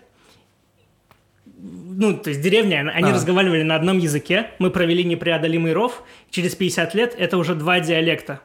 ну, 1.47 2.15
то 2.15 2.29
есть 2.29 2.43
деревня, 2.43 2.91
они 2.95 3.11
а. 3.11 3.15
разговаривали 3.15 3.63
на 3.63 3.75
одном 3.75 3.97
языке, 3.97 4.51
мы 4.59 4.71
провели 4.71 5.03
непреодолимый 5.03 5.73
ров, 5.73 6.03
через 6.29 6.55
50 6.55 6.95
лет 6.95 7.15
это 7.19 7.39
уже 7.39 7.55
два 7.55 7.81
диалекта. 7.81 8.43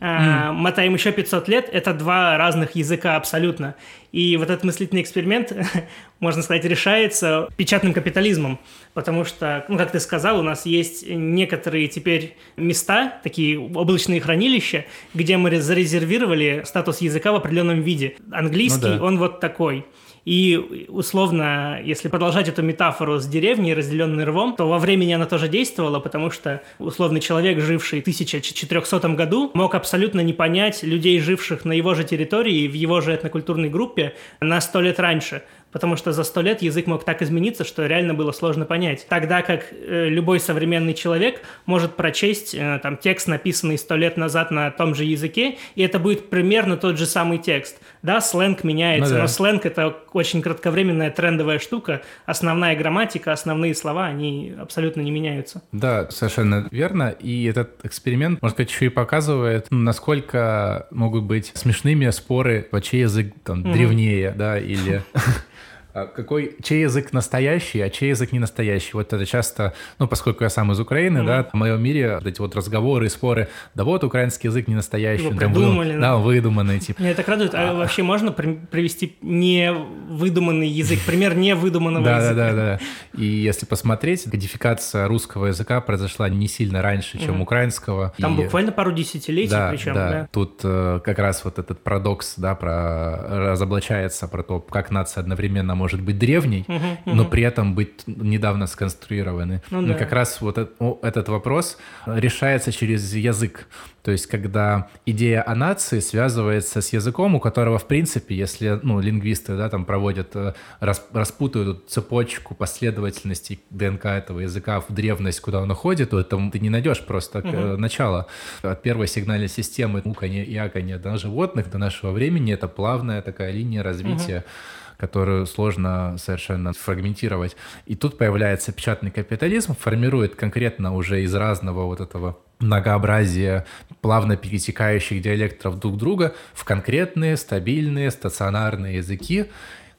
Mm. 0.00 0.52
Мотаем 0.52 0.94
еще 0.94 1.10
500 1.10 1.48
лет, 1.48 1.68
это 1.72 1.94
два 1.94 2.36
разных 2.36 2.74
языка 2.74 3.16
абсолютно. 3.16 3.74
И 4.12 4.36
вот 4.36 4.50
этот 4.50 4.64
мыслительный 4.64 5.02
эксперимент, 5.02 5.52
можно 6.20 6.42
сказать, 6.42 6.64
решается 6.64 7.48
печатным 7.56 7.94
капитализмом, 7.94 8.58
потому 8.92 9.24
что, 9.24 9.64
ну, 9.68 9.78
как 9.78 9.92
ты 9.92 10.00
сказал, 10.00 10.38
у 10.38 10.42
нас 10.42 10.66
есть 10.66 11.08
некоторые 11.08 11.88
теперь 11.88 12.36
места, 12.56 13.20
такие 13.22 13.58
облачные 13.58 14.20
хранилища, 14.20 14.84
где 15.14 15.38
мы 15.38 15.60
зарезервировали 15.60 16.62
статус 16.66 17.00
языка 17.00 17.32
в 17.32 17.36
определенном 17.36 17.80
виде. 17.80 18.16
Английский, 18.32 18.88
ну, 18.88 18.98
да. 18.98 19.04
он 19.04 19.18
вот 19.18 19.40
такой. 19.40 19.86
И 20.26 20.86
условно, 20.88 21.80
если 21.84 22.08
продолжать 22.08 22.48
эту 22.48 22.60
метафору 22.60 23.20
с 23.20 23.26
деревней, 23.26 23.74
разделенной 23.74 24.24
рвом, 24.24 24.56
то 24.56 24.68
во 24.68 24.78
времени 24.78 25.12
она 25.12 25.24
тоже 25.24 25.46
действовала, 25.48 26.00
потому 26.00 26.32
что 26.32 26.62
условный 26.80 27.20
человек, 27.20 27.60
живший 27.60 28.00
в 28.00 28.02
1400 28.02 29.08
году, 29.10 29.52
мог 29.54 29.76
абсолютно 29.76 30.20
не 30.20 30.32
понять 30.32 30.82
людей, 30.82 31.20
живших 31.20 31.64
на 31.64 31.72
его 31.72 31.94
же 31.94 32.02
территории, 32.02 32.66
в 32.66 32.74
его 32.74 33.00
же 33.00 33.12
этнокультурной 33.14 33.68
группе 33.68 34.14
на 34.40 34.60
сто 34.60 34.80
лет 34.80 34.98
раньше 34.98 35.42
потому 35.76 35.96
что 35.96 36.12
за 36.12 36.24
сто 36.24 36.40
лет 36.40 36.62
язык 36.62 36.86
мог 36.86 37.04
так 37.04 37.20
измениться, 37.20 37.62
что 37.62 37.84
реально 37.84 38.14
было 38.14 38.32
сложно 38.32 38.64
понять. 38.64 39.06
Тогда 39.10 39.42
как 39.42 39.66
э, 39.72 40.08
любой 40.08 40.40
современный 40.40 40.94
человек 40.94 41.42
может 41.66 41.96
прочесть 41.96 42.54
э, 42.54 42.80
там 42.82 42.96
текст, 42.96 43.28
написанный 43.28 43.76
сто 43.76 43.94
лет 43.94 44.16
назад 44.16 44.50
на 44.50 44.70
том 44.70 44.94
же 44.94 45.04
языке, 45.04 45.58
и 45.74 45.82
это 45.82 45.98
будет 45.98 46.30
примерно 46.30 46.78
тот 46.78 46.96
же 46.96 47.04
самый 47.04 47.36
текст. 47.36 47.78
Да, 48.06 48.20
сленг 48.20 48.62
меняется, 48.62 49.10
ну, 49.10 49.16
да. 49.16 49.22
но 49.22 49.28
сленг 49.28 49.66
это 49.66 49.96
очень 50.12 50.40
кратковременная 50.40 51.10
трендовая 51.10 51.58
штука. 51.58 52.02
Основная 52.24 52.76
грамматика, 52.76 53.32
основные 53.32 53.74
слова, 53.74 54.06
они 54.06 54.54
абсолютно 54.56 55.00
не 55.00 55.10
меняются. 55.10 55.60
Да, 55.72 56.08
совершенно 56.10 56.68
верно. 56.70 57.08
И 57.08 57.44
этот 57.46 57.84
эксперимент, 57.84 58.40
можно 58.40 58.54
сказать, 58.54 58.70
еще 58.70 58.86
и 58.86 58.90
показывает, 58.90 59.66
насколько 59.70 60.86
могут 60.92 61.24
быть 61.24 61.50
смешными 61.54 62.08
споры, 62.10 62.68
по 62.70 62.80
чей 62.80 63.00
язык 63.00 63.34
там 63.42 63.64
mm-hmm. 63.64 63.72
древнее, 63.72 64.30
да, 64.30 64.56
или 64.56 65.02
какой, 66.04 66.56
чей 66.62 66.82
язык 66.82 67.12
настоящий, 67.14 67.80
а 67.80 67.88
чей 67.88 68.10
язык 68.10 68.32
не 68.32 68.38
настоящий? 68.38 68.90
Вот 68.92 69.12
это 69.12 69.24
часто, 69.24 69.72
ну, 69.98 70.06
поскольку 70.06 70.44
я 70.44 70.50
сам 70.50 70.70
из 70.72 70.80
Украины, 70.80 71.18
mm-hmm. 71.18 71.26
да, 71.26 71.44
в 71.44 71.54
моем 71.54 71.82
мире 71.82 72.16
вот 72.16 72.26
эти 72.26 72.40
вот 72.40 72.54
разговоры 72.54 73.06
и 73.06 73.08
споры, 73.08 73.48
да 73.74 73.84
вот 73.84 74.04
украинский 74.04 74.48
язык 74.48 74.68
не 74.68 74.74
настоящий. 74.74 75.24
Его 75.24 75.36
придумали. 75.36 75.94
Вы, 75.94 76.00
да, 76.00 76.16
выдуманный, 76.16 76.80
типа. 76.80 77.00
Меня 77.00 77.14
так 77.14 77.26
радует. 77.28 77.54
А, 77.54 77.70
а 77.70 77.74
вообще 77.74 78.02
можно 78.02 78.32
привести 78.32 79.16
не 79.22 79.72
выдуманный 79.72 80.68
язык, 80.68 81.00
пример 81.06 81.34
не 81.34 81.54
выдуманного 81.54 82.06
языка? 82.06 82.34
Да, 82.34 82.52
да, 82.52 82.78
да. 82.78 82.80
И 83.16 83.24
если 83.24 83.64
посмотреть, 83.64 84.24
кодификация 84.30 85.08
русского 85.08 85.46
языка 85.46 85.80
произошла 85.80 86.28
не 86.28 86.48
сильно 86.48 86.82
раньше, 86.82 87.18
чем 87.18 87.40
украинского. 87.40 88.12
Там 88.18 88.36
буквально 88.36 88.72
пару 88.72 88.92
десятилетий 88.92 89.56
причем, 89.70 89.94
да. 89.94 90.28
Тут 90.32 90.60
э, 90.64 91.00
как 91.04 91.18
раз 91.18 91.44
вот 91.44 91.58
этот 91.58 91.82
парадокс, 91.82 92.34
да, 92.36 92.54
про 92.54 93.46
разоблачается 93.52 94.28
про 94.28 94.42
то, 94.42 94.60
как 94.60 94.90
нация 94.90 95.20
одновременно 95.20 95.74
может 95.74 95.85
может 95.86 96.00
быть 96.00 96.18
древней, 96.18 96.64
угу, 96.66 96.76
угу. 96.76 97.16
но 97.16 97.24
при 97.24 97.44
этом 97.44 97.76
быть 97.76 98.02
недавно 98.06 98.66
сконструированы. 98.66 99.62
Ну, 99.70 99.86
да. 99.86 99.94
как 99.94 100.10
раз 100.10 100.40
вот 100.40 100.58
этот 100.58 101.28
вопрос 101.28 101.78
решается 102.06 102.72
через 102.72 103.14
язык. 103.14 103.68
То 104.02 104.10
есть, 104.10 104.26
когда 104.26 104.88
идея 105.06 105.44
о 105.46 105.54
нации 105.54 106.00
связывается 106.00 106.80
с 106.80 106.92
языком, 106.92 107.36
у 107.36 107.40
которого, 107.40 107.78
в 107.78 107.86
принципе, 107.86 108.34
если 108.34 108.80
ну, 108.82 109.00
лингвисты 109.00 109.56
да, 109.56 109.68
там 109.68 109.84
проводят, 109.84 110.34
э, 110.34 110.54
распутают 110.80 111.88
цепочку 111.88 112.56
последовательностей 112.56 113.60
ДНК 113.70 114.06
этого 114.06 114.40
языка 114.40 114.80
в 114.80 114.92
древность, 114.92 115.40
куда 115.40 115.60
он 115.60 115.70
уходит, 115.70 116.10
то 116.10 116.18
это 116.18 116.36
ты 116.52 116.58
не 116.58 116.70
найдешь 116.70 117.00
просто 117.00 117.38
угу. 117.38 117.80
начало. 117.80 118.26
От 118.62 118.82
первой 118.82 119.06
сигнальной 119.06 119.48
системы 119.48 120.02
уканья 120.04 120.42
и 120.42 120.56
аканья 120.56 120.98
до 120.98 121.16
животных, 121.16 121.70
до 121.70 121.78
нашего 121.78 122.10
времени, 122.10 122.54
это 122.54 122.66
плавная 122.66 123.22
такая 123.22 123.52
линия 123.52 123.84
развития. 123.84 124.38
Угу 124.38 124.75
которую 124.96 125.46
сложно 125.46 126.16
совершенно 126.18 126.72
фрагментировать. 126.72 127.56
И 127.86 127.94
тут 127.94 128.18
появляется 128.18 128.72
печатный 128.72 129.10
капитализм, 129.10 129.74
формирует 129.74 130.34
конкретно 130.34 130.94
уже 130.94 131.22
из 131.22 131.34
разного 131.34 131.84
вот 131.84 132.00
этого 132.00 132.38
многообразия 132.58 133.66
плавно 134.00 134.36
перетекающих 134.36 135.20
диалектов 135.20 135.78
друг 135.78 135.96
друга 135.96 136.34
в 136.54 136.64
конкретные, 136.64 137.36
стабильные, 137.36 138.10
стационарные 138.10 138.96
языки, 138.96 139.46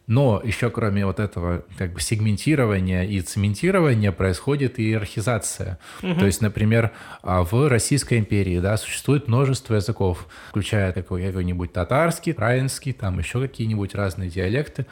но 0.07 0.41
еще 0.43 0.69
кроме 0.69 1.05
вот 1.05 1.19
этого 1.19 1.63
как 1.77 1.93
бы 1.93 1.99
сегментирования 1.99 3.03
и 3.03 3.19
цементирования 3.19 4.13
происходит 4.13 4.79
иерархизация. 4.79 5.79
Угу. 6.01 6.15
То 6.19 6.25
есть, 6.25 6.41
например, 6.41 6.91
а, 7.21 7.43
в 7.43 7.67
Российской 7.67 8.17
империи 8.17 8.59
да, 8.59 8.77
существует 8.77 9.27
множество 9.27 9.75
языков, 9.75 10.27
включая 10.49 10.93
какой-нибудь 10.93 11.73
татарский, 11.73 12.31
украинский, 12.31 12.93
там 12.93 13.19
еще 13.19 13.41
какие-нибудь 13.41 13.93
разные 13.95 14.29
диалекты. 14.29 14.85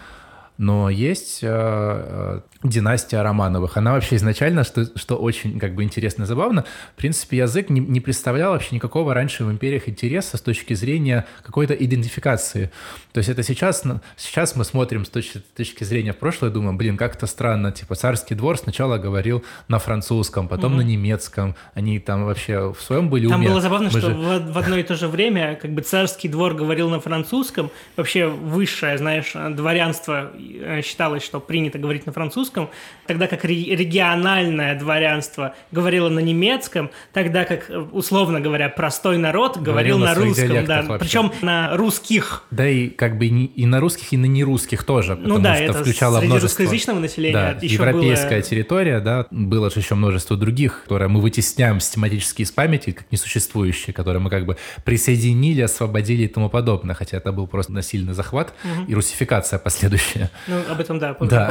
Но 0.58 0.90
есть 0.90 1.40
э, 1.44 1.48
э, 1.50 2.40
династия 2.64 3.22
Романовых. 3.22 3.78
Она 3.78 3.94
вообще 3.94 4.16
изначально, 4.16 4.64
что, 4.64 4.86
что 4.98 5.16
очень 5.16 5.60
как 5.60 5.76
бы 5.76 5.84
интересно 5.84 6.24
и 6.24 6.26
забавно, 6.26 6.66
в 6.94 6.98
принципе, 6.98 7.38
язык 7.38 7.70
не, 7.70 7.82
не 7.82 8.00
представлял 8.00 8.54
вообще 8.54 8.76
никакого 8.76 9.14
раньше 9.14 9.44
в 9.44 9.52
империях 9.52 9.90
интереса 9.90 10.38
с 10.38 10.42
точки 10.42 10.74
зрения 10.74 11.26
какой-то 11.44 11.74
идентификации. 11.74 12.72
То 13.12 13.18
есть 13.18 13.30
это 13.30 13.44
сейчас, 13.44 13.84
сейчас 14.18 14.56
мы 14.56 14.64
смотрим 14.64 15.06
с 15.06 15.10
точки, 15.10 15.40
с 15.40 15.58
точки 15.58 15.84
зрения 15.84 16.14
в 16.14 16.18
прошлое, 16.18 16.52
думаем, 16.52 16.78
блин, 16.78 16.96
как 16.96 17.16
это 17.16 17.28
странно, 17.28 17.72
типа 17.72 17.96
царский 17.96 18.36
двор 18.36 18.58
сначала 18.58 18.98
говорил 18.98 19.44
на 19.68 19.80
французском, 19.80 20.48
потом 20.48 20.74
угу. 20.74 20.82
на 20.82 20.86
немецком, 20.86 21.56
они 21.74 22.00
там 22.00 22.26
вообще 22.26 22.74
в 22.74 22.82
своем 22.82 23.10
были 23.10 23.28
Там 23.28 23.42
уме. 23.42 23.50
было 23.50 23.60
забавно, 23.62 23.90
мы 23.92 24.00
что 24.00 24.12
же... 24.12 24.16
в, 24.16 24.54
в 24.54 24.58
одно 24.58 24.78
и 24.78 24.84
то 24.84 24.96
же 24.96 25.08
время 25.08 25.56
как 25.62 25.72
бы 25.72 25.82
царский 25.82 26.30
двор 26.30 26.54
говорил 26.54 26.90
на 26.90 27.00
французском, 27.00 27.72
вообще 27.98 28.28
высшее, 28.28 28.98
знаешь, 28.98 29.34
дворянство 29.34 30.32
считалось, 30.84 31.24
что 31.24 31.40
принято 31.40 31.78
говорить 31.78 32.06
на 32.06 32.12
французском, 32.12 32.70
тогда 33.08 33.28
как 33.28 33.46
региональное 33.46 34.78
дворянство 34.78 35.56
говорило 35.72 36.10
на 36.10 36.20
немецком, 36.20 36.90
тогда 37.14 37.46
как, 37.46 37.70
э, 37.70 37.78
условно 37.78 38.40
говоря, 38.40 38.70
простой 38.70 39.18
народ 39.18 39.58
говорил, 39.58 39.98
говорил 39.98 40.00
на, 40.00 40.06
на 40.06 40.16
русском, 40.16 40.66
да, 40.66 40.82
вообще. 40.82 41.06
причем 41.06 41.32
на 41.42 41.76
русских. 41.76 42.44
Да 42.52 42.68
и 42.68 42.90
как 42.90 43.18
бы 43.18 43.26
и 43.28 43.66
на 43.66 43.80
русских, 43.80 44.14
и 44.14 44.18
на 44.18 44.26
нерусских 44.26 44.84
тоже, 44.84 45.16
ну, 45.16 45.40
да, 45.40 45.56
что 45.56 45.64
это 45.64 45.74
включало 45.74 46.18
среди 46.20 46.28
множество... 46.28 46.64
русскоязычного 46.64 47.00
населения 47.00 47.34
да, 47.34 47.58
еще 47.62 47.76
европейская 47.76 48.30
было... 48.30 48.42
территория, 48.42 49.00
да, 49.00 49.28
было 49.32 49.70
же 49.70 49.80
еще 49.80 49.96
множество 49.96 50.38
других, 50.38 50.84
которые 50.84 51.10
мы 51.10 51.22
вытесняем 51.22 51.80
систематически 51.80 52.42
из 52.42 52.52
памяти, 52.52 52.92
как 52.92 53.12
несуществующие, 53.12 53.94
которые 53.94 54.22
мы 54.22 54.30
как 54.30 54.46
бы 54.46 54.58
присоединили, 54.84 55.62
освободили 55.62 56.24
и 56.24 56.28
тому 56.28 56.50
подобное, 56.50 56.96
хотя 56.96 57.18
это 57.18 57.32
был 57.32 57.48
просто 57.48 57.74
насильный 57.74 58.14
захват 58.14 58.54
угу. 58.64 58.86
и 58.88 58.94
русификация 58.94 59.60
последующая. 59.60 60.30
Ну, 60.48 60.62
об 60.72 60.80
этом, 60.80 61.00
да, 61.00 61.16
да. 61.20 61.50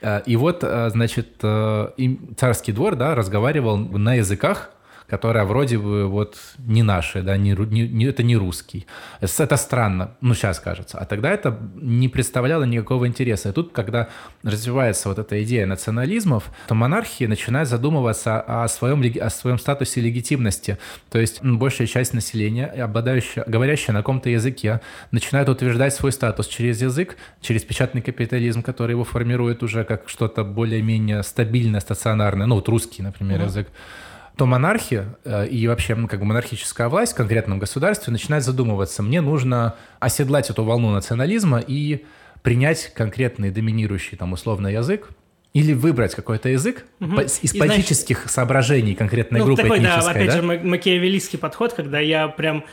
Э, 0.00 0.22
и 0.26 0.36
вот, 0.36 0.62
э, 0.62 0.90
значит, 0.90 1.36
э, 1.42 1.88
царский 2.36 2.72
двор, 2.72 2.96
да, 2.96 3.14
разговаривал 3.14 3.76
на 3.76 4.14
языках, 4.14 4.70
которая 5.10 5.44
вроде 5.44 5.76
бы 5.76 6.06
вот 6.06 6.38
не 6.58 6.84
наши, 6.84 7.22
да, 7.22 7.36
не, 7.36 7.50
не, 7.52 8.04
это 8.04 8.22
не 8.22 8.36
русский. 8.36 8.86
Это 9.20 9.56
странно, 9.56 10.12
ну 10.20 10.34
сейчас 10.34 10.60
кажется. 10.60 10.98
А 10.98 11.04
тогда 11.04 11.30
это 11.30 11.58
не 11.74 12.08
представляло 12.08 12.62
никакого 12.62 13.08
интереса. 13.08 13.48
И 13.48 13.52
тут, 13.52 13.72
когда 13.72 14.08
развивается 14.44 15.08
вот 15.08 15.18
эта 15.18 15.42
идея 15.42 15.66
национализмов, 15.66 16.44
то 16.68 16.74
монархии 16.76 17.24
начинают 17.24 17.68
задумываться 17.68 18.40
о 18.40 18.68
своем, 18.68 19.02
о 19.20 19.30
своем 19.30 19.58
статусе 19.58 20.00
легитимности. 20.00 20.78
То 21.10 21.18
есть 21.18 21.42
большая 21.42 21.88
часть 21.88 22.14
населения, 22.14 22.66
обладающая, 22.66 23.44
говорящая 23.46 23.94
на 23.94 24.00
каком-то 24.00 24.30
языке, 24.30 24.80
начинает 25.10 25.48
утверждать 25.48 25.92
свой 25.92 26.12
статус 26.12 26.46
через 26.46 26.80
язык, 26.80 27.16
через 27.40 27.64
печатный 27.64 28.00
капитализм, 28.00 28.62
который 28.62 28.92
его 28.92 29.04
формирует 29.04 29.64
уже 29.64 29.82
как 29.82 30.08
что-то 30.08 30.44
более-менее 30.44 31.24
стабильное, 31.24 31.80
стационарное, 31.80 32.46
ну 32.46 32.54
вот 32.54 32.68
русский, 32.68 33.02
например, 33.02 33.40
mm-hmm. 33.40 33.44
язык 33.44 33.68
то 34.40 34.46
монархия 34.46 35.18
э, 35.22 35.48
и 35.48 35.68
вообще 35.68 35.94
как 36.06 36.18
бы 36.18 36.24
монархическая 36.24 36.88
власть 36.88 37.12
в 37.12 37.14
конкретном 37.14 37.58
государстве 37.58 38.10
начинает 38.10 38.42
задумываться, 38.42 39.02
мне 39.02 39.20
нужно 39.20 39.74
оседлать 39.98 40.48
эту 40.48 40.64
волну 40.64 40.92
национализма 40.92 41.58
и 41.58 42.06
принять 42.40 42.90
конкретный 42.94 43.50
доминирующий 43.50 44.16
там 44.16 44.32
условно 44.32 44.68
язык, 44.68 45.10
или 45.52 45.74
выбрать 45.74 46.14
какой-то 46.14 46.48
язык 46.48 46.86
угу. 47.00 47.20
из 47.20 47.52
и 47.52 47.58
политических 47.58 48.16
знаешь, 48.16 48.30
соображений 48.30 48.94
конкретной 48.94 49.40
ну, 49.40 49.44
группы 49.44 49.60
такой, 49.60 49.76
этнической, 49.76 50.04
да, 50.04 50.10
опять 50.10 50.26
да? 50.28 50.36
же, 50.36 50.42
макиавеллийский 50.42 51.38
подход, 51.38 51.74
когда 51.74 52.00
я 52.00 52.26
прям 52.28 52.64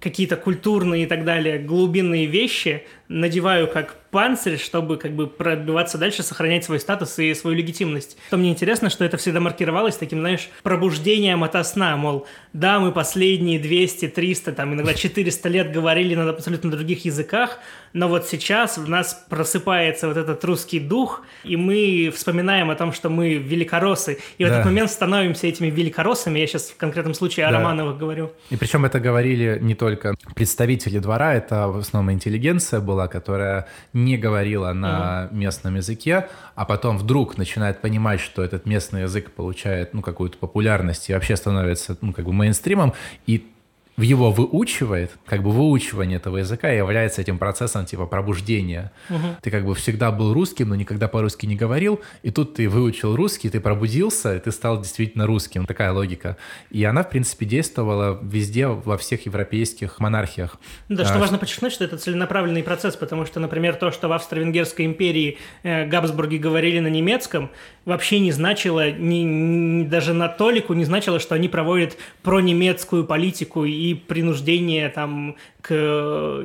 какие-то 0.00 0.34
культурные 0.34 1.04
и 1.04 1.06
так 1.06 1.24
далее 1.24 1.60
глубинные 1.60 2.26
вещи 2.26 2.82
надеваю 3.08 3.68
как 3.68 3.96
панцирь, 4.14 4.58
чтобы 4.58 4.96
как 4.96 5.10
бы 5.12 5.26
пробиваться 5.26 5.98
дальше, 5.98 6.22
сохранять 6.22 6.64
свой 6.64 6.78
статус 6.78 7.18
и 7.18 7.34
свою 7.34 7.56
легитимность. 7.56 8.16
То 8.30 8.36
мне 8.36 8.50
интересно, 8.50 8.88
что 8.88 9.04
это 9.04 9.16
всегда 9.16 9.40
маркировалось 9.40 9.96
таким, 9.96 10.20
знаешь, 10.20 10.48
пробуждением 10.62 11.42
ото 11.42 11.64
сна, 11.64 11.96
мол, 11.96 12.24
да, 12.52 12.78
мы 12.78 12.92
последние 12.92 13.58
200, 13.58 14.06
300, 14.06 14.52
там 14.52 14.72
иногда 14.74 14.94
400 14.94 15.48
лет 15.48 15.72
говорили 15.72 16.14
на 16.14 16.30
абсолютно 16.30 16.70
других 16.70 17.04
языках, 17.04 17.58
но 17.92 18.06
вот 18.08 18.28
сейчас 18.28 18.78
в 18.78 18.88
нас 18.88 19.24
просыпается 19.28 20.06
вот 20.06 20.16
этот 20.16 20.44
русский 20.44 20.78
дух, 20.78 21.22
и 21.42 21.56
мы 21.56 22.12
вспоминаем 22.14 22.70
о 22.70 22.76
том, 22.76 22.92
что 22.92 23.08
мы 23.08 23.34
великоросы, 23.34 24.18
и 24.38 24.44
в 24.44 24.48
да. 24.48 24.54
этот 24.54 24.66
момент 24.66 24.92
становимся 24.92 25.48
этими 25.48 25.70
великоросами, 25.70 26.38
я 26.38 26.46
сейчас 26.46 26.70
в 26.70 26.76
конкретном 26.76 27.14
случае 27.14 27.46
о 27.46 27.50
да. 27.50 27.58
Романовых 27.58 27.98
говорю. 27.98 28.30
И 28.50 28.56
причем 28.56 28.84
это 28.84 29.00
говорили 29.00 29.58
не 29.60 29.74
только 29.74 30.14
представители 30.36 31.00
двора, 31.00 31.34
это 31.34 31.66
в 31.66 31.78
основном 31.78 32.14
интеллигенция 32.14 32.78
была, 32.78 32.93
которая 33.08 33.66
не 33.92 34.16
говорила 34.16 34.72
на 34.72 35.28
mm-hmm. 35.30 35.34
местном 35.34 35.76
языке, 35.76 36.28
а 36.54 36.64
потом 36.64 36.98
вдруг 36.98 37.38
начинает 37.38 37.80
понимать, 37.80 38.20
что 38.20 38.42
этот 38.42 38.66
местный 38.66 39.02
язык 39.02 39.30
получает 39.32 39.94
ну, 39.94 40.02
какую-то 40.02 40.38
популярность 40.38 41.10
и 41.10 41.14
вообще 41.14 41.36
становится 41.36 41.96
ну, 42.00 42.12
как 42.12 42.24
бы 42.24 42.32
мейнстримом, 42.32 42.94
и 43.26 43.53
его 43.96 44.32
выучивает, 44.32 45.12
как 45.24 45.42
бы 45.42 45.50
выучивание 45.50 46.16
этого 46.16 46.38
языка 46.38 46.68
является 46.70 47.20
этим 47.20 47.38
процессом 47.38 47.86
типа 47.86 48.06
пробуждения. 48.06 48.90
Угу. 49.08 49.36
Ты 49.42 49.50
как 49.50 49.64
бы 49.64 49.74
всегда 49.74 50.10
был 50.10 50.32
русским, 50.34 50.70
но 50.70 50.74
никогда 50.74 51.06
по-русски 51.06 51.46
не 51.46 51.54
говорил, 51.54 52.00
и 52.22 52.30
тут 52.30 52.54
ты 52.54 52.68
выучил 52.68 53.14
русский, 53.14 53.50
ты 53.50 53.60
пробудился, 53.60 54.36
и 54.36 54.40
ты 54.40 54.50
стал 54.50 54.80
действительно 54.80 55.26
русским. 55.26 55.64
Такая 55.66 55.92
логика. 55.92 56.36
И 56.70 56.82
она, 56.84 57.04
в 57.04 57.10
принципе, 57.10 57.46
действовала 57.46 58.18
везде, 58.22 58.66
во 58.66 58.98
всех 58.98 59.26
европейских 59.26 60.00
монархиях. 60.00 60.56
Да, 60.88 61.04
что 61.04 61.14
а, 61.14 61.18
важно 61.18 61.38
подчеркнуть, 61.38 61.72
что 61.72 61.84
это 61.84 61.96
целенаправленный 61.96 62.62
процесс, 62.62 62.96
потому 62.96 63.26
что, 63.26 63.38
например, 63.38 63.76
то, 63.76 63.92
что 63.92 64.08
в 64.08 64.12
Австро-Венгерской 64.12 64.86
империи 64.86 65.38
э, 65.62 65.86
Габсбурги 65.86 66.36
говорили 66.36 66.80
на 66.80 66.88
немецком, 66.88 67.50
вообще 67.84 68.18
не 68.18 68.32
значило, 68.32 68.90
ни, 68.90 69.18
ни, 69.18 69.84
даже 69.84 70.14
на 70.14 70.28
толику 70.28 70.72
не 70.74 70.84
значило, 70.84 71.20
что 71.20 71.34
они 71.34 71.48
проводят 71.48 71.96
пронемецкую 72.22 73.04
политику 73.04 73.64
и 73.64 73.83
и 73.84 73.94
принуждение 73.94 74.88
там 74.88 75.36
к 75.60 75.72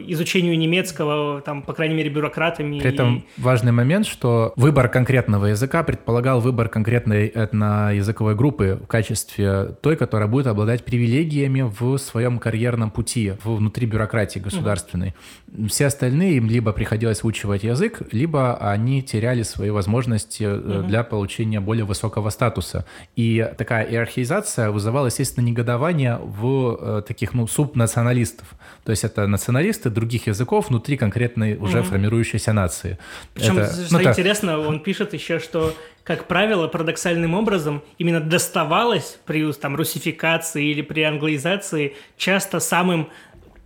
изучению 0.08 0.58
немецкого, 0.58 1.42
там, 1.42 1.62
по 1.62 1.74
крайней 1.74 1.96
мере, 1.96 2.10
бюрократами. 2.10 2.80
При 2.80 2.90
этом 2.90 3.18
и... 3.18 3.24
важный 3.42 3.74
момент, 3.74 4.06
что 4.06 4.54
выбор 4.56 4.88
конкретного 4.88 5.48
языка 5.48 5.84
предполагал 5.84 6.40
выбор 6.40 6.70
конкретной 6.70 7.28
этноязыковой 7.28 8.36
группы 8.36 8.80
в 8.82 8.88
качестве 8.88 9.76
той, 9.82 9.98
которая 9.98 10.30
будет 10.30 10.48
обладать 10.48 10.86
привилегиями 10.86 11.62
в 11.62 11.98
своем 11.98 12.40
карьерном 12.40 12.92
пути 12.92 13.34
внутри 13.44 13.88
бюрократии 13.88 14.40
государственной. 14.40 15.14
Угу. 15.48 15.68
Все 15.68 15.88
остальные 15.88 16.38
им 16.38 16.48
либо 16.48 16.72
приходилось 16.72 17.24
выучивать 17.24 17.64
язык, 17.64 18.02
либо 18.14 18.56
они 18.56 19.02
теряли 19.04 19.44
свои 19.44 19.70
возможности 19.70 20.46
угу. 20.46 20.88
для 20.88 21.04
получения 21.04 21.60
более 21.60 21.84
высокого 21.84 22.30
статуса. 22.30 22.86
И 23.18 23.46
такая 23.58 23.86
иерархизация 23.86 24.72
вызывала, 24.72 25.08
естественно, 25.08 25.44
негодование 25.46 26.18
в 26.22 26.78
э, 26.80 27.02
таких, 27.30 27.34
ну, 27.34 27.48
субнационалистов. 27.48 28.48
То 28.84 28.92
есть 28.92 29.04
это 29.04 29.28
националисты 29.28 29.90
других 29.90 30.28
языков 30.28 30.70
внутри 30.70 30.98
конкретной 30.98 31.58
уже 31.58 31.80
mm-hmm. 31.80 31.84
формирующейся 31.84 32.54
нации. 32.54 32.98
Причем, 33.34 33.58
это, 33.58 33.86
что 33.86 33.98
ну, 33.98 34.10
интересно, 34.10 34.60
он 34.60 34.80
пишет 34.80 35.14
еще, 35.14 35.40
что 35.40 35.74
как 36.04 36.28
правило, 36.28 36.68
парадоксальным 36.68 37.36
образом 37.36 37.82
именно 38.00 38.20
доставалось 38.20 39.20
при 39.26 39.52
там, 39.54 39.76
русификации 39.76 40.72
или 40.72 40.82
при 40.82 41.04
англоизации 41.04 41.94
часто 42.18 42.60
самым 42.60 43.10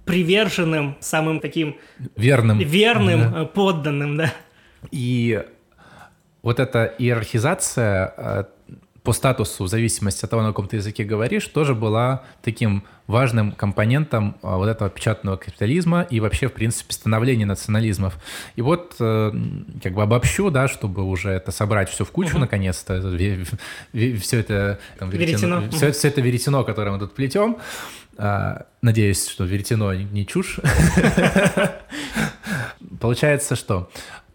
приверженным, 0.06 0.96
самым 1.00 1.40
таким 1.40 1.76
верным, 2.18 2.60
верным 2.60 3.32
да. 3.32 3.42
Э, 3.42 3.46
подданным, 3.46 4.18
да. 4.18 4.34
И 4.92 5.42
вот 6.42 6.60
эта 6.60 6.94
иерархизация 7.00 8.14
э, 8.18 8.44
по 9.04 9.12
статусу, 9.12 9.66
в 9.66 9.68
зависимости 9.68 10.24
от 10.24 10.32
того, 10.32 10.42
на 10.42 10.50
каком 10.50 10.68
ты 10.68 10.78
языке 10.78 11.04
говоришь, 11.04 11.46
тоже 11.48 11.76
была 11.76 12.24
таким 12.42 12.84
важным 13.06 13.52
компонентом 13.52 14.38
а, 14.42 14.56
вот 14.56 14.70
этого 14.70 14.90
печатного 14.90 15.36
капитализма 15.36 16.04
и 16.04 16.22
вообще, 16.22 16.48
в 16.48 16.54
принципе, 16.54 16.94
становления 16.94 17.46
национализмов. 17.46 18.18
И 18.56 18.62
вот, 18.62 18.96
э, 19.02 19.32
как 19.84 19.94
бы 19.94 20.04
обобщу, 20.04 20.50
да, 20.50 20.70
чтобы 20.70 21.04
уже 21.04 21.32
это 21.32 21.52
собрать 21.52 21.90
все 21.90 22.06
в 22.06 22.12
кучу, 22.12 22.32
угу. 22.32 22.40
наконец-то, 22.40 23.02
все 23.02 24.40
это, 24.40 24.80
там, 24.98 25.10
веретено, 25.10 25.60
веретено. 25.60 25.78
Все, 25.78 25.92
все 25.92 26.08
это 26.08 26.22
веретено, 26.22 26.64
которое 26.64 26.92
мы 26.92 27.00
тут 27.00 27.14
плетем. 27.14 27.58
А, 28.16 28.68
надеюсь, 28.82 29.28
что 29.28 29.44
веретено 29.44 29.94
не 29.94 30.26
чушь. 30.26 30.60
Получается, 33.02 33.58
что 33.58 33.90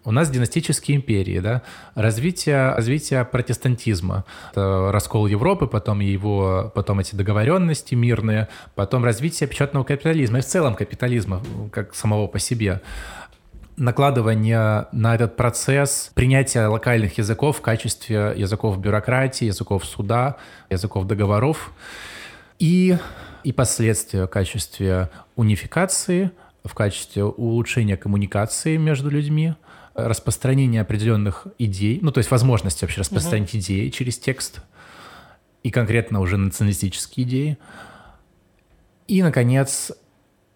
у 0.09 0.11
нас 0.11 0.30
династические 0.30 0.96
империи, 0.96 1.38
да, 1.38 1.61
развитие, 1.94 2.74
развитие 2.74 3.26
протестантизма, 3.26 4.24
это 4.52 4.90
раскол 4.90 5.26
Европы, 5.26 5.66
потом 5.66 6.00
его, 6.00 6.72
потом 6.74 7.00
эти 7.00 7.14
договоренности 7.14 7.94
мирные, 7.94 8.48
потом 8.74 9.04
развитие 9.04 9.46
печатного 9.46 9.84
капитализма 9.84 10.38
и 10.38 10.40
в 10.40 10.46
целом 10.46 10.76
капитализма 10.76 11.42
как 11.70 11.94
самого 11.94 12.26
по 12.26 12.38
себе. 12.38 12.80
Накладывание 13.76 14.86
на 14.92 15.14
этот 15.14 15.36
процесс 15.36 16.11
принятия 16.14 16.66
локальных 16.68 17.18
языков 17.18 17.59
в 17.59 17.61
качестве 17.61 18.32
языков 18.34 18.78
бюрократии, 18.78 19.44
языков 19.44 19.84
суда, 19.84 20.36
языков 20.70 21.06
договоров 21.06 21.70
и, 22.59 22.96
и 23.44 23.52
последствия 23.52 24.24
в 24.24 24.28
качестве 24.28 25.11
унификации, 25.36 26.30
в 26.64 26.72
качестве 26.72 27.24
улучшения 27.24 27.98
коммуникации 27.98 28.78
между 28.78 29.11
людьми– 29.11 29.52
распространение 30.07 30.80
определенных 30.80 31.46
идей, 31.59 31.99
ну, 32.03 32.12
то 32.12 32.18
есть 32.18 32.30
возможность 32.30 32.80
вообще 32.82 33.01
распространить 33.01 33.51
угу. 33.51 33.59
идеи 33.59 33.88
через 33.88 34.18
текст, 34.18 34.61
и 35.62 35.70
конкретно 35.70 36.20
уже 36.20 36.36
националистические 36.36 37.26
идеи. 37.26 37.59
И, 39.09 39.22
наконец, 39.22 39.92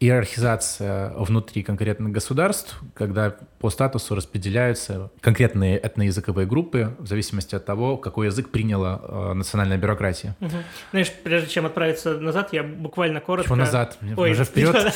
иерархизация 0.03 1.13
внутри 1.17 1.63
конкретных 1.63 2.13
государств, 2.13 2.81
когда 2.95 3.37
по 3.61 3.71
статусу 3.71 4.17
распределяются 4.17 5.13
конкретные 5.21 5.79
этноязыковые 5.79 6.47
группы 6.47 6.97
в 6.99 7.07
зависимости 7.07 7.55
от 7.55 7.65
того, 7.65 7.97
какой 7.97 8.27
язык 8.27 8.51
приняла 8.51 9.01
э, 9.03 9.33
национальная 9.35 9.79
бюрократия. 9.79 10.35
Угу. 10.41 10.57
Знаешь, 10.91 11.13
прежде 11.23 11.49
чем 11.49 11.67
отправиться 11.67 12.19
назад, 12.19 12.53
я 12.53 12.65
буквально 12.65 13.21
коротко... 13.21 13.51
Почему 13.51 13.65
назад? 13.65 13.99
Ой, 14.17 14.33
уже 14.33 14.45
вперед? 14.45 14.93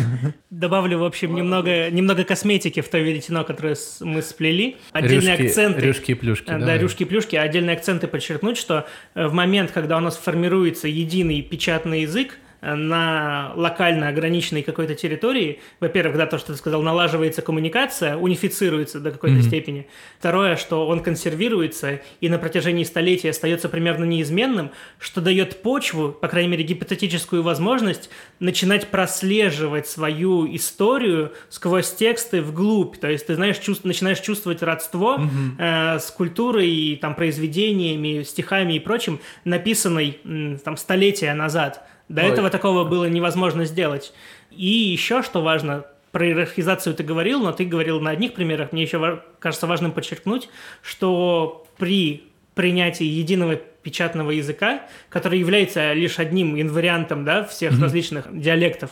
Добавлю, 0.50 1.00
в 1.00 1.04
общем, 1.04 1.34
немного, 1.34 1.90
немного 1.90 2.24
косметики 2.24 2.80
в 2.80 2.88
то 2.88 2.98
веретено, 2.98 3.44
которое 3.44 3.76
мы 4.00 4.22
сплели. 4.22 4.78
Отдельные 4.92 5.36
рюшки, 5.36 5.46
акценты. 5.48 5.80
Рюшки 5.82 6.10
и 6.12 6.14
плюшки. 6.14 6.46
Да, 6.46 6.58
да 6.58 6.78
рюшки 6.78 7.02
и 7.02 7.06
плюшки. 7.06 7.36
Отдельные 7.36 7.76
акценты 7.76 8.06
подчеркнуть, 8.06 8.56
что 8.56 8.86
э, 9.14 9.26
в 9.26 9.34
момент, 9.34 9.70
когда 9.70 9.98
у 9.98 10.00
нас 10.00 10.16
формируется 10.16 10.88
единый 10.88 11.42
печатный 11.42 12.02
язык, 12.02 12.38
на 12.60 13.52
локально 13.54 14.08
ограниченной 14.08 14.62
какой-то 14.62 14.94
территории, 14.94 15.60
во-первых, 15.80 16.16
да, 16.16 16.26
то, 16.26 16.38
что 16.38 16.52
ты 16.52 16.58
сказал, 16.58 16.82
налаживается 16.82 17.42
коммуникация, 17.42 18.16
унифицируется 18.16 19.00
до 19.00 19.10
какой-то 19.10 19.36
mm-hmm. 19.36 19.42
степени. 19.42 19.88
Второе, 20.18 20.56
что 20.56 20.86
он 20.86 21.00
консервируется 21.00 22.00
и 22.20 22.28
на 22.28 22.38
протяжении 22.38 22.84
столетий 22.84 23.28
остается 23.28 23.68
примерно 23.68 24.04
неизменным, 24.04 24.70
что 24.98 25.20
дает 25.20 25.62
почву, 25.62 26.10
по 26.12 26.28
крайней 26.28 26.50
мере, 26.50 26.64
гипотетическую 26.64 27.42
возможность 27.42 28.10
начинать 28.38 28.88
прослеживать 28.88 29.86
свою 29.86 30.54
историю 30.54 31.32
сквозь 31.48 31.92
тексты 31.92 32.42
вглубь. 32.42 32.98
То 32.98 33.10
есть 33.10 33.26
ты 33.26 33.34
знаешь, 33.34 33.58
чувств, 33.58 33.84
начинаешь 33.84 34.20
чувствовать 34.20 34.62
родство 34.62 35.16
mm-hmm. 35.16 35.96
э, 35.96 35.98
с 35.98 36.10
культурой, 36.10 36.76
и, 36.76 36.96
там, 36.96 37.14
произведениями, 37.14 38.22
стихами 38.22 38.74
и 38.74 38.80
прочим, 38.80 39.20
написанной 39.44 40.18
там 40.64 40.76
столетия 40.76 41.34
назад. 41.34 41.86
До 42.08 42.22
Ой. 42.22 42.30
этого 42.30 42.50
такого 42.50 42.84
было 42.84 43.06
невозможно 43.06 43.64
сделать. 43.64 44.12
И 44.50 44.66
еще, 44.66 45.22
что 45.22 45.42
важно, 45.42 45.84
про 46.12 46.26
иерархизацию 46.26 46.94
ты 46.94 47.02
говорил, 47.02 47.40
но 47.40 47.52
ты 47.52 47.64
говорил 47.64 48.00
на 48.00 48.10
одних 48.10 48.34
примерах. 48.34 48.72
Мне 48.72 48.82
еще 48.82 49.22
кажется 49.38 49.66
важным 49.66 49.92
подчеркнуть, 49.92 50.48
что 50.82 51.66
при 51.78 52.24
принятии 52.54 53.04
единого 53.04 53.56
печатного 53.56 54.30
языка, 54.30 54.86
который 55.10 55.38
является 55.38 55.92
лишь 55.92 56.18
одним 56.18 56.58
инвариантом 56.58 57.24
да, 57.24 57.44
всех 57.44 57.72
mm-hmm. 57.72 57.82
различных 57.82 58.40
диалектов, 58.40 58.90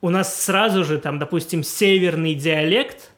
у 0.00 0.10
нас 0.10 0.42
сразу 0.44 0.84
же, 0.84 0.98
там, 0.98 1.18
допустим, 1.18 1.62
северный 1.62 2.34
диалект, 2.34 3.12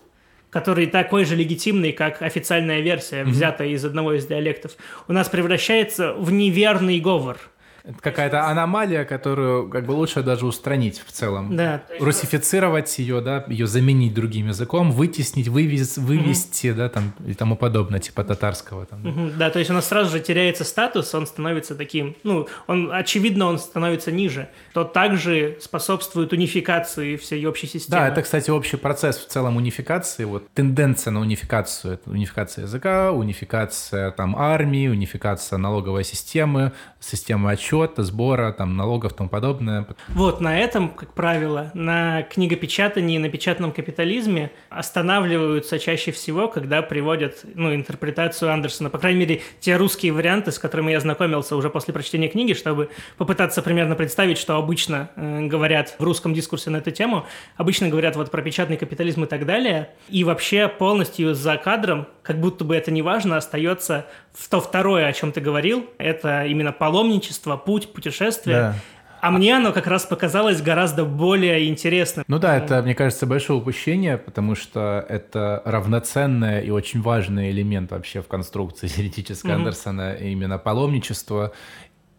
который 0.50 0.86
такой 0.86 1.24
же 1.24 1.34
легитимный, 1.34 1.92
как 1.92 2.20
официальная 2.20 2.80
версия, 2.80 3.22
mm-hmm. 3.22 3.30
взятая 3.30 3.68
из 3.68 3.84
одного 3.84 4.14
из 4.14 4.26
диалектов, 4.26 4.72
у 5.06 5.12
нас 5.12 5.28
превращается 5.28 6.12
в 6.12 6.32
неверный 6.32 6.98
говор– 6.98 7.38
это 7.88 8.02
какая-то 8.02 8.48
аномалия, 8.48 9.06
которую 9.06 9.70
как 9.70 9.86
бы 9.86 9.92
лучше 9.92 10.22
даже 10.22 10.44
устранить 10.44 11.02
в 11.06 11.10
целом. 11.10 11.56
Да. 11.56 11.82
Русифицировать 11.98 12.98
ее, 12.98 13.22
да, 13.22 13.46
ее 13.48 13.66
заменить 13.66 14.12
другим 14.12 14.48
языком, 14.48 14.92
вытеснить, 14.92 15.48
вывез, 15.48 15.96
вывести, 15.96 16.68
угу. 16.68 16.76
да, 16.76 16.90
там 16.90 17.14
и 17.26 17.32
тому 17.32 17.56
подобное, 17.56 17.98
типа 17.98 18.24
татарского. 18.24 18.84
Там, 18.84 19.02
да. 19.02 19.08
Угу, 19.08 19.30
да, 19.38 19.48
то 19.48 19.58
есть 19.58 19.70
у 19.70 19.74
нас 19.74 19.88
сразу 19.88 20.10
же 20.10 20.20
теряется 20.20 20.64
статус, 20.64 21.14
он 21.14 21.26
становится 21.26 21.74
таким, 21.74 22.14
ну, 22.24 22.46
он, 22.66 22.92
очевидно, 22.92 23.46
он 23.46 23.58
становится 23.58 24.12
ниже, 24.12 24.50
то 24.74 24.84
также 24.84 25.56
способствует 25.62 26.34
унификации 26.34 27.16
всей 27.16 27.46
общей 27.46 27.68
системы. 27.68 28.02
Да, 28.02 28.08
это, 28.08 28.20
кстати, 28.20 28.50
общий 28.50 28.76
процесс 28.76 29.16
в 29.16 29.28
целом 29.28 29.56
унификации, 29.56 30.24
вот 30.24 30.46
тенденция 30.52 31.10
на 31.10 31.20
унификацию, 31.20 31.94
это 31.94 32.10
унификация 32.10 32.64
языка, 32.64 33.12
унификация 33.12 34.10
там 34.10 34.36
армии, 34.36 34.88
унификация 34.88 35.56
налоговой 35.56 36.04
системы, 36.04 36.72
системы 37.00 37.52
отчета, 37.52 37.77
учета, 37.78 38.02
сбора, 38.02 38.52
там, 38.52 38.76
налогов 38.76 39.12
и 39.12 39.14
тому 39.14 39.28
подобное. 39.28 39.86
Вот, 40.08 40.40
на 40.40 40.58
этом, 40.58 40.90
как 40.90 41.14
правило, 41.14 41.70
на 41.74 42.22
книгопечатании, 42.22 43.18
на 43.18 43.28
печатном 43.28 43.72
капитализме 43.72 44.50
останавливаются 44.70 45.78
чаще 45.78 46.12
всего, 46.12 46.48
когда 46.48 46.82
приводят, 46.82 47.44
ну, 47.54 47.74
интерпретацию 47.74 48.52
Андерсона. 48.52 48.90
По 48.90 48.98
крайней 48.98 49.20
мере, 49.20 49.42
те 49.60 49.76
русские 49.76 50.12
варианты, 50.12 50.52
с 50.52 50.58
которыми 50.58 50.92
я 50.92 51.00
знакомился 51.00 51.56
уже 51.56 51.70
после 51.70 51.92
прочтения 51.94 52.28
книги, 52.28 52.52
чтобы 52.52 52.90
попытаться 53.16 53.62
примерно 53.62 53.94
представить, 53.94 54.38
что 54.38 54.56
обычно 54.56 55.10
э, 55.16 55.46
говорят 55.46 55.96
в 55.98 56.02
русском 56.02 56.34
дискурсе 56.34 56.70
на 56.70 56.78
эту 56.78 56.90
тему. 56.90 57.26
Обычно 57.56 57.88
говорят 57.88 58.16
вот 58.16 58.30
про 58.30 58.42
печатный 58.42 58.76
капитализм 58.76 59.24
и 59.24 59.26
так 59.26 59.46
далее. 59.46 59.90
И 60.08 60.24
вообще 60.24 60.68
полностью 60.68 61.34
за 61.34 61.56
кадром, 61.56 62.06
как 62.28 62.40
будто 62.40 62.62
бы 62.62 62.76
это 62.76 62.90
не 62.90 63.00
важно, 63.00 63.38
остается 63.38 64.04
то 64.50 64.60
второе, 64.60 65.06
о 65.06 65.12
чем 65.14 65.32
ты 65.32 65.40
говорил. 65.40 65.86
Это 65.96 66.44
именно 66.44 66.72
паломничество, 66.72 67.56
путь, 67.56 67.90
путешествие. 67.90 68.56
Да. 68.56 68.74
А 69.22 69.30
мне 69.30 69.56
оно 69.56 69.72
как 69.72 69.86
раз 69.86 70.04
показалось 70.04 70.60
гораздо 70.60 71.06
более 71.06 71.68
интересным. 71.68 72.26
Ну 72.28 72.38
да, 72.38 72.58
это, 72.58 72.82
мне 72.82 72.94
кажется, 72.94 73.26
большое 73.26 73.58
упущение, 73.58 74.18
потому 74.18 74.54
что 74.56 75.06
это 75.08 75.62
равноценный 75.64 76.66
и 76.66 76.70
очень 76.70 77.00
важный 77.00 77.50
элемент 77.50 77.92
вообще 77.92 78.20
в 78.20 78.28
конструкции 78.28 78.88
теоретической 78.88 79.50
mm-hmm. 79.50 79.54
Андерсона, 79.54 80.12
именно 80.12 80.58
паломничество. 80.58 81.52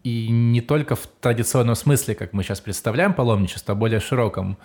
И 0.03 0.27
не 0.31 0.61
только 0.61 0.95
в 0.95 1.05
традиционном 1.21 1.75
смысле, 1.75 2.15
как 2.15 2.33
мы 2.33 2.41
сейчас 2.41 2.61
представляем 2.61 3.13
паломничество, 3.13 3.73
а 3.73 3.75
более 3.75 3.99
широком. 3.99 4.57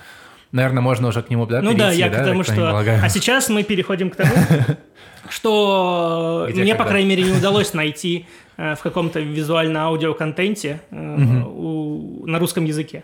Наверное, 0.54 0.82
можно 0.82 1.08
уже 1.08 1.20
к 1.20 1.30
нему 1.30 1.46
да, 1.46 1.60
ну 1.62 1.70
перейти, 1.74 1.80
да, 1.80 1.90
я 1.90 2.08
да, 2.08 2.22
к 2.22 2.24
тому, 2.26 2.44
что... 2.44 2.78
А 2.78 3.08
сейчас 3.08 3.48
мы 3.48 3.64
переходим 3.64 4.08
к 4.08 4.14
тому, 4.14 4.30
что 5.28 6.46
Где, 6.48 6.62
мне, 6.62 6.72
когда? 6.74 6.84
по 6.84 6.90
крайней 6.90 7.08
мере, 7.08 7.24
не 7.24 7.32
удалось 7.32 7.74
найти 7.74 8.26
э, 8.56 8.76
в 8.76 8.80
каком-то 8.80 9.18
визуально-аудиоконтенте 9.18 10.80
угу. 10.92 12.24
на 12.28 12.38
русском 12.38 12.64
языке. 12.66 13.02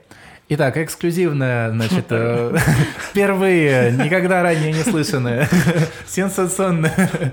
Итак, 0.49 0.77
эксклюзивная, 0.77 1.71
значит, 1.71 2.07
э, 2.11 2.57
впервые, 3.11 3.93
никогда 3.93 4.45
ранее 4.45 4.73
не 4.73 4.85
слышанная, 4.85 5.49
сенсационная 6.07 7.33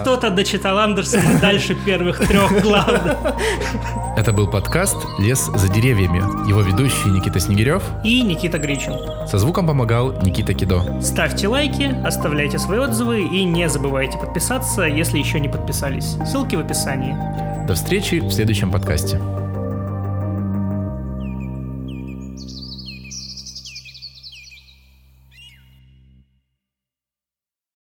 кто-то 0.00 0.30
дочитал 0.30 0.78
Андерсона 0.78 1.38
дальше 1.40 1.74
первых 1.74 2.18
трех 2.26 2.62
глав. 2.62 2.88
Это 4.16 4.32
был 4.32 4.48
подкаст 4.50 4.96
«Лес 5.18 5.50
за 5.54 5.68
деревьями». 5.68 6.48
Его 6.48 6.62
ведущие 6.62 7.12
Никита 7.12 7.38
Снегирев 7.38 7.82
и 8.02 8.22
Никита 8.22 8.58
Гричин. 8.58 8.94
Со 9.28 9.38
звуком 9.38 9.66
помогал 9.66 10.12
Никита 10.22 10.54
Кидо. 10.54 10.82
Ставьте 11.02 11.48
лайки, 11.48 11.94
оставляйте 12.04 12.58
свои 12.58 12.78
отзывы 12.78 13.22
и 13.22 13.44
не 13.44 13.68
забывайте 13.68 14.16
подписаться, 14.16 14.82
если 14.82 15.18
еще 15.18 15.38
не 15.38 15.48
подписались. 15.48 16.16
Ссылки 16.26 16.56
в 16.56 16.60
описании. 16.60 17.14
До 17.66 17.74
встречи 17.74 18.20
в 18.20 18.30
следующем 18.30 18.70
подкасте. 18.70 19.20